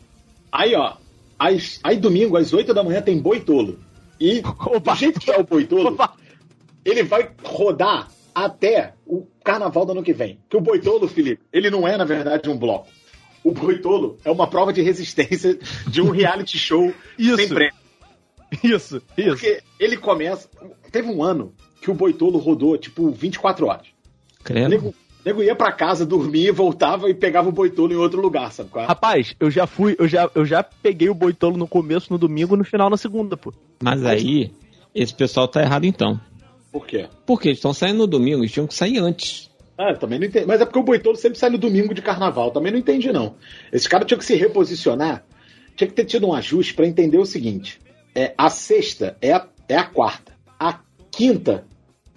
Aí, 0.51 0.75
ó. 0.75 0.95
Às, 1.39 1.79
aí 1.85 1.99
domingo, 1.99 2.39
às 2.39 2.55
8 2.55 2.73
da 2.73 2.83
manhã, 2.83 3.03
tem 3.03 3.19
boi 3.21 3.39
tolo. 3.41 3.79
E 4.19 4.41
Opa! 4.65 4.95
do 4.95 4.99
jeito 4.99 5.21
que 5.21 5.31
é 5.31 5.39
o 5.39 5.45
boi 5.45 5.67
tolo, 5.67 5.89
Opa! 5.91 6.15
ele 6.87 7.03
vai 7.03 7.31
rodar 7.45 8.09
até 8.35 8.95
o 9.07 9.27
carnaval 9.45 9.85
do 9.85 9.93
ano 9.93 10.03
que 10.03 10.15
vem. 10.15 10.39
Que 10.49 10.57
o 10.57 10.61
Boitolo, 10.63 11.07
Felipe, 11.07 11.43
ele 11.53 11.69
não 11.69 11.87
é, 11.87 11.99
na 11.99 12.05
verdade, 12.07 12.49
um 12.49 12.57
bloco. 12.57 12.89
O 13.45 13.53
Boitolo 13.53 14.17
é 14.25 14.31
uma 14.31 14.47
prova 14.47 14.73
de 14.73 14.81
resistência 14.81 15.59
de 15.87 16.01
um 16.01 16.09
reality 16.11 16.57
show 16.59 16.95
Isso. 17.19 17.37
sem 17.37 17.49
prêmio. 17.51 17.75
Isso, 18.65 19.03
isso. 19.19 19.31
Porque 19.33 19.61
ele 19.79 19.99
começa. 19.99 20.49
Teve 20.91 21.09
um 21.11 21.23
ano 21.23 21.53
que 21.83 21.91
o 21.91 21.95
Boitolo 21.95 22.39
rodou, 22.39 22.79
tipo, 22.79 23.11
24 23.11 23.67
horas. 23.67 23.87
O 24.49 24.53
Credo. 24.53 24.69
nego, 24.69 24.95
nego 25.25 25.43
ia 25.43 25.55
pra 25.55 25.73
casa, 25.73 26.07
dormia, 26.07 26.53
voltava 26.53 27.11
e 27.11 27.15
pegava 27.15 27.49
o 27.49 27.53
Boitolo 27.53 27.93
em 27.93 27.97
outro 27.97 28.21
lugar, 28.21 28.51
sabe? 28.53 28.71
qual 28.71 28.85
é? 28.85 28.89
Rapaz, 28.89 29.35
eu 29.39 29.51
já 29.51 29.67
fui, 29.67 29.95
eu 29.99 30.09
já, 30.09 30.31
eu 30.35 30.47
já 30.47 30.63
peguei 30.63 31.09
o 31.09 31.15
boitolo 31.15 31.57
no 31.57 31.69
começo, 31.69 32.13
no 32.13 32.19
domingo, 32.19 32.57
no 32.57 32.65
final, 32.65 32.89
na 32.89 32.97
segunda, 32.97 33.37
pô. 33.37 33.53
Mas 33.83 34.05
aí, 34.05 34.51
esse 34.95 35.15
pessoal 35.15 35.47
tá 35.47 35.61
errado 35.61 35.85
então. 35.85 36.21
Por 36.73 36.87
quê? 36.87 37.09
Porque 37.27 37.49
eles 37.49 37.59
estão 37.59 37.75
saindo 37.75 37.99
no 37.99 38.07
domingo, 38.07 38.41
eles 38.41 38.53
tinham 38.53 38.67
que 38.67 38.75
sair 38.75 38.99
antes. 38.99 39.49
Ah, 39.77 39.91
eu 39.91 39.99
também 39.99 40.19
não 40.19 40.27
entendi. 40.27 40.45
Mas 40.45 40.61
é 40.61 40.65
porque 40.65 40.79
o 40.79 40.83
Boitolo 40.83 41.17
sempre 41.17 41.39
sai 41.39 41.51
no 41.51 41.59
domingo 41.59 41.95
de 41.95 42.03
carnaval. 42.03 42.51
Também 42.51 42.73
não 42.73 42.81
entendi, 42.81 43.13
não. 43.13 43.37
Esse 43.73 43.89
cara 43.89 44.05
tinha 44.05 44.19
que 44.19 44.25
se 44.25 44.35
reposicionar, 44.35 45.25
tinha 45.77 45.87
que 45.87 45.95
ter 45.95 46.05
tido 46.05 46.27
um 46.27 46.35
ajuste 46.35 46.75
pra 46.75 46.85
entender 46.85 47.19
o 47.19 47.25
seguinte: 47.25 47.81
é, 48.13 48.35
a 48.37 48.51
sexta 48.51 49.17
é 49.23 49.33
a, 49.33 49.47
é 49.69 49.77
a 49.77 49.85
quarta. 49.85 50.33
A 50.59 50.81
quinta, 51.13 51.65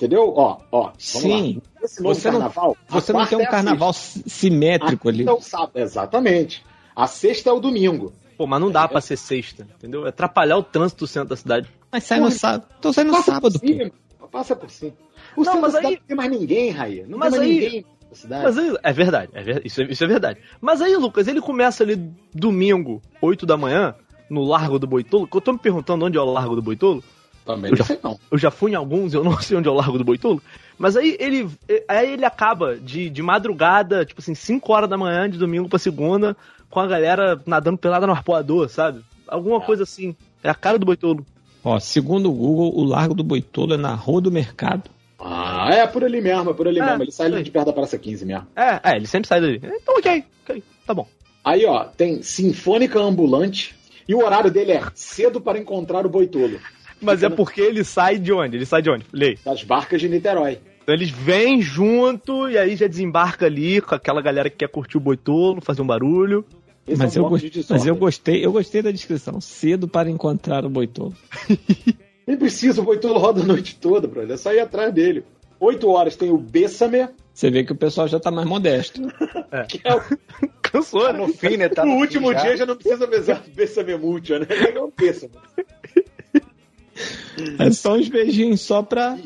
entendeu? 0.06 0.34
Ó, 0.36 0.58
ó. 0.72 0.92
Sim. 0.98 1.62
lá. 1.76 1.84
Esse 1.86 2.02
novo 2.02 2.16
Você 2.16 2.30
não- 2.32 2.40
carnaval. 2.40 2.78
a 2.90 2.94
Você 2.94 3.14
não 3.14 3.26
tem 3.26 3.40
é 3.40 3.42
um 3.42 3.46
a 3.46 3.48
carnaval 3.50 3.94
si- 3.94 4.24
simétrico 4.28 5.08
sexta. 5.08 5.10
ali. 5.10 5.18
A 5.18 5.26
quinta 5.26 5.32
é 5.32 5.34
o 5.34 5.42
sábado. 5.42 5.72
Exatamente. 5.76 6.66
A 6.96 7.08
sexta 7.08 7.50
é 7.50 7.54
o 7.54 7.60
domingo. 7.60 8.14
Pô, 8.38 8.48
mas 8.48 8.60
não 8.60 8.72
dá 8.72 8.88
pra 8.88 9.00
ser 9.02 9.18
sexta, 9.18 9.68
entendeu? 9.78 10.06
É 10.06 10.10
atrapalhar 10.10 10.58
o 10.58 10.64
trânsito 10.64 11.06
do 11.06 11.08
centro 11.08 11.30
da 11.30 11.36
cidade. 11.36 11.68
Mas 11.92 12.04
sai 12.04 12.20
no 12.20 12.32
sábado. 12.32 12.66
Tô 12.82 12.92
saindo 12.92 13.10
no 13.12 13.18
Passa 13.18 13.32
sábado, 13.34 13.60
por 13.60 13.68
cima, 13.68 13.92
pô. 14.20 14.28
Passa 14.28 14.56
por 14.56 14.70
cima. 14.70 14.94
O 15.36 15.44
Não, 15.44 15.62
mas 15.62 15.76
aí- 15.76 15.84
não 15.84 16.02
tem 16.08 16.18
mais 16.18 16.32
ninguém, 16.32 16.70
Raí. 16.72 17.06
Não 17.08 17.18
Mas 17.18 17.32
tem 17.34 17.40
mais 17.40 17.52
aí- 17.52 17.60
ninguém 17.64 17.86
na 18.10 18.16
cidade. 18.16 18.44
Mas 18.44 18.58
aí, 18.58 18.78
é 18.84 18.94
verdade, 18.94 19.32
é 19.34 19.44
ver- 19.44 19.62
isso, 19.66 19.82
é, 19.82 19.86
isso 19.86 20.04
é 20.04 20.08
verdade. 20.08 20.40
Mas 20.60 20.82
aí, 20.82 20.96
Lucas, 20.98 21.28
ele 21.28 21.40
começa 21.42 21.84
ali 21.84 21.96
domingo, 22.34 23.02
8 23.22 23.46
da 23.46 23.56
manhã, 23.58 23.94
no 24.30 24.44
Largo 24.44 24.80
do 24.80 24.88
Boitolo, 24.88 25.28
que 25.28 25.36
eu 25.38 25.42
tô 25.42 25.54
me 25.54 25.60
perguntando 25.60 26.06
onde 26.06 26.18
é 26.18 26.22
o 26.22 26.26
Largo 26.26 26.56
do 26.56 26.62
Boitolo. 26.62 27.04
Também 27.46 27.72
Eu 27.72 27.78
já- 27.78 27.84
sei 27.86 28.00
não. 28.04 28.20
Eu 28.32 28.38
já 28.38 28.52
fui 28.52 28.72
em 28.72 28.76
alguns, 28.76 29.14
eu 29.14 29.24
não 29.24 29.38
sei 29.42 29.58
onde 29.58 29.68
é 29.68 29.72
o 29.72 29.76
Largo 29.76 29.98
do 29.98 30.04
Boitolo. 30.04 30.42
Mas 30.78 30.96
aí 30.98 31.16
ele, 31.20 31.48
aí 31.88 32.14
ele 32.14 32.26
acaba 32.26 32.76
de, 32.76 33.10
de 33.10 33.22
madrugada, 33.22 34.06
tipo 34.06 34.22
assim, 34.22 34.34
5 34.36 34.72
horas 34.74 34.90
da 34.90 34.98
manhã, 34.98 35.30
de 35.30 35.38
domingo 35.38 35.70
pra 35.70 35.78
segunda, 35.80 36.36
com 36.70 36.80
a 36.80 36.88
galera 36.88 37.40
nadando 37.46 37.78
pelada 37.78 38.08
no 38.08 38.14
arpoador, 38.14 38.68
sabe? 38.70 39.02
Alguma 39.28 39.62
coisa 39.62 39.84
assim. 39.84 40.16
É 40.44 40.50
a 40.50 40.56
cara 40.56 40.80
do 40.80 40.86
Boitolo. 40.86 41.26
Ó, 41.64 41.80
segundo 41.80 42.30
o 42.32 42.34
Google, 42.34 42.74
o 42.76 42.84
Largo 42.84 43.14
do 43.14 43.24
Boitolo 43.24 43.76
é 43.76 43.78
na 43.78 43.94
Rua 43.94 44.22
do 44.22 44.32
Mercado. 44.32 44.90
Ah, 45.20 45.70
é 45.72 45.86
por 45.86 46.04
ali 46.04 46.20
mesmo, 46.20 46.50
é 46.50 46.54
por 46.56 46.68
ali 46.68 46.80
É, 46.80 46.84
mesmo. 46.86 47.04
Ele 47.04 47.12
sai 47.12 47.28
ali 47.28 47.44
de 47.44 47.52
perto 47.52 47.68
da 47.68 47.74
Praça 47.74 47.96
15 48.00 48.26
mesmo. 48.26 48.48
É, 48.56 48.80
é, 48.92 48.96
ele 48.96 49.06
sempre 49.06 49.28
sai 49.28 49.40
dali. 49.40 49.62
Então, 49.64 49.96
ok, 50.00 50.24
ok, 50.44 50.64
tá 50.88 50.94
bom. 50.96 51.08
Aí, 51.46 51.64
ó, 51.68 51.84
tem 51.86 52.24
Sinfônica 52.24 53.00
Ambulante 53.00 53.76
e 54.08 54.16
o 54.16 54.24
horário 54.26 54.50
dele 54.50 54.72
é 54.72 54.82
cedo 54.96 55.40
para 55.40 55.60
encontrar 55.60 56.06
o 56.06 56.10
Boitolo. 56.10 56.60
Mas 57.02 57.24
é 57.24 57.30
porque 57.30 57.60
ele 57.62 57.84
sai 57.84 58.18
de 58.20 58.32
onde? 58.32 58.58
Ele 58.58 58.66
sai 58.66 58.82
de 58.82 58.90
onde? 58.90 59.06
Lei. 59.12 59.38
Das 59.44 59.64
barcas 59.64 60.00
de 60.00 60.08
Niterói. 60.08 60.60
Então 60.84 60.96
eles 60.96 61.10
vêm 61.10 61.62
junto 61.62 62.50
e 62.50 62.58
aí 62.58 62.76
já 62.76 62.88
desembarca 62.88 63.46
ali 63.46 63.82
com 63.82 63.94
aquela 63.96 64.22
galera 64.22 64.50
que 64.50 64.58
quer 64.58 64.70
curtir 64.70 64.98
o 64.98 65.00
boitolo, 65.00 65.62
fazer 65.62 65.82
um 65.82 65.88
barulho. 65.88 66.46
Esse 66.88 66.98
Mas, 66.98 67.16
é 67.16 67.20
um 67.20 67.24
eu, 67.24 67.30
bloco 67.30 67.44
gos- 67.44 67.52
de 67.52 67.66
mas 67.70 67.86
eu 67.86 67.96
gostei, 67.96 68.44
eu 68.46 68.52
gostei 68.52 68.82
da 68.82 68.92
descrição. 68.92 69.40
Cedo 69.40 69.88
para 69.88 70.10
encontrar 70.10 70.66
o 70.66 70.70
Boitolo. 70.70 71.14
Nem 72.26 72.36
precisa, 72.38 72.82
o 72.82 72.84
Boitolo 72.84 73.20
roda 73.20 73.42
a 73.42 73.46
noite 73.46 73.76
toda, 73.80 74.08
brother. 74.08 74.32
É 74.34 74.38
só 74.38 74.52
ir 74.54 74.60
atrás 74.60 74.92
dele. 74.94 75.24
8 75.60 75.88
horas 75.90 76.16
tem 76.16 76.32
o 76.32 76.38
Bessame, 76.40 77.08
Você 77.32 77.52
vê 77.52 77.64
que 77.64 77.72
o 77.72 77.76
pessoal 77.76 78.08
já 78.08 78.20
tá 78.20 78.32
mais 78.32 78.48
modesto. 78.48 79.00
que 79.70 79.80
é 79.84 79.94
o 79.96 80.02
Cansou, 80.64 81.14
No 81.14 81.28
fim, 81.28 81.56
né? 81.58 81.70
Tá 81.70 81.86
no 81.86 81.92
fim 81.92 81.98
último 82.00 82.34
já. 82.34 82.42
dia 82.42 82.58
já 82.58 82.66
não 82.66 82.76
precisa 82.76 83.04
avisar 83.06 83.42
do 83.42 83.52
Bessame 83.52 83.96
Múltiplo, 83.96 84.40
né? 84.40 84.48
É 84.76 84.82
um 84.82 84.92
Bessame. 84.98 85.34
É 87.60 87.72
só 87.72 87.96
uns 87.96 88.10
beijinhos 88.10 88.62
só 88.62 88.82
pra. 88.82 89.18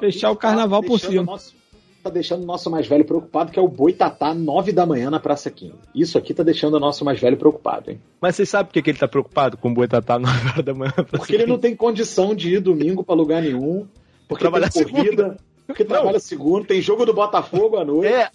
Fechar 0.00 0.30
o 0.30 0.36
carnaval 0.36 0.82
tá 0.82 0.88
por 0.88 0.98
cima. 0.98 1.22
Nosso, 1.22 1.54
tá 2.02 2.10
deixando 2.10 2.42
o 2.42 2.46
nosso 2.46 2.70
mais 2.70 2.86
velho 2.86 3.04
preocupado, 3.04 3.52
que 3.52 3.58
é 3.58 3.62
o 3.62 3.68
Boitatá, 3.68 4.34
9 4.34 4.72
da 4.72 4.84
manhã 4.84 5.10
na 5.10 5.20
Praça 5.20 5.50
15. 5.50 5.74
Isso 5.94 6.18
aqui 6.18 6.34
tá 6.34 6.42
deixando 6.42 6.74
o 6.74 6.80
nosso 6.80 7.04
mais 7.04 7.20
velho 7.20 7.36
preocupado, 7.36 7.90
hein? 7.90 8.00
Mas 8.20 8.36
vocês 8.36 8.48
sabem 8.48 8.66
por 8.66 8.72
que, 8.72 8.82
que 8.82 8.90
ele 8.90 8.98
tá 8.98 9.08
preocupado 9.08 9.56
com 9.56 9.70
o 9.70 9.74
boitatá 9.74 10.18
9 10.20 10.48
horas 10.48 10.64
da 10.64 10.74
manhã? 10.74 10.92
Porque 11.10 11.34
ele 11.34 11.46
não 11.46 11.58
tem 11.58 11.76
condição 11.76 12.34
de 12.34 12.54
ir 12.54 12.60
domingo 12.60 13.04
pra 13.04 13.14
lugar 13.14 13.40
nenhum. 13.42 13.86
Porque 14.28 14.42
Trabalhar 14.42 14.70
tem 14.70 14.88
corrida. 14.88 15.36
Porque 15.66 15.84
trabalha 15.84 16.18
segundo, 16.18 16.66
tem 16.66 16.82
jogo 16.82 17.06
do 17.06 17.14
Botafogo 17.14 17.76
à 17.76 17.84
noite. 17.84 18.12
É, 18.12 18.30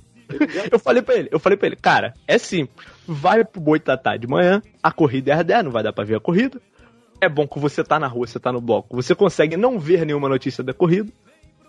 eu 0.72 0.80
falei 0.80 1.02
pra 1.02 1.16
ele, 1.16 1.30
eu 1.32 1.40
falei 1.40 1.58
pra 1.58 1.68
ele, 1.68 1.76
cara, 1.76 2.14
é 2.28 2.38
simples. 2.38 2.88
Vai 3.06 3.46
pro 3.46 3.62
boitatá 3.62 4.18
de 4.18 4.28
manhã, 4.28 4.62
a 4.82 4.92
corrida 4.92 5.32
é 5.32 5.36
às 5.36 5.46
10, 5.46 5.66
não 5.66 5.72
vai 5.72 5.84
dar 5.84 5.94
pra 5.94 6.04
ver 6.04 6.18
a 6.18 6.20
corrida. 6.20 6.60
É 7.20 7.28
bom 7.28 7.48
que 7.48 7.60
você 7.60 7.84
tá 7.84 8.00
na 8.00 8.08
rua, 8.08 8.28
você 8.28 8.40
tá 8.40 8.52
no 8.52 8.62
bloco, 8.62 8.96
você 8.96 9.16
consegue 9.16 9.58
não 9.58 9.80
ver 9.80 10.06
nenhuma 10.06 10.30
notícia 10.30 10.64
da 10.64 10.74
corrida. 10.74 11.12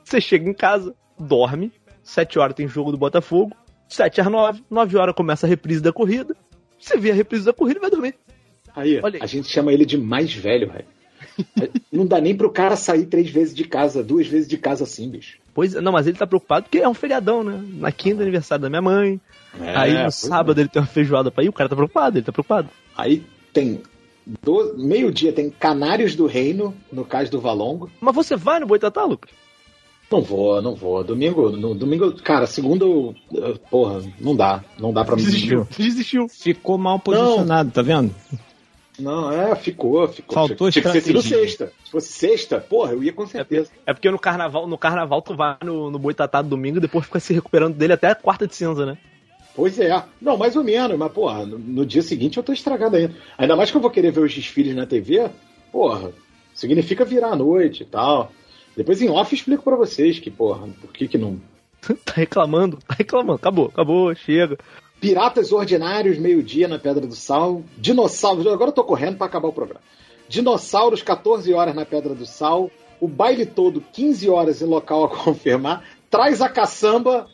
Você 0.05 0.21
chega 0.21 0.49
em 0.49 0.55
casa, 0.55 0.95
dorme, 1.19 1.73
7 2.03 2.39
horas 2.39 2.55
tem 2.55 2.69
jogo 2.69 2.91
do 2.91 2.99
Botafogo, 2.99 3.55
7 3.89 4.21
às 4.21 4.27
9, 4.27 4.63
9 4.71 4.97
horas 4.97 5.15
começa 5.15 5.47
a 5.47 5.49
reprise 5.49 5.81
da 5.81 5.93
corrida. 5.93 6.37
Você 6.79 6.97
vê 6.97 7.11
a 7.11 7.15
reprise 7.15 7.45
da 7.45 7.53
corrida 7.53 7.79
e 7.79 7.83
vai 7.83 7.91
dormir. 7.91 8.15
Aí, 8.75 9.01
Olha 9.03 9.17
aí. 9.17 9.23
a 9.23 9.27
gente 9.27 9.49
chama 9.49 9.73
ele 9.73 9.85
de 9.85 9.99
mais 9.99 10.33
velho, 10.33 10.71
velho. 10.71 10.85
Não 11.91 12.07
dá 12.07 12.21
nem 12.21 12.37
pro 12.37 12.51
cara 12.51 12.77
sair 12.77 13.07
três 13.07 13.31
vezes 13.31 13.55
de 13.55 13.65
casa, 13.65 14.03
duas 14.03 14.27
vezes 14.27 14.49
de 14.49 14.57
casa 14.57 14.85
assim, 14.85 15.11
bicho. 15.11 15.39
Pois 15.53 15.75
é, 15.75 15.81
não, 15.81 15.91
mas 15.91 16.07
ele 16.07 16.17
tá 16.17 16.27
preocupado 16.27 16.65
porque 16.65 16.79
é 16.79 16.89
um 16.89 16.95
feriadão, 16.95 17.43
né? 17.43 17.61
Na 17.75 17.91
quinta 17.91 18.23
aniversário 18.23 18.63
da 18.63 18.69
minha 18.69 18.83
mãe. 18.83 19.21
aí 19.75 19.95
no 19.95 20.03
pois 20.03 20.15
sábado 20.15 20.61
ele 20.61 20.69
tem 20.69 20.81
uma 20.81 20.87
feijoada 20.87 21.33
pra 21.33 21.43
ir, 21.43 21.49
o 21.49 21.53
cara 21.53 21.69
tá 21.69 21.75
preocupado, 21.75 22.17
ele 22.17 22.25
tá 22.25 22.31
preocupado. 22.31 22.69
Aí 22.97 23.25
tem 23.53 23.83
meio-dia 24.77 25.33
tem 25.33 25.51
Canários 25.51 26.15
do 26.15 26.27
Reino, 26.27 26.75
no 26.93 27.05
Cais 27.05 27.31
do 27.31 27.41
Valongo. 27.41 27.91
Mas 28.01 28.15
você 28.15 28.37
vai 28.37 28.61
no 28.61 28.67
Boitatá, 28.67 29.05
Lucas? 29.05 29.31
Não 30.11 30.23
vou, 30.23 30.63
não 30.63 30.75
vou. 30.75 31.05
Domingo, 31.05 31.51
no 31.51 31.75
domingo, 31.75 32.13
cara, 32.23 32.47
segunda, 32.47 32.87
porra, 33.71 34.03
não 34.19 34.35
dá, 34.35 34.65
não 34.79 34.93
dá 34.93 35.05
pra 35.05 35.17
mim. 35.17 35.23
Desistiu, 35.23 35.69
desistiu. 35.77 36.29
Ficou 36.29 36.79
mal 36.79 36.99
posicionado, 36.99 37.71
tá 37.71 37.83
vendo? 37.83 38.15
Não, 38.99 39.31
é, 39.31 39.55
ficou, 39.55 40.09
ficou. 40.09 40.35
Faltou 40.35 40.71
Tinha 40.71 40.83
que 40.83 40.91
ter 40.91 41.01
sido 41.03 41.19
estratégia. 41.19 41.47
sexta. 41.47 41.73
Se 41.85 41.91
fosse 41.91 42.13
sexta, 42.13 42.59
porra, 42.59 42.93
eu 42.93 43.03
ia 43.03 43.13
com 43.13 43.27
certeza. 43.27 43.71
É 43.87 43.93
porque 43.93 44.11
no 44.11 44.19
carnaval, 44.19 44.67
no 44.67 44.77
carnaval 44.77 45.23
tu 45.23 45.37
vai 45.37 45.57
no, 45.63 45.91
no 45.91 45.99
Boitatá 45.99 46.43
do 46.43 46.49
domingo 46.49 46.79
e 46.79 46.81
depois 46.81 47.05
fica 47.05 47.21
se 47.21 47.33
recuperando 47.33 47.77
dele 47.77 47.93
até 47.93 48.09
a 48.09 48.15
quarta 48.15 48.47
de 48.47 48.57
cinza, 48.57 48.85
né? 48.85 48.99
Pois 49.59 49.77
é. 49.81 50.05
Não, 50.23 50.37
mais 50.37 50.55
ou 50.55 50.63
menos, 50.63 50.97
mas, 50.97 51.11
porra, 51.11 51.45
no, 51.45 51.59
no 51.59 51.85
dia 51.85 52.01
seguinte 52.01 52.37
eu 52.37 52.45
tô 52.45 52.53
estragado 52.53 52.95
ainda. 52.95 53.17
Ainda 53.37 53.57
mais 53.57 53.73
que 53.73 53.77
eu 53.77 53.81
vou 53.81 53.91
querer 53.91 54.13
ver 54.13 54.21
os 54.21 54.33
desfiles 54.33 54.73
na 54.73 54.87
TV, 54.87 55.29
porra, 55.73 56.13
significa 56.55 57.05
virar 57.05 57.33
a 57.33 57.37
noite 57.37 57.83
e 57.83 57.85
tal. 57.85 58.31
Depois 58.77 59.03
em 59.03 59.11
off 59.11 59.35
eu 59.35 59.37
explico 59.37 59.65
pra 59.65 59.75
vocês 59.75 60.21
que, 60.21 60.31
porra, 60.31 60.69
por 60.81 60.93
que 60.93 61.09
que 61.09 61.19
não. 61.19 61.41
tá 62.05 62.13
reclamando, 62.15 62.79
tá 62.87 62.95
reclamando. 62.95 63.35
Acabou, 63.35 63.67
acabou, 63.67 64.15
chega. 64.15 64.57
Piratas 65.01 65.51
Ordinários, 65.51 66.19
meio-dia 66.19 66.69
na 66.69 66.79
Pedra 66.79 67.05
do 67.05 67.17
Sal. 67.17 67.65
Dinossauros, 67.77 68.47
agora 68.47 68.71
eu 68.71 68.75
tô 68.75 68.85
correndo 68.85 69.17
pra 69.17 69.27
acabar 69.27 69.49
o 69.49 69.53
programa. 69.53 69.81
Dinossauros, 70.29 71.03
14 71.03 71.53
horas 71.53 71.75
na 71.75 71.85
Pedra 71.85 72.15
do 72.15 72.27
Sal. 72.27 72.71
O 73.01 73.09
baile 73.09 73.45
todo, 73.45 73.83
15 73.93 74.31
horas 74.31 74.63
em 74.63 74.67
local 74.67 75.03
a 75.03 75.09
confirmar. 75.19 75.83
Traz 76.09 76.41
a 76.41 76.49
caçamba. 76.49 77.27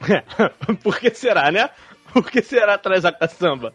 Por 0.82 0.98
que 0.98 1.10
será, 1.14 1.50
né? 1.52 1.68
Por 2.12 2.28
que 2.30 2.42
será 2.42 2.74
atrás 2.74 3.02
da 3.04 3.12
caçamba? 3.12 3.72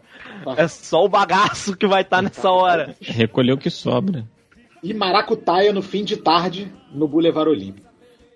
É 0.57 0.67
só 0.67 1.03
o 1.05 1.09
bagaço 1.09 1.75
que 1.77 1.87
vai 1.87 2.01
estar 2.01 2.21
nessa 2.21 2.49
hora. 2.51 2.95
Recolher 3.01 3.53
o 3.53 3.57
que 3.57 3.69
sobra. 3.69 4.25
e 4.83 4.93
Maracutaia 4.93 5.71
no 5.71 5.81
fim 5.81 6.03
de 6.03 6.17
tarde 6.17 6.71
no 6.91 7.07
Boulevard 7.07 7.49
Olímpico. 7.49 7.87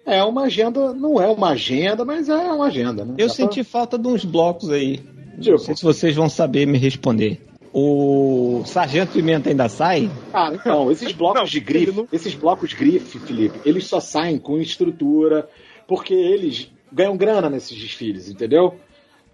É 0.05 0.23
uma 0.23 0.43
agenda, 0.43 0.93
não 0.93 1.21
é 1.21 1.27
uma 1.27 1.49
agenda, 1.49 2.05
mas 2.05 2.29
é 2.29 2.35
uma 2.35 2.67
agenda, 2.67 3.03
né? 3.05 3.15
Eu 3.17 3.27
Dá 3.27 3.33
senti 3.33 3.63
falta 3.63 3.97
de 3.97 4.07
uns 4.07 4.23
blocos 4.23 4.69
aí. 4.71 4.97
Tipo? 5.39 5.51
Não 5.51 5.57
sei 5.57 5.75
se 5.75 5.83
vocês 5.83 6.15
vão 6.15 6.29
saber 6.29 6.65
me 6.65 6.77
responder. 6.77 7.41
O 7.71 8.63
Sargento 8.65 9.11
Pimenta 9.13 9.49
ainda 9.49 9.69
sai? 9.69 10.09
Ah, 10.33 10.51
então, 10.53 10.91
esses 10.91 11.11
blocos 11.11 11.41
Não, 11.41 11.45
de 11.47 11.59
grife, 11.59 11.91
não- 11.91 12.07
esses 12.11 12.33
blocos 12.33 12.73
grife, 12.73 13.19
Felipe, 13.19 13.59
eles 13.63 13.85
só 13.85 13.99
saem 13.99 14.39
com 14.39 14.57
estrutura, 14.57 15.47
porque 15.87 16.13
eles 16.13 16.71
ganham 16.91 17.15
grana 17.17 17.49
nesses 17.49 17.77
desfiles, 17.77 18.29
entendeu? 18.29 18.75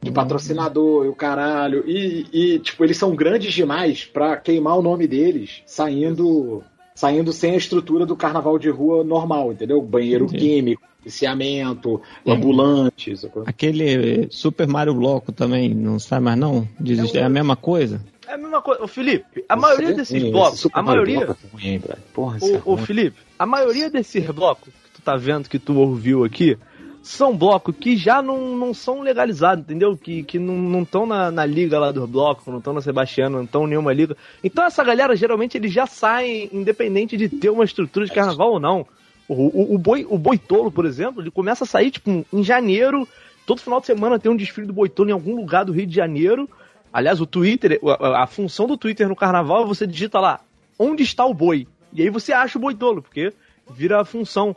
De 0.02 0.12
patrocinador 0.12 1.06
e 1.06 1.10
o 1.10 1.16
caralho. 1.16 1.84
E, 1.88 2.28
e, 2.32 2.60
tipo, 2.60 2.84
eles 2.84 2.98
são 2.98 3.16
grandes 3.16 3.54
demais 3.54 4.06
pra 4.06 4.38
queimar 4.38 4.78
o 4.78 4.82
nome 4.82 5.08
deles 5.08 5.62
saindo 5.66 6.64
saindo 6.94 7.34
sem 7.34 7.52
a 7.54 7.58
estrutura 7.58 8.06
do 8.06 8.16
carnaval 8.16 8.58
de 8.58 8.70
rua 8.70 9.04
normal, 9.04 9.52
entendeu? 9.52 9.82
Banheiro 9.82 10.26
Entendi. 10.26 10.46
químico, 10.46 10.82
policiamento, 11.00 12.02
ambulantes. 12.26 13.20
sacou? 13.22 13.44
Aquele 13.46 14.28
Super 14.32 14.68
Mario 14.68 14.94
Bloco 14.94 15.32
também 15.32 15.74
não 15.74 16.00
sai 16.00 16.20
mais 16.20 16.38
não? 16.38 16.68
Desiste- 16.80 17.18
É 17.18 17.24
a 17.24 17.30
mesma 17.30 17.56
coisa? 17.56 18.02
É 18.28 18.34
a 18.34 18.38
mesma 18.38 18.62
coisa. 18.62 18.82
Ô, 18.84 18.88
Felipe, 18.88 19.44
a 19.50 19.56
maioria 19.56 19.88
Esse- 19.88 19.96
desses 19.98 20.16
esse 20.24 20.32
blocos, 20.32 20.60
Super 20.60 20.80
a 20.80 20.84
Mario 20.84 21.02
maioria. 21.04 21.26
Bloco 21.26 21.42
é 21.44 21.58
ruim? 21.68 21.82
Porra, 22.14 22.38
é 22.38 22.46
Ô, 22.46 22.62
ô 22.72 22.76
ruim. 22.76 22.86
Felipe, 22.86 23.18
a 23.38 23.46
maioria 23.46 23.90
desses 23.90 24.26
blocos 24.32 24.74
que 24.86 24.90
tu 24.94 25.02
tá 25.02 25.16
vendo, 25.18 25.50
que 25.50 25.60
tu 25.60 25.76
ouviu 25.78 26.24
aqui, 26.24 26.58
são 27.06 27.38
blocos 27.38 27.76
que 27.80 27.96
já 27.96 28.20
não, 28.20 28.58
não 28.58 28.74
são 28.74 29.02
legalizados, 29.02 29.64
entendeu? 29.64 29.96
Que, 29.96 30.24
que 30.24 30.40
não 30.40 30.82
estão 30.82 31.06
na, 31.06 31.30
na 31.30 31.46
liga 31.46 31.78
lá 31.78 31.92
dos 31.92 32.10
blocos, 32.10 32.48
não 32.48 32.58
estão 32.58 32.74
na 32.74 32.82
Sebastiana, 32.82 33.38
não 33.38 33.44
estão 33.46 33.66
em 33.66 33.70
nenhuma 33.70 33.94
liga. 33.94 34.18
Então 34.44 34.66
essa 34.66 34.84
galera, 34.84 35.16
geralmente, 35.16 35.56
eles 35.56 35.72
já 35.72 35.86
saem, 35.86 36.50
independente 36.52 37.16
de 37.16 37.30
ter 37.30 37.52
uma 37.52 37.64
estrutura 37.64 38.08
de 38.08 38.12
carnaval 38.12 38.54
ou 38.54 38.60
não. 38.60 38.88
O, 39.30 39.34
o, 39.34 39.76
o, 39.76 39.78
boi, 39.78 40.04
o 40.10 40.18
Boitolo, 40.18 40.72
por 40.72 40.84
exemplo, 40.84 41.22
ele 41.22 41.30
começa 41.30 41.64
a 41.64 41.68
sair, 41.68 41.92
tipo, 41.92 42.26
em 42.34 42.44
janeiro, 42.44 43.08
todo 43.46 43.62
final 43.62 43.80
de 43.80 43.86
semana 43.86 44.18
tem 44.18 44.32
um 44.32 44.36
desfile 44.36 44.66
do 44.66 44.74
Boitolo 44.74 45.12
em 45.12 45.14
algum 45.14 45.36
lugar 45.36 45.64
do 45.64 45.72
Rio 45.72 45.86
de 45.86 45.96
Janeiro. 45.96 46.50
Aliás, 46.92 47.22
o 47.22 47.28
Twitter, 47.28 47.80
a, 48.00 48.24
a 48.24 48.28
função 48.28 48.66
do 48.66 48.78
Twitter 48.78 49.08
no 49.08 49.16
carnaval 49.16 49.62
é 49.62 49.68
você 49.68 49.86
digita 49.86 50.20
lá, 50.20 50.40
onde 50.80 51.04
está 51.04 51.24
o 51.24 51.36
boi? 51.36 51.68
E 51.94 52.02
aí 52.02 52.10
você 52.10 52.34
acha 52.34 52.58
o 52.58 52.62
Boitolo, 52.62 53.04
porque 53.04 53.32
vira 53.70 54.02
a 54.02 54.06
função. 54.06 54.56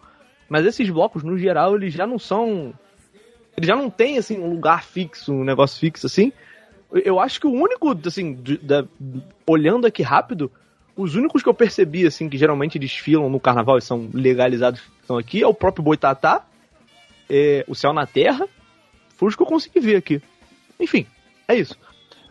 Mas 0.48 0.64
esses 0.64 0.88
blocos, 0.88 1.22
no 1.22 1.38
geral, 1.38 1.76
eles 1.76 1.92
já 1.92 2.06
não 2.06 2.18
são. 2.18 2.72
Eles 3.56 3.66
já 3.66 3.76
não 3.76 3.90
têm, 3.90 4.18
assim, 4.18 4.38
um 4.38 4.50
lugar 4.50 4.84
fixo, 4.84 5.32
um 5.32 5.44
negócio 5.44 5.78
fixo, 5.78 6.06
assim. 6.06 6.32
Eu- 6.92 7.20
acho 7.20 7.40
que 7.40 7.46
o 7.46 7.52
único, 7.52 7.96
assim, 8.06 8.34
de- 8.34 8.56
da- 8.58 8.86
olhando 9.46 9.86
aqui 9.86 10.02
rápido, 10.02 10.50
os 10.96 11.14
únicos 11.14 11.42
que 11.42 11.48
eu 11.48 11.54
percebi, 11.54 12.06
assim, 12.06 12.28
que 12.28 12.38
geralmente 12.38 12.78
desfilam 12.78 13.28
no 13.28 13.38
carnaval 13.38 13.76
e 13.76 13.82
são 13.82 14.08
legalizados 14.12 14.80
estão 15.02 15.18
aqui 15.18 15.42
é 15.42 15.46
o 15.46 15.54
próprio 15.54 15.82
Boitatá, 15.82 16.46
é, 17.28 17.64
o 17.68 17.74
Céu 17.74 17.92
na 17.92 18.06
Terra. 18.06 18.46
Foi 19.16 19.28
os 19.28 19.36
que 19.36 19.42
eu 19.42 19.46
consegui 19.46 19.80
ver 19.80 19.96
aqui. 19.96 20.22
Enfim, 20.78 21.06
é 21.46 21.56
isso. 21.56 21.76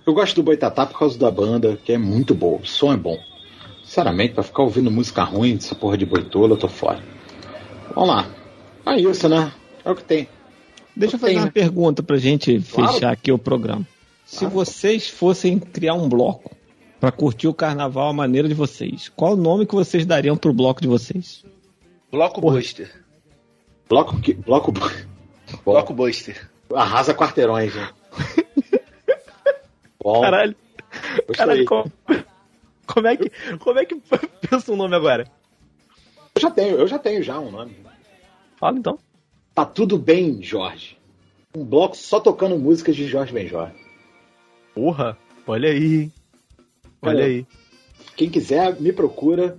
Eu 0.05 0.13
gosto 0.13 0.35
do 0.35 0.43
Boitatá 0.43 0.85
por 0.85 0.97
causa 0.97 1.19
da 1.19 1.29
banda, 1.29 1.75
que 1.83 1.91
é 1.91 1.97
muito 1.97 2.33
boa. 2.33 2.59
O 2.61 2.65
som 2.65 2.93
é 2.93 2.97
bom. 2.97 3.17
Sinceramente, 3.83 4.33
pra 4.33 4.43
ficar 4.43 4.63
ouvindo 4.63 4.89
música 4.89 5.23
ruim, 5.23 5.55
essa 5.55 5.75
porra 5.75 5.97
de 5.97 6.05
boitola, 6.05 6.53
eu 6.53 6.57
tô 6.57 6.67
fora. 6.67 7.01
Vamos 7.93 8.09
lá. 8.09 8.27
É 8.85 8.99
isso, 8.99 9.27
né? 9.29 9.51
É 9.83 9.91
o 9.91 9.95
que 9.95 10.03
tem. 10.03 10.27
Deixa 10.95 11.15
eu 11.15 11.19
fazer 11.19 11.33
Tem, 11.33 11.39
uma 11.41 11.45
né? 11.45 11.51
pergunta 11.51 12.01
pra 12.01 12.17
gente 12.17 12.59
Claro. 12.71 12.93
fechar 12.93 13.11
aqui 13.11 13.31
o 13.31 13.37
programa. 13.37 13.85
Se 14.25 14.39
Claro. 14.39 14.53
vocês 14.55 15.09
fossem 15.09 15.59
criar 15.59 15.93
um 15.93 16.09
bloco 16.09 16.55
pra 16.99 17.11
curtir 17.11 17.47
o 17.47 17.53
carnaval 17.53 18.09
à 18.09 18.13
maneira 18.13 18.47
de 18.47 18.53
vocês, 18.53 19.09
qual 19.15 19.33
o 19.33 19.37
nome 19.37 19.65
que 19.65 19.75
vocês 19.75 20.05
dariam 20.05 20.35
pro 20.35 20.53
bloco 20.53 20.81
de 20.81 20.87
vocês? 20.87 21.43
Bloco 22.11 22.41
Buster. 22.41 22.91
Bloco 23.87 24.19
que. 24.19 24.33
Bloco. 24.33 24.73
Bloco 25.63 25.93
Buster. 25.93 26.49
Arrasa 26.73 27.13
quarteirões, 27.13 27.73
né? 27.75 27.89
Bom, 30.03 30.21
Caralho. 30.21 30.55
gostei. 31.27 31.35
Caralho, 31.35 31.65
como, 31.65 31.91
como 32.85 33.07
é 33.07 33.17
que. 33.17 33.31
Como 33.59 33.79
é 33.79 33.85
que 33.85 33.95
pensa 34.49 34.71
um 34.71 34.75
nome 34.75 34.95
agora? 34.95 35.25
Eu 36.37 36.41
já 36.41 36.51
tenho, 36.51 36.75
eu 36.75 36.87
já 36.87 36.99
tenho 36.99 37.23
já 37.23 37.39
um 37.39 37.49
nome. 37.49 37.75
Fala 38.57 38.77
então. 38.77 38.99
Tá 39.55 39.65
tudo 39.65 39.97
bem, 39.97 40.39
Jorge. 40.43 40.95
Um 41.55 41.65
bloco 41.65 41.97
só 41.97 42.19
tocando 42.19 42.59
músicas 42.59 42.95
de 42.95 43.07
Jorge 43.07 43.33
Benjor. 43.33 43.71
Porra, 44.75 45.17
olha 45.47 45.71
aí? 45.71 46.11
Olha 47.01 47.15
Cara, 47.15 47.25
aí. 47.25 47.45
Quem 48.15 48.29
quiser, 48.29 48.79
me 48.79 48.93
procura. 48.93 49.57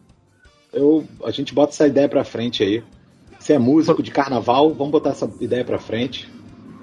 Eu, 0.72 1.04
a 1.24 1.32
gente 1.32 1.52
bota 1.52 1.72
essa 1.72 1.88
ideia 1.88 2.08
pra 2.08 2.22
frente 2.22 2.62
aí. 2.62 2.84
Você 3.40 3.54
é 3.54 3.58
músico 3.58 4.00
de 4.00 4.12
carnaval, 4.12 4.72
vamos 4.72 4.92
botar 4.92 5.10
essa 5.10 5.28
ideia 5.40 5.64
pra 5.64 5.80
frente. 5.80 6.30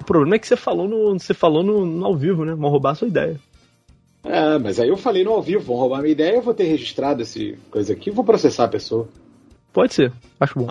O 0.02 0.04
problema 0.04 0.36
é 0.36 0.39
que 0.39 0.48
você 0.48 0.58
falou 0.58 0.89
no. 0.89 1.18
Você 1.18 1.34
falou 1.34 1.64
no, 1.64 1.86
no 1.86 2.06
ao 2.06 2.18
vivo, 2.18 2.43
né? 2.43 2.54
Vão 2.54 2.70
roubar 2.70 2.91
a 2.91 2.96
sua 2.96 3.08
ideia. 3.08 3.39
É, 4.26 4.58
mas 4.58 4.78
aí 4.78 4.89
eu 4.89 4.98
falei 4.98 5.24
no 5.24 5.32
ao 5.32 5.41
vivo, 5.41 5.64
vão 5.64 5.78
roubar 5.78 6.02
minha 6.02 6.12
ideia, 6.12 6.36
eu 6.36 6.41
vou 6.41 6.54
ter 6.54 6.66
registrado 6.66 7.22
esse 7.22 7.58
coisa 7.72 7.93
aqui, 7.93 8.12
vou 8.12 8.26
processar 8.26 8.66
a 8.66 8.70
pessoa. 8.70 9.08
Pode 9.76 9.93
ser, 9.93 10.13
acho 10.39 10.57
bom. 10.57 10.67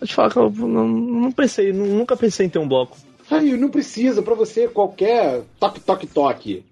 Vou 0.00 0.08
te 0.08 0.14
falar 0.14 0.30
que 0.30 0.38
eu 0.38 0.50
não, 0.50 0.88
não 0.88 1.30
pensei, 1.30 1.70
nu- 1.70 1.84
nunca 1.86 2.16
pensei 2.16 2.46
em 2.46 2.48
ter 2.48 2.58
um 2.58 2.66
bloco. 2.66 2.96
Aí, 3.30 3.54
não 3.58 3.68
precisa, 3.68 4.22
pra 4.22 4.34
você, 4.34 4.66
qualquer 4.68 5.42
toque, 5.60 5.80
toque, 5.80 6.06
toque. 6.06 6.64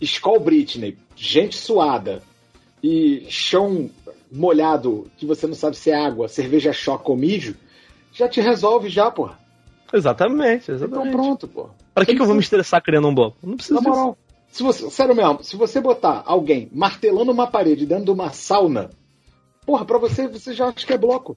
Skull 0.00 0.40
Britney, 0.40 0.96
gente 1.14 1.54
suada 1.56 2.22
e 2.82 3.26
chão 3.28 3.90
molhado 4.32 5.06
que 5.18 5.26
você 5.26 5.46
não 5.46 5.54
sabe 5.54 5.76
se 5.76 5.90
é 5.90 5.94
água, 5.94 6.28
cerveja 6.28 6.72
choque 6.72 7.10
ou 7.10 7.16
mijo, 7.16 7.54
já 8.12 8.26
te 8.26 8.40
resolve 8.40 8.88
já, 8.88 9.10
porra. 9.10 9.38
Exatamente, 9.92 10.62
Então 10.64 10.74
exatamente. 10.76 11.12
pronto, 11.12 11.46
pô. 11.46 11.68
Pra 11.94 12.06
que, 12.06 12.14
que 12.16 12.22
eu 12.22 12.26
vou 12.26 12.34
me 12.34 12.40
estressar 12.40 12.82
criando 12.82 13.06
um 13.08 13.14
bloco? 13.14 13.36
Não 13.42 13.54
precisa 13.56 13.74
Na 13.74 13.80
disso. 13.80 13.92
moral, 13.92 14.18
se 14.50 14.62
você, 14.62 14.90
sério 14.90 15.14
mesmo, 15.14 15.44
se 15.44 15.56
você 15.56 15.78
botar 15.78 16.22
alguém 16.24 16.68
martelando 16.72 17.30
uma 17.30 17.46
parede 17.46 17.84
dentro 17.84 18.06
de 18.06 18.10
uma 18.10 18.30
sauna, 18.30 18.88
porra, 19.64 19.84
pra 19.84 19.98
você, 19.98 20.28
você 20.28 20.54
já 20.54 20.68
acha 20.68 20.86
que 20.86 20.92
é 20.92 20.98
bloco. 20.98 21.36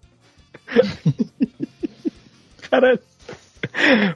Caralho. 2.70 3.00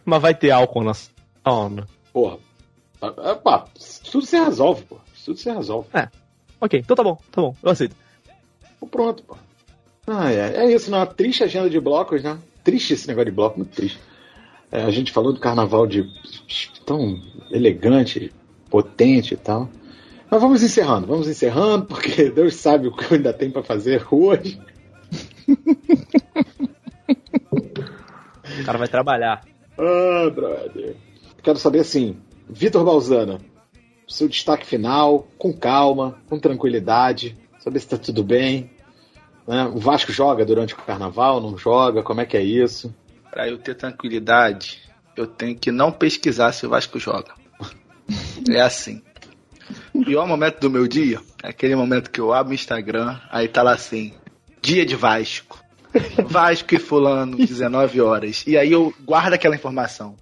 Mas 0.05 0.22
vai 0.22 0.34
ter 0.34 0.51
álcool 0.51 0.84
na 0.84 0.93
sauna. 0.93 1.88
Porra. 2.14 2.38
Ah, 3.01 3.36
pá, 3.36 3.66
tudo 4.12 4.26
se 4.26 4.38
resolve, 4.38 4.84
pô. 4.84 4.97
Tudo 5.24 5.39
se 5.39 5.51
resolve. 5.51 5.88
Ok, 6.60 6.80
então 6.80 6.95
tá 6.95 7.03
bom, 7.03 7.18
tá 7.32 7.41
bom, 7.41 7.55
eu 7.64 7.72
aceito. 7.72 7.95
Pronto, 8.91 9.24
pô. 9.24 9.38
Ah, 10.07 10.32
é, 10.32 10.66
é 10.66 10.74
isso, 10.74 10.89
né? 10.89 10.97
Uma 10.97 11.05
triste 11.05 11.43
agenda 11.43 11.70
de 11.70 11.80
blocos, 11.80 12.24
né? 12.24 12.38
Triste 12.64 12.93
esse 12.93 13.07
negócio 13.07 13.30
de 13.30 13.36
bloco, 13.36 13.60
muito 13.60 13.76
triste. 13.76 13.99
É, 14.72 14.84
a 14.84 14.91
gente 14.91 15.12
falou 15.12 15.32
do 15.32 15.39
carnaval 15.39 15.88
de 15.88 16.03
tão 16.86 17.22
elegante, 17.51 18.34
potente 18.70 19.34
e 19.34 19.38
tal. 19.38 19.70
Mas 20.32 20.42
vamos 20.42 20.62
encerrando, 20.62 21.08
vamos 21.08 21.28
encerrando, 21.28 21.86
porque 21.86 22.30
Deus 22.32 22.56
sabe 22.56 22.88
o 22.88 22.96
que 22.96 23.04
eu 23.06 23.18
ainda 23.18 23.34
tenho 23.34 23.52
pra 23.52 23.64
fazer 23.64 24.06
hoje. 24.12 24.60
O 28.62 28.66
cara 28.66 28.78
vai 28.78 28.88
trabalhar. 28.88 29.42
Ah, 29.78 30.30
brother. 30.30 30.96
Quero 31.42 31.58
saber 31.58 31.80
assim, 31.80 32.18
Vitor 32.50 32.84
Balzana, 32.84 33.40
seu 34.08 34.28
destaque 34.28 34.66
final, 34.66 35.28
com 35.38 35.54
calma, 35.54 36.20
com 36.28 36.38
tranquilidade, 36.38 37.38
saber 37.60 37.80
se 37.80 37.88
tá 37.88 37.98
tudo 37.98 38.24
bem. 38.24 38.70
né? 39.48 39.66
O 39.74 39.78
Vasco 39.80 40.12
joga 40.12 40.46
durante 40.46 40.74
o 40.74 40.78
carnaval, 40.78 41.40
não 41.42 41.58
joga? 41.58 42.04
Como 42.04 42.22
é 42.22 42.26
que 42.26 42.38
é 42.38 42.44
isso? 42.44 42.94
Pra 43.32 43.48
eu 43.48 43.58
ter 43.58 43.76
tranquilidade, 43.76 44.82
eu 45.16 45.26
tenho 45.26 45.56
que 45.58 45.72
não 45.72 45.92
pesquisar 45.92 46.52
se 46.52 46.66
o 46.66 46.70
Vasco 46.70 47.00
joga. 47.00 47.34
É 48.50 48.62
assim. 48.62 49.04
O 49.94 50.04
pior 50.04 50.28
momento 50.28 50.60
do 50.60 50.70
meu 50.70 50.88
dia 50.88 51.20
é 51.44 51.50
aquele 51.50 51.76
momento 51.76 52.12
que 52.12 52.20
eu 52.20 52.34
abro 52.34 52.52
o 52.52 52.56
Instagram, 52.56 53.20
aí 53.30 53.48
tá 53.48 53.64
lá 53.64 53.74
assim, 53.74 54.14
dia 54.62 54.86
de 54.86 54.96
Vasco. 54.96 55.64
Vasco 56.28 56.76
e 56.76 56.80
fulano, 56.80 57.38
19 57.38 58.00
horas. 58.02 58.44
E 58.46 58.58
aí 58.58 58.72
eu 58.72 58.94
guardo 59.04 59.34
aquela 59.34 59.56
informação. 59.56 60.16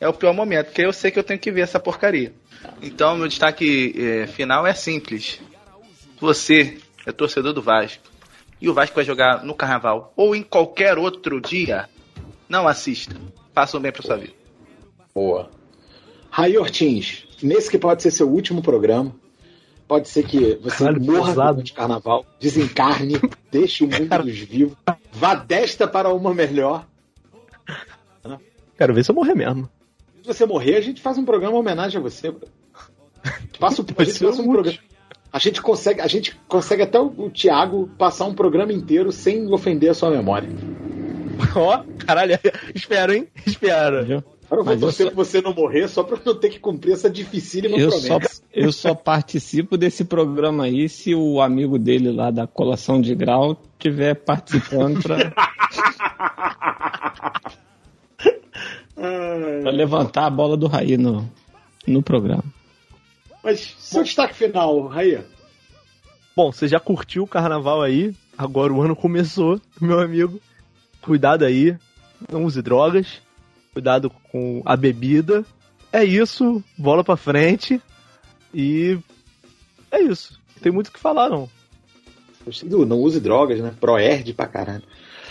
É 0.00 0.08
o 0.08 0.12
pior 0.12 0.34
momento, 0.34 0.66
porque 0.66 0.84
eu 0.84 0.92
sei 0.92 1.10
que 1.10 1.18
eu 1.18 1.24
tenho 1.24 1.38
que 1.38 1.52
ver 1.52 1.60
essa 1.60 1.78
porcaria. 1.78 2.34
Então, 2.82 3.16
meu 3.16 3.28
destaque 3.28 3.94
eh, 3.96 4.26
final 4.26 4.66
é 4.66 4.74
simples. 4.74 5.40
Você 6.20 6.78
é 7.06 7.12
torcedor 7.12 7.52
do 7.52 7.62
Vasco 7.62 8.02
e 8.60 8.68
o 8.68 8.74
Vasco 8.74 8.96
vai 8.96 9.04
jogar 9.04 9.44
no 9.44 9.54
Carnaval 9.54 10.12
ou 10.16 10.34
em 10.34 10.42
qualquer 10.42 10.98
outro 10.98 11.40
dia, 11.40 11.88
não 12.48 12.66
assista. 12.66 13.14
Faça 13.54 13.76
um 13.76 13.80
bem 13.80 13.92
pra 13.92 14.02
sua 14.02 14.16
vida. 14.16 14.32
Boa. 15.14 15.50
Raí 16.30 16.58
Ortins, 16.58 17.23
nesse 17.42 17.70
que 17.70 17.78
pode 17.78 18.02
ser 18.02 18.10
seu 18.10 18.28
último 18.28 18.62
programa, 18.62 19.14
pode 19.86 20.08
ser 20.08 20.24
que 20.24 20.56
você 20.56 20.84
Caralho, 20.84 21.02
morra 21.02 21.28
pesado. 21.28 21.60
o 21.60 21.72
carnaval, 21.72 22.26
desencarne, 22.40 23.14
deixe 23.50 23.84
o 23.84 23.88
mundo 23.88 24.22
dos 24.22 24.38
vivos, 24.38 24.76
vá 25.12 25.34
desta 25.34 25.86
para 25.86 26.12
uma 26.12 26.34
melhor. 26.34 26.86
Quero 28.76 28.94
ver 28.94 29.04
se 29.04 29.10
eu 29.10 29.14
morrer 29.14 29.34
mesmo. 29.34 29.68
Se 30.22 30.26
você 30.26 30.46
morrer, 30.46 30.76
a 30.76 30.80
gente 30.80 31.00
faz 31.00 31.16
um 31.16 31.24
programa 31.24 31.56
em 31.56 31.60
homenagem 31.60 31.98
a 31.98 32.02
você. 32.02 32.30
bro. 32.30 32.48
Passa 33.58 33.82
o, 33.82 33.86
a 33.96 34.04
gente 34.04 34.24
passa 34.24 34.42
um 34.42 34.50
programa. 34.50 34.78
A 35.32 35.38
gente 35.38 35.62
consegue, 35.62 36.00
a 36.00 36.06
gente 36.06 36.36
consegue 36.46 36.82
até 36.82 36.98
o, 37.00 37.06
o 37.06 37.30
Thiago 37.30 37.88
passar 37.98 38.26
um 38.26 38.34
programa 38.34 38.72
inteiro 38.72 39.10
sem 39.10 39.50
ofender 39.52 39.90
a 39.90 39.94
sua 39.94 40.10
memória. 40.10 40.48
Ó, 41.56 41.84
caralho, 42.04 42.38
espero, 42.74 43.14
hein? 43.14 43.28
Espero. 43.46 44.22
Eu 44.50 44.58
vou 44.58 44.64
Mas 44.66 44.74
eu 44.74 44.80
torcer 44.88 45.06
só- 45.06 45.12
pra 45.12 45.24
você 45.24 45.40
não 45.40 45.54
morrer 45.54 45.88
só 45.88 46.02
pra 46.04 46.18
não 46.24 46.34
ter 46.34 46.50
que 46.50 46.60
cumprir 46.60 46.92
essa 46.92 47.08
dificílima 47.10 47.76
Eu 47.76 47.90
só, 47.90 48.18
promessa. 48.18 48.42
eu 48.52 48.72
só 48.72 48.94
participo 48.94 49.76
desse 49.76 50.04
programa 50.04 50.64
aí 50.64 50.88
se 50.88 51.14
o 51.14 51.40
amigo 51.40 51.78
dele 51.78 52.12
lá 52.12 52.30
da 52.30 52.46
colação 52.46 53.00
de 53.00 53.14
grau 53.14 53.60
estiver 53.78 54.14
participando 54.14 55.02
pra, 55.02 55.16
pra 58.94 59.70
levantar 59.70 60.26
a 60.26 60.30
bola 60.30 60.56
do 60.56 60.66
Raí 60.66 60.96
no, 60.96 61.28
no 61.86 62.02
programa. 62.02 62.44
Mas 63.42 63.74
seu 63.78 64.02
destaque 64.02 64.34
final, 64.34 64.86
Raia. 64.86 65.26
Bom, 66.36 66.50
você 66.50 66.66
já 66.66 66.80
curtiu 66.80 67.24
o 67.24 67.28
carnaval 67.28 67.82
aí? 67.82 68.14
Agora 68.36 68.72
o 68.72 68.82
ano 68.82 68.96
começou, 68.96 69.60
meu 69.80 70.00
amigo. 70.00 70.40
Cuidado 71.00 71.44
aí, 71.44 71.76
não 72.30 72.44
use 72.44 72.60
drogas. 72.62 73.22
Cuidado 73.74 74.10
com 74.30 74.62
a 74.64 74.76
bebida. 74.76 75.44
É 75.92 76.02
isso, 76.02 76.62
bola 76.78 77.04
pra 77.04 77.16
frente. 77.16 77.82
E 78.54 78.96
é 79.90 80.00
isso. 80.00 80.40
Não 80.54 80.62
tem 80.62 80.72
muito 80.72 80.88
o 80.88 80.92
que 80.92 80.98
falar, 80.98 81.28
não. 81.28 81.50
Não 82.86 83.00
use 83.00 83.20
drogas, 83.20 83.60
né? 83.60 83.74
Proerd 83.80 84.32
pra 84.32 84.46
caralho. 84.46 84.84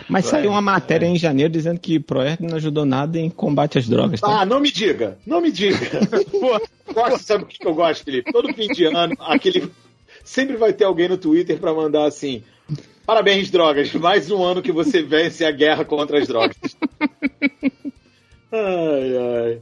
Mas 0.09 0.25
saiu 0.25 0.51
uma 0.51 0.61
matéria 0.61 1.05
em 1.05 1.17
janeiro 1.17 1.53
dizendo 1.53 1.79
que 1.79 1.99
Proerd 1.99 2.41
não 2.41 2.57
ajudou 2.57 2.85
nada 2.85 3.19
em 3.19 3.29
combate 3.29 3.77
às 3.77 3.87
drogas. 3.87 4.19
Tá? 4.19 4.41
Ah, 4.41 4.45
não 4.45 4.59
me 4.59 4.71
diga, 4.71 5.17
não 5.25 5.39
me 5.39 5.51
diga. 5.51 5.77
Pô, 6.31 6.59
gosto, 6.93 7.23
sabe 7.23 7.43
o 7.43 7.47
que 7.47 7.65
eu 7.65 7.75
gosto, 7.75 8.03
Felipe? 8.03 8.31
Todo 8.31 8.53
fim 8.53 8.67
de 8.67 8.85
ano, 8.85 9.15
aquele. 9.19 9.71
Sempre 10.23 10.57
vai 10.57 10.73
ter 10.73 10.85
alguém 10.85 11.07
no 11.07 11.17
Twitter 11.17 11.59
pra 11.59 11.73
mandar 11.73 12.05
assim. 12.05 12.43
Parabéns, 13.05 13.51
drogas. 13.51 13.93
Mais 13.93 14.31
um 14.31 14.41
ano 14.43 14.61
que 14.61 14.71
você 14.71 15.03
vence 15.03 15.45
a 15.45 15.51
guerra 15.51 15.83
contra 15.83 16.19
as 16.19 16.27
drogas. 16.27 16.57
Ai, 18.53 19.17
ai. 19.17 19.61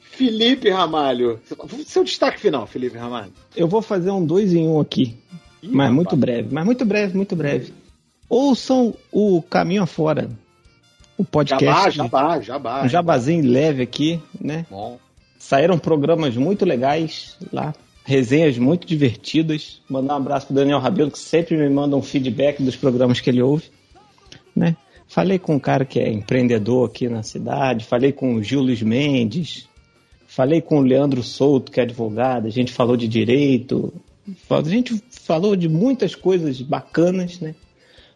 Felipe 0.00 0.70
Ramalho. 0.70 1.40
Seu 1.84 2.04
destaque 2.04 2.40
final, 2.40 2.64
Felipe 2.66 2.96
Ramalho. 2.96 3.32
Eu 3.56 3.66
vou 3.66 3.82
fazer 3.82 4.10
um 4.10 4.24
dois 4.24 4.54
em 4.54 4.68
um 4.68 4.80
aqui. 4.80 5.16
Ih, 5.60 5.68
mas 5.68 5.88
rapaz. 5.88 5.94
muito 5.94 6.16
breve, 6.16 6.48
mas 6.52 6.64
muito 6.64 6.84
breve, 6.84 7.16
muito 7.16 7.34
breve. 7.34 7.72
Ouçam 8.28 8.94
o 9.10 9.42
Caminho 9.42 9.82
Afora. 9.82 10.30
O 11.16 11.24
podcast. 11.24 11.64
Jabá, 11.64 11.90
jabá, 11.90 12.40
jabá. 12.40 12.84
Um 12.84 12.88
jabazinho 12.88 13.50
leve 13.50 13.82
aqui, 13.82 14.20
né? 14.40 14.64
Bom. 14.70 15.00
Saíram 15.36 15.78
programas 15.78 16.36
muito 16.36 16.64
legais 16.64 17.36
lá, 17.52 17.74
resenhas 18.04 18.56
muito 18.58 18.86
divertidas. 18.86 19.82
Mandar 19.88 20.14
um 20.14 20.18
abraço 20.18 20.46
pro 20.46 20.54
Daniel 20.54 20.78
Rabelo, 20.78 21.10
que 21.10 21.18
sempre 21.18 21.56
me 21.56 21.68
manda 21.68 21.96
um 21.96 22.02
feedback 22.02 22.62
dos 22.62 22.76
programas 22.76 23.20
que 23.20 23.28
ele 23.30 23.42
ouve, 23.42 23.64
né? 24.54 24.76
Falei 25.08 25.38
com 25.38 25.54
um 25.54 25.58
cara 25.58 25.84
que 25.84 25.98
é 25.98 26.10
empreendedor 26.12 26.88
aqui 26.88 27.08
na 27.08 27.22
cidade, 27.22 27.84
falei 27.84 28.12
com 28.12 28.34
o 28.34 28.42
Gil 28.42 28.60
Luiz 28.60 28.82
Mendes, 28.82 29.68
Falei 30.28 30.60
com 30.60 30.78
o 30.78 30.82
Leandro 30.82 31.22
Souto, 31.22 31.72
que 31.72 31.80
é 31.80 31.82
advogado, 31.82 32.46
a 32.46 32.50
gente 32.50 32.70
falou 32.70 32.98
de 32.98 33.08
direito, 33.08 33.92
a 34.50 34.62
gente 34.62 35.02
falou 35.10 35.56
de 35.56 35.70
muitas 35.70 36.14
coisas 36.14 36.60
bacanas, 36.60 37.40
né? 37.40 37.54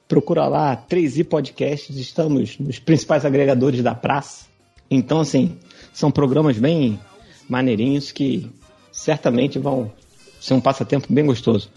Procura 0.07 0.47
lá 0.47 0.77
3i 0.77 1.25
Podcasts, 1.25 1.97
estamos 1.97 2.59
nos 2.59 2.79
principais 2.79 3.25
agregadores 3.25 3.83
da 3.83 3.95
praça. 3.95 4.47
Então, 4.91 5.21
assim, 5.21 5.57
são 5.91 6.11
programas 6.11 6.59
bem 6.59 7.01
maneirinhos 7.49 8.13
que 8.13 8.49
certamente 8.93 9.59
vão 9.59 9.91
ser 10.39 10.53
um 10.53 10.61
passatempo 10.61 11.11
bem 11.11 11.25
gostoso. 11.25 11.71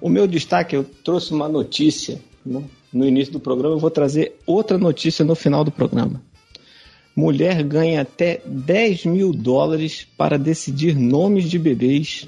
O 0.00 0.08
meu 0.08 0.26
destaque, 0.26 0.74
eu 0.74 0.84
trouxe 1.04 1.34
uma 1.34 1.50
notícia 1.50 2.18
né? 2.44 2.64
No 2.92 3.06
início 3.06 3.32
do 3.32 3.40
programa, 3.40 3.74
eu 3.74 3.78
vou 3.78 3.90
trazer 3.90 4.36
outra 4.46 4.76
notícia 4.78 5.24
no 5.24 5.34
final 5.34 5.64
do 5.64 5.70
programa. 5.70 6.22
Mulher 7.14 7.62
ganha 7.62 8.00
até 8.02 8.40
10 8.46 9.04
mil 9.06 9.32
dólares 9.32 10.06
para 10.16 10.38
decidir 10.38 10.96
nomes 10.96 11.48
de 11.50 11.58
bebês 11.58 12.26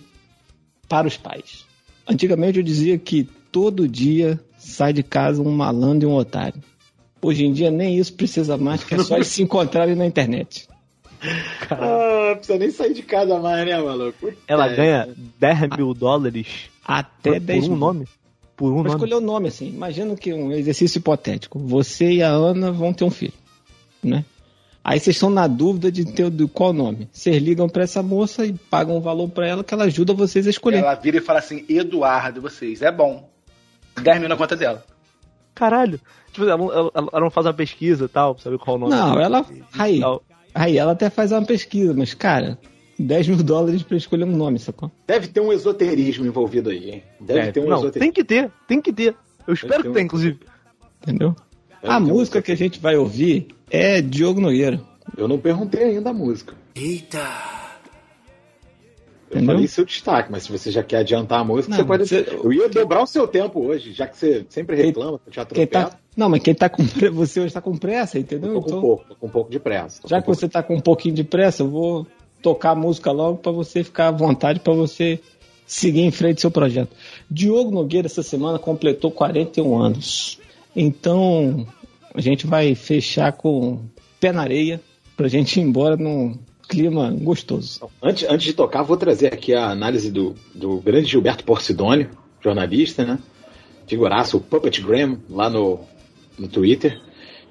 para 0.89 1.09
os 1.09 1.17
pais. 1.17 1.65
Antigamente 2.07 2.59
eu 2.59 2.62
dizia 2.65 2.99
que 2.99 3.25
todo 3.51 3.89
dia 3.89 4.39
sai 4.59 4.93
de 4.93 5.03
casa 5.03 5.41
um 5.41 5.51
malandro 5.51 6.09
e 6.09 6.12
um 6.12 6.15
otário. 6.17 6.62
Hoje 7.23 7.47
em 7.47 7.53
dia 7.53 7.71
nem 7.71 7.97
isso 7.99 8.12
precisa 8.12 8.59
mais, 8.59 8.85
que 8.85 8.95
é 8.95 8.99
só 8.99 9.17
eles 9.17 9.29
se 9.29 9.41
encontrarem 9.43 9.95
na 9.95 10.05
internet. 10.05 10.69
Ah, 11.71 12.29
não 12.31 12.37
precisa 12.37 12.59
nem 12.59 12.71
sair 12.71 12.93
de 12.93 13.03
casa 13.03 13.39
mais, 13.39 13.67
né, 13.67 13.81
maluco? 13.81 14.31
Ela 14.47 14.71
É. 14.71 14.77
ganha 14.77 15.09
10 15.41 15.61
mil 15.79 15.95
dólares 15.95 16.47
Até 16.85 17.33
por, 17.33 17.41
10 17.41 17.61
por 17.61 17.67
um 17.67 17.71
mil. 17.71 17.79
nome? 17.81 18.05
Por 18.57 18.67
um 18.71 18.75
Vou 18.75 18.85
nome. 18.85 18.91
escolher 18.91 19.15
o 19.15 19.21
nome 19.21 19.49
assim. 19.49 19.69
Imagina 19.69 20.15
que 20.17 20.33
um 20.33 20.53
exercício 20.53 20.99
hipotético. 20.99 21.59
Você 21.59 22.13
e 22.13 22.23
a 22.23 22.29
Ana 22.29 22.71
vão 22.71 22.93
ter 22.93 23.05
um 23.05 23.11
filho, 23.11 23.33
né? 24.03 24.25
Aí 24.83 25.01
vocês 25.01 25.17
estão 25.17 25.31
na 25.31 25.47
dúvida 25.47 25.91
de 25.91 26.05
ter 26.05 26.31
de 26.31 26.47
qual 26.47 26.73
nome. 26.73 27.09
Vocês 27.11 27.43
ligam 27.43 27.69
pra 27.69 27.85
essa 27.85 28.03
moça 28.03 28.45
e 28.45 28.53
pagam 28.53 28.97
um 28.97 29.01
valor 29.01 29.29
pra 29.31 29.47
ela 29.49 29.65
que 29.65 29.73
ela 29.73 29.85
ajuda 29.85 30.13
vocês 30.13 30.47
a 30.47 30.51
escolher. 30.51 30.79
Ela 30.79 30.95
vira 30.95 31.17
e 31.17 31.21
fala 31.21 31.39
assim: 31.39 31.65
Eduardo, 31.69 32.41
vocês, 32.43 32.83
é 32.83 32.93
bom. 32.93 33.29
10 34.03 34.21
mil 34.21 34.29
na 34.29 34.37
conta 34.37 34.55
dela. 34.55 34.85
Caralho. 35.55 35.99
Tipo, 36.33 36.45
ela, 36.47 36.57
não- 36.59 36.73
ela- 36.73 36.91
ela 36.95 37.21
não 37.21 37.31
faz 37.31 37.47
uma 37.47 37.55
pesquisa 37.55 38.05
e 38.05 38.09
tal, 38.09 38.35
pra 38.35 38.45
saber 38.45 38.59
qual 38.59 38.77
o 38.77 38.81
nome. 38.81 38.93
Não, 38.95 39.19
ela. 39.21 39.47
Aí, 39.79 40.01
aí 40.55 40.77
ela 40.77 40.93
até 40.93 41.09
faz 41.09 41.33
uma 41.33 41.45
pesquisa, 41.47 41.95
mas 41.95 42.13
cara, 42.13 42.59
10 42.99 43.28
mil 43.28 43.36
dólares 43.42 43.82
pra 43.82 43.97
escolher 43.97 44.24
um 44.24 44.36
nome, 44.36 44.59
sacou? 44.59 44.90
Deve 45.07 45.28
ter 45.28 45.40
um 45.40 45.53
esoterismo 45.53 46.24
envolvido 46.26 46.70
aí, 46.70 46.90
hein? 46.90 47.03
Deve 47.20 47.40
É, 47.40 47.53
ter 47.53 47.61
um 47.61 47.66
não, 47.68 47.78
esoterismo. 47.78 48.01
tem 48.01 48.12
que 48.12 48.24
ter, 48.24 48.51
tem 48.68 48.80
que 48.80 48.92
ter. 48.92 49.14
Eu 49.47 49.55
espero 49.55 49.76
ter 49.76 49.82
que 49.82 49.88
um- 49.88 49.92
tenha, 49.92 50.05
inclusive. 50.05 50.38
Entendeu? 51.03 51.30
Deve 51.82 51.92
A 51.95 51.97
ter 51.99 52.03
um 52.05 52.07
música 52.14 52.40
que 52.42 52.53
a 52.53 52.57
gente 52.57 52.78
vai 52.80 52.97
ouvir 52.97 53.49
é 53.70 54.01
Diogo 54.01 54.40
Nogueira. 54.40 54.80
Eu 55.16 55.28
não 55.28 55.38
perguntei 55.38 55.82
ainda 55.84 56.11
a 56.11 56.14
música. 56.14 56.55
Eu 59.30 59.38
Entendeu? 59.38 59.55
falei 59.55 59.66
seu 59.68 59.84
destaque, 59.84 60.30
mas 60.30 60.45
se 60.45 60.53
você 60.53 60.70
já 60.70 60.82
quer 60.82 60.99
adiantar 60.99 61.40
a 61.40 61.45
música, 61.45 61.70
Não, 61.70 61.76
você 61.78 61.84
pode. 61.84 62.07
você- 62.09 62.26
Eu 62.42 62.53
ia 62.53 62.68
dobrar 62.68 63.03
o 63.03 63.07
seu 63.07 63.26
tempo 63.26 63.61
hoje, 63.66 63.92
já 63.92 64.07
que 64.07 64.16
você 64.16 64.47
sempre 64.49 64.76
reclama, 64.76 65.18
que 65.18 65.28
eu 65.28 65.32
te 65.32 65.34
Quem 65.53 65.64
atropelo. 65.64 65.90
tá... 65.90 65.99
Não, 66.16 66.28
mas 66.28 66.40
quem 66.42 66.55
tá 66.55 66.68
com 66.68 66.86
pre- 66.86 67.11
você 67.11 67.40
hoje 67.40 67.53
tá 67.53 67.61
com 67.61 67.76
pressa, 67.76 68.18
entendeu? 68.18 68.51
Eu 68.55 68.61
tô 68.61 68.61
com 68.62 68.66
Então, 68.68 68.78
um 68.78 68.82
pouco, 68.82 69.05
tô 69.09 69.14
com 69.16 69.26
um 69.26 69.30
pouco 69.30 69.51
de 69.51 69.59
pressa. 69.59 70.01
já 70.07 70.22
que 70.22 70.28
você 70.28 70.49
tá 70.49 70.62
com 70.62 70.76
um 70.76 70.80
pouquinho 70.80 71.14
de 71.14 71.24
pressa, 71.24 71.62
eu 71.64 71.68
vou 71.68 72.07
tocar 72.45 72.72
a 72.72 72.74
música 72.74 73.11
logo 73.11 73.38
pra 73.38 73.51
você 73.51 73.82
ficar 73.82 74.09
à 74.09 74.11
vontade, 74.11 74.61
pra 74.61 74.74
você 74.74 75.18
seguir 75.66 76.03
em 76.03 76.11
frente 76.11 76.42
seu 76.42 76.51
projeto. 76.51 76.95
Diogo 77.30 77.70
Nogueira 77.70 78.07
essa 78.07 78.22
semana 78.22 78.59
completou 78.59 79.11
41 79.11 79.78
anos. 79.78 80.38
Então, 80.76 81.66
a 82.14 82.20
gente 82.20 82.47
vai 82.47 82.74
fechar 82.74 83.32
com 83.32 83.80
pé 84.20 84.30
na 84.30 84.42
areia 84.42 84.78
pra 85.16 85.26
gente 85.26 85.59
ir 85.59 85.62
embora 85.62 85.97
num 85.97 86.38
clima 86.68 87.11
gostoso. 87.11 87.80
Antes, 88.03 88.28
antes 88.28 88.45
de 88.47 88.53
tocar, 88.53 88.82
vou 88.82 88.99
trazer 88.99 89.32
aqui 89.32 89.55
a 89.55 89.70
análise 89.70 90.11
do, 90.11 90.34
do 90.55 90.76
grande 90.80 91.09
Gilberto 91.09 91.45
Porcidônio, 91.45 92.11
jornalista, 92.42 93.07
né? 93.07 93.18
Figuraça, 93.86 94.36
o 94.36 94.40
Puppet 94.40 94.82
Graham, 94.82 95.18
lá 95.30 95.49
no, 95.49 95.80
no 96.38 96.47
Twitter, 96.47 97.01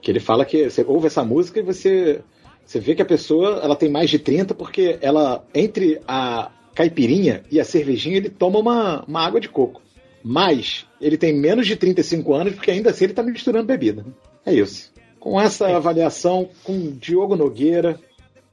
que 0.02 0.12
ele 0.12 0.20
fala 0.20 0.46
que 0.46 0.70
você 0.70 0.84
ouve 0.88 1.08
essa 1.08 1.24
música 1.24 1.60
e 1.60 1.64
você, 1.64 2.22
você 2.66 2.80
vê 2.80 2.96
que 2.96 3.02
a 3.02 3.06
pessoa 3.06 3.60
ela 3.64 3.76
tem 3.76 3.90
mais 3.90 4.10
de 4.10 4.20
30 4.20 4.54
porque 4.54 4.98
ela, 5.02 5.46
entre 5.54 6.02
a 6.08 6.52
caipirinha 6.74 7.44
e 7.52 7.60
a 7.60 7.66
cervejinha, 7.66 8.18
ele 8.18 8.30
toma 8.30 8.60
uma, 8.60 9.04
uma 9.08 9.26
água 9.26 9.40
de 9.40 9.50
coco. 9.50 9.82
Mas 10.24 10.86
ele 11.02 11.18
tem 11.18 11.34
menos 11.34 11.68
de 11.68 11.76
35 11.76 12.34
anos 12.34 12.54
porque 12.56 12.72
ainda 12.72 12.90
assim 12.90 13.06
ele 13.06 13.12
está 13.12 13.22
misturando 13.22 13.66
bebida. 13.66 14.06
É 14.46 14.54
isso. 14.54 14.92
Com 15.20 15.40
essa 15.40 15.68
avaliação, 15.68 16.50
com 16.64 16.92
Diogo 16.92 17.36
Nogueira, 17.36 18.00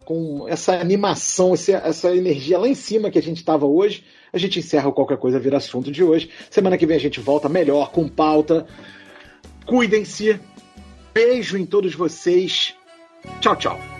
com 0.05 0.49
essa 0.49 0.75
animação, 0.75 1.55
essa 1.55 2.15
energia 2.15 2.59
lá 2.59 2.69
em 2.69 2.75
cima 2.75 3.11
que 3.11 3.19
a 3.19 3.23
gente 3.23 3.37
estava 3.37 3.67
hoje, 3.67 4.05
a 4.33 4.39
gente 4.39 4.59
encerra 4.59 4.89
o 4.89 4.93
qualquer 4.93 5.19
coisa 5.19 5.39
vira 5.39 5.57
assunto 5.57 5.91
de 5.91 6.03
hoje. 6.03 6.31
Semana 6.51 6.77
que 6.77 6.87
vem 6.87 6.97
a 6.97 7.01
gente 7.01 7.21
volta 7.21 7.49
melhor, 7.49 7.91
com 7.93 8.09
pauta. 8.09 8.67
Cuidem-se. 9.67 10.39
Beijo 11.15 11.57
em 11.57 11.67
todos 11.67 11.95
vocês. 11.95 12.75
Tchau, 13.41 13.57
tchau. 13.57 14.00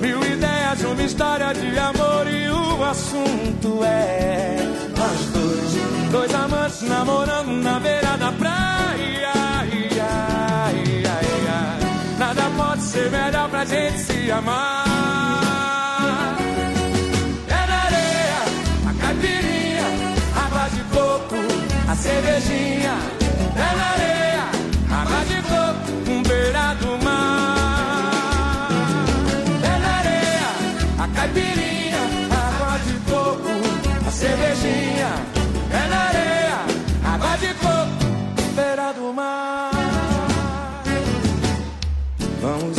Mil 0.00 0.22
ideias, 0.24 0.82
uma 0.84 1.02
história 1.02 1.52
de 1.52 1.78
amor 1.78 2.26
e 2.28 2.48
o 2.48 2.84
assunto 2.84 3.82
é 3.84 4.56
nós 4.96 5.26
dois. 5.32 6.10
Dois 6.12 6.34
amantes 6.34 6.82
namorando 6.82 7.50
na 7.62 7.80
beira 7.80 8.16
da 8.16 8.32
praia. 8.32 9.32
Ai, 9.34 9.88
ai, 10.00 11.02
ai, 11.04 11.48
ai. 11.48 12.16
Nada 12.18 12.42
pode 12.56 12.82
ser 12.82 13.10
melhor 13.10 13.48
pra 13.50 13.64
gente 13.64 13.98
se 13.98 14.30
amar. 14.30 14.84
É 17.48 17.66
na 17.66 17.78
areia, 17.88 18.40
a 18.88 18.92
caipirinha, 19.02 19.86
água 20.44 20.68
de 20.68 20.82
coco, 20.94 21.36
a 21.90 21.94
cervejinha. 21.96 22.96
É 23.56 23.76
na 23.76 23.86
areia, 23.94 24.44
água 25.00 25.24
de 25.24 25.42
coco, 25.42 26.10
um 26.12 26.22
beira 26.22 26.74
do 26.74 27.04
mar. 27.04 27.37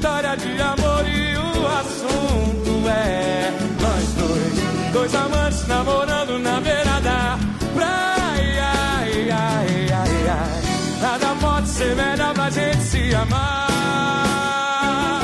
História 0.00 0.34
de 0.34 0.58
amor 0.62 1.06
e 1.06 1.36
o 1.36 1.66
assunto 1.66 2.88
é 2.88 3.52
nós 3.82 4.08
dois, 4.14 4.54
dois 4.94 5.14
amantes 5.14 5.66
namorando 5.68 6.38
na 6.38 6.58
beira 6.58 6.98
da 7.02 7.38
praia. 7.74 8.72
Ai, 8.96 9.30
ai, 9.30 9.92
ai, 9.92 10.28
ai. 10.28 10.62
Nada 11.02 11.34
pode 11.38 11.68
ser 11.68 11.94
melhor 11.94 12.32
pra 12.32 12.48
gente 12.48 12.82
se 12.82 13.14
amar. 13.14 15.20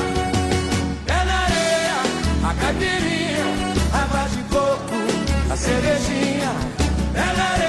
É 1.07 1.25
na 1.25 1.39
areia, 1.47 1.97
a 2.45 2.53
caipirinha, 2.61 3.47
água 3.95 4.29
de 4.29 4.43
coco, 4.53 4.95
a 5.49 5.55
a 5.55 5.57
cervejinha, 5.57 6.53
é 7.15 7.27
na 7.39 7.45
areia, 7.55 7.66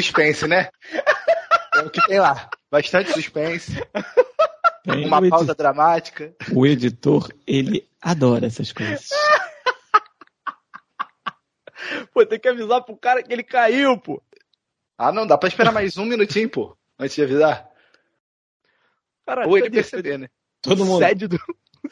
Suspense, 0.00 0.46
né? 0.46 0.70
É 1.74 1.80
o 1.82 1.90
que 1.90 2.00
tem 2.06 2.18
lá. 2.18 2.48
Bastante 2.70 3.12
suspense. 3.12 3.72
Tem 4.82 5.06
Uma 5.06 5.28
pausa 5.28 5.54
dramática. 5.54 6.34
O 6.54 6.66
editor, 6.66 7.28
ele 7.46 7.86
adora 8.00 8.46
essas 8.46 8.72
coisas. 8.72 9.10
Pô, 12.14 12.24
tem 12.24 12.38
que 12.40 12.48
avisar 12.48 12.82
pro 12.82 12.96
cara 12.96 13.22
que 13.22 13.30
ele 13.30 13.42
caiu, 13.42 13.98
pô. 13.98 14.22
Ah, 14.96 15.12
não, 15.12 15.26
dá 15.26 15.36
pra 15.36 15.48
esperar 15.48 15.70
mais 15.72 15.98
um 15.98 16.06
minutinho, 16.06 16.48
pô. 16.48 16.74
Antes 16.98 17.16
de 17.16 17.22
avisar. 17.22 17.70
Cara, 19.26 19.46
Ou 19.46 19.58
ele 19.58 19.70
perceber, 19.70 20.18
né? 20.18 20.28
Todo 20.62 20.84
mundo, 20.84 21.04
Sede 21.04 21.28
do... 21.28 21.38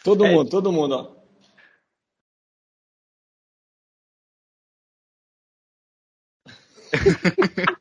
todo 0.03 0.27
mundo, 0.27 0.51
todo 0.51 0.73
mundo, 0.73 0.95
ó. 0.95 1.19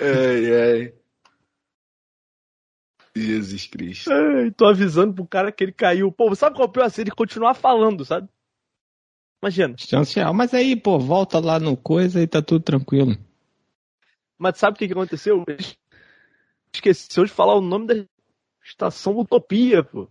Ai, 0.00 0.52
ai. 0.52 0.94
Jesus 3.14 3.66
Cristo. 3.66 4.10
Ai, 4.10 4.50
tô 4.50 4.66
avisando 4.66 5.14
pro 5.14 5.26
cara 5.26 5.52
que 5.52 5.64
ele 5.64 5.72
caiu. 5.72 6.10
Pô, 6.10 6.34
sabe 6.34 6.56
qual 6.56 6.66
é 6.66 6.68
o 6.68 6.72
pior? 6.72 6.88
Se 6.90 7.00
ele 7.00 7.10
continuar 7.10 7.54
falando, 7.54 8.04
sabe? 8.04 8.28
Imagina. 9.42 9.74
Chance 9.78 10.14
real. 10.16 10.32
Mas 10.32 10.54
aí, 10.54 10.76
pô, 10.76 10.98
volta 10.98 11.38
lá 11.38 11.58
no 11.58 11.76
coisa 11.76 12.22
e 12.22 12.26
tá 12.26 12.40
tudo 12.42 12.62
tranquilo. 12.62 13.16
Mas 14.38 14.58
sabe 14.58 14.74
o 14.74 14.78
que, 14.78 14.86
que 14.86 14.92
aconteceu? 14.92 15.44
Esqueceu 16.72 17.24
de 17.24 17.30
falar 17.30 17.54
o 17.54 17.60
nome 17.60 17.86
da 17.86 18.06
estação 18.64 19.18
Utopia, 19.18 19.82
pô. 19.82 20.08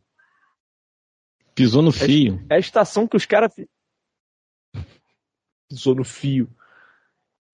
Pisou 1.55 1.81
no 1.81 1.91
fio. 1.91 2.45
É 2.49 2.55
a 2.55 2.59
estação 2.59 3.07
que 3.07 3.17
os 3.17 3.25
caras. 3.25 3.53
Pisou 5.67 5.95
no 5.95 6.03
fio. 6.03 6.49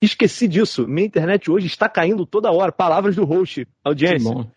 Esqueci 0.01 0.47
disso. 0.47 0.87
Minha 0.87 1.07
internet 1.07 1.49
hoje 1.49 1.67
está 1.67 1.89
caindo 1.89 2.25
toda 2.25 2.51
hora. 2.51 2.71
Palavras 2.71 3.15
do 3.15 3.25
host. 3.25 3.67
Audiência. 3.83 4.31
bom. 4.31 4.51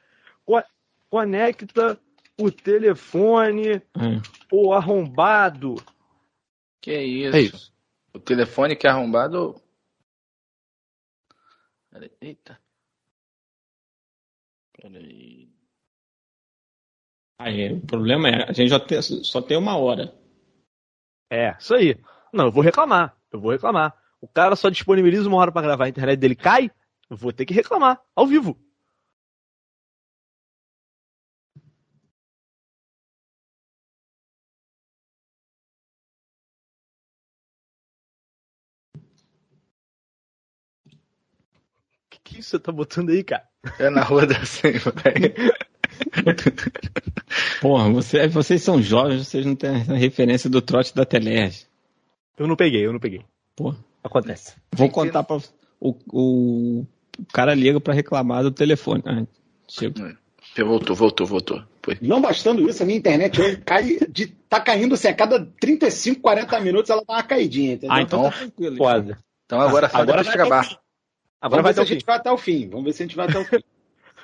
Conecta 1.11 1.99
o 2.39 2.51
telefone, 2.51 3.77
É. 3.77 3.83
o 4.53 4.75
arrombado. 4.75 5.77
Que 6.83 7.01
isso? 7.01 7.37
É 7.37 7.41
isso. 7.41 7.73
O 8.15 8.21
telefone 8.21 8.77
que 8.77 8.87
é 8.87 8.91
arrombado. 8.91 9.59
Peraí, 11.91 12.11
Eita. 12.21 12.61
Peraí. 14.81 15.49
Aí, 17.41 17.73
o 17.73 17.81
problema 17.87 18.29
é, 18.29 18.51
a 18.51 18.53
gente 18.53 18.69
já 18.69 18.81
tem, 18.81 19.01
só 19.01 19.41
tem 19.41 19.57
uma 19.57 19.79
hora. 19.79 20.13
É, 21.31 21.57
isso 21.59 21.75
aí. 21.75 21.97
Não, 22.33 22.47
eu 22.47 22.53
vou 22.53 22.63
reclamar. 22.63 23.17
Eu 23.33 23.41
vou 23.41 23.53
reclamar. 23.53 23.97
O 24.21 24.27
cara 24.29 24.57
só 24.57 24.69
disponibiliza 24.69 25.29
uma 25.29 25.39
hora 25.39 25.53
pra 25.53 25.63
gravar, 25.63 25.85
a 25.85 25.89
internet 25.89 26.19
dele 26.19 26.35
cai, 26.35 26.71
eu 27.09 27.17
vou 27.17 27.33
ter 27.33 27.47
que 27.47 27.55
reclamar, 27.55 28.01
ao 28.15 28.27
vivo. 28.27 28.59
O 42.07 42.11
que, 42.11 42.19
que 42.37 42.43
você 42.43 42.59
tá 42.59 42.73
botando 42.73 43.11
aí, 43.11 43.23
cara? 43.23 43.49
É 43.79 43.89
na 43.89 44.03
rua 44.03 44.27
da 44.27 44.45
Senhora. 44.45 44.81
Porra, 47.61 47.91
você, 47.91 48.29
vocês 48.29 48.63
são 48.63 48.83
jovens, 48.83 49.27
vocês 49.27 49.45
não 49.47 49.55
têm 49.57 49.71
a 49.71 49.95
referência 49.95 50.51
do 50.51 50.61
trote 50.61 50.95
da 50.95 51.05
Telerge. 51.05 51.67
Eu 52.37 52.47
não 52.47 52.57
peguei, 52.57 52.85
eu 52.87 52.93
não 52.93 53.01
peguei. 53.01 53.25
Pô, 53.57 53.75
Acontece. 54.03 54.55
vou 54.73 54.89
contar 54.91 55.23
pra. 55.23 55.37
O, 55.81 55.95
o, 56.13 56.81
o 57.19 57.25
cara 57.33 57.55
liga 57.55 57.81
pra 57.81 57.95
reclamar 57.95 58.43
do 58.43 58.51
telefone. 58.51 59.03
Ah, 59.07 59.25
chega. 59.69 60.17
Voltou, 60.57 60.97
voltou, 60.97 61.27
voltou. 61.27 61.63
Foi. 61.85 61.97
Não 62.03 62.21
bastando 62.21 62.69
isso, 62.69 62.83
a 62.83 62.87
minha 62.87 62.99
internet 62.99 63.41
hoje 63.41 63.59
cai 63.59 63.99
de, 64.11 64.27
tá 64.49 64.61
caindo 64.61 64.95
assim, 64.95 65.09
a 65.09 65.15
cada 65.15 65.45
35, 65.61 66.21
40 66.21 66.61
minutos 66.61 66.91
ela 66.91 67.03
dá 67.07 67.15
uma 67.15 67.23
caidinha, 67.23 67.75
entendeu? 67.75 67.93
Ah, 67.95 68.03
então 68.03 68.19
Então, 68.21 68.31
tá 68.33 68.37
tranquilo. 68.39 68.77
Quase. 68.77 69.17
Então 69.47 69.61
agora 69.61 69.89
só 69.89 69.99
Agora 69.99 70.23
vai 70.25 70.35
acabar. 70.35 70.59
até 70.61 70.67
o 70.67 70.71
fim. 70.71 70.77
Agora 71.41 71.63
Vamos 71.63 71.63
vai 71.63 71.73
ver 71.73 71.75
se 71.75 71.77
ter 71.77 71.81
a 71.81 71.85
o 71.85 71.87
fim. 71.87 71.95
gente 71.95 72.07
vai 72.07 72.17
até 72.17 72.33
o 72.33 72.37
fim. 72.37 72.69
Vamos 72.69 72.85
ver 72.85 72.93
se 72.93 73.03
a 73.03 73.07
gente 73.07 73.17
vai 73.17 73.29
até 73.29 73.39
o 73.39 73.45
fim. 73.45 73.59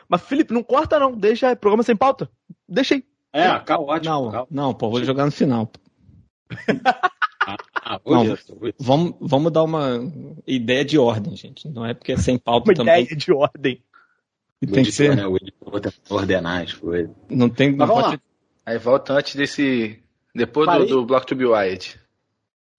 Mas, 0.09 0.23
Felipe, 0.23 0.53
não 0.53 0.63
corta 0.63 0.99
não. 0.99 1.13
Deixa 1.17 1.53
o 1.53 1.57
programa 1.57 1.83
sem 1.85 1.97
pauta. 1.97 2.29
Deixa 2.69 2.95
aí. 2.97 3.05
É, 3.33 3.59
caótico. 3.61 4.05
Não, 4.13 4.47
não, 4.51 4.75
pô, 4.75 4.91
vou 4.91 5.03
jogar 5.05 5.25
no 5.25 5.33
final. 5.33 5.71
pô. 7.45 7.53
Ah, 7.75 8.01
Não. 8.07 8.37
Vamos, 8.79 9.15
vamos 9.21 9.53
dar 9.53 9.63
uma 9.63 10.01
ideia 10.47 10.85
de 10.85 10.99
ordem, 10.99 11.37
gente. 11.37 11.69
Não 11.69 11.85
é 11.85 11.93
porque 11.95 12.13
é 12.13 12.17
sem 12.17 12.39
pauta 12.39 12.71
Uma 12.71 12.77
também. 12.77 13.03
ideia 13.03 13.17
de 13.17 13.33
ordem. 13.33 13.83
E 14.63 14.67
tem 14.67 14.85
que 14.85 14.93
ser. 14.93 15.15
né? 15.17 15.27
O 15.27 15.37
editor 15.37 15.81
tem 15.81 15.93
que 15.93 16.13
ordenar 16.15 16.63
as 16.63 16.73
coisas. 16.73 17.11
Não 17.29 17.49
tem. 17.51 17.71
Mas 17.71 17.79
Não 17.79 17.87
vamos 17.87 18.03
pode, 18.05 18.15
lá. 18.17 18.23
Aí 18.67 18.79
volta 18.79 19.13
antes 19.13 19.35
desse. 19.37 20.01
Depois 20.35 20.67
do, 20.67 20.73
Parei. 20.73 20.87
do 20.89 21.05
Block 21.05 21.27
to 21.27 21.35
be 21.37 21.45
Wild. 21.45 22.01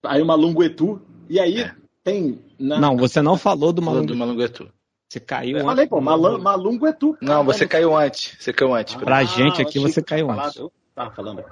Aí 0.04 0.20
uma 0.20 0.34
Lunguetu. 0.34 1.00
E 1.28 1.38
aí 1.38 1.60
É. 1.60 1.74
tem. 2.02 2.40
Na... 2.58 2.78
Não, 2.80 2.96
você 2.96 3.22
não 3.22 3.36
falou 3.36 3.72
do 3.72 3.80
maluco. 3.82 4.06
do 4.06 4.16
Malunguetu. 4.16 4.68
Você 5.08 5.20
caiu. 5.20 5.56
Eu 5.58 5.64
falei, 5.64 5.86
pô, 5.86 6.00
Malan- 6.00 6.38
Malunguetu. 6.38 7.16
Não, 7.22 7.44
você 7.44 7.64
caiu 7.66 7.96
antes. 7.96 8.36
Você 8.40 8.52
caiu 8.52 8.74
antes. 8.74 8.96
Pra 8.96 9.22
gente 9.22 9.62
aqui, 9.62 9.78
você 9.78 10.02
caiu 10.02 10.26
falado. 10.26 10.46
antes. 10.46 10.56
Eu 10.58 10.72
tava 10.94 11.14
falando. 11.14 11.44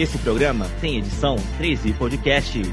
Esse 0.00 0.16
programa 0.16 0.66
tem 0.80 0.96
edição 0.96 1.36
13 1.58 1.92
Podcasts. 1.92 2.66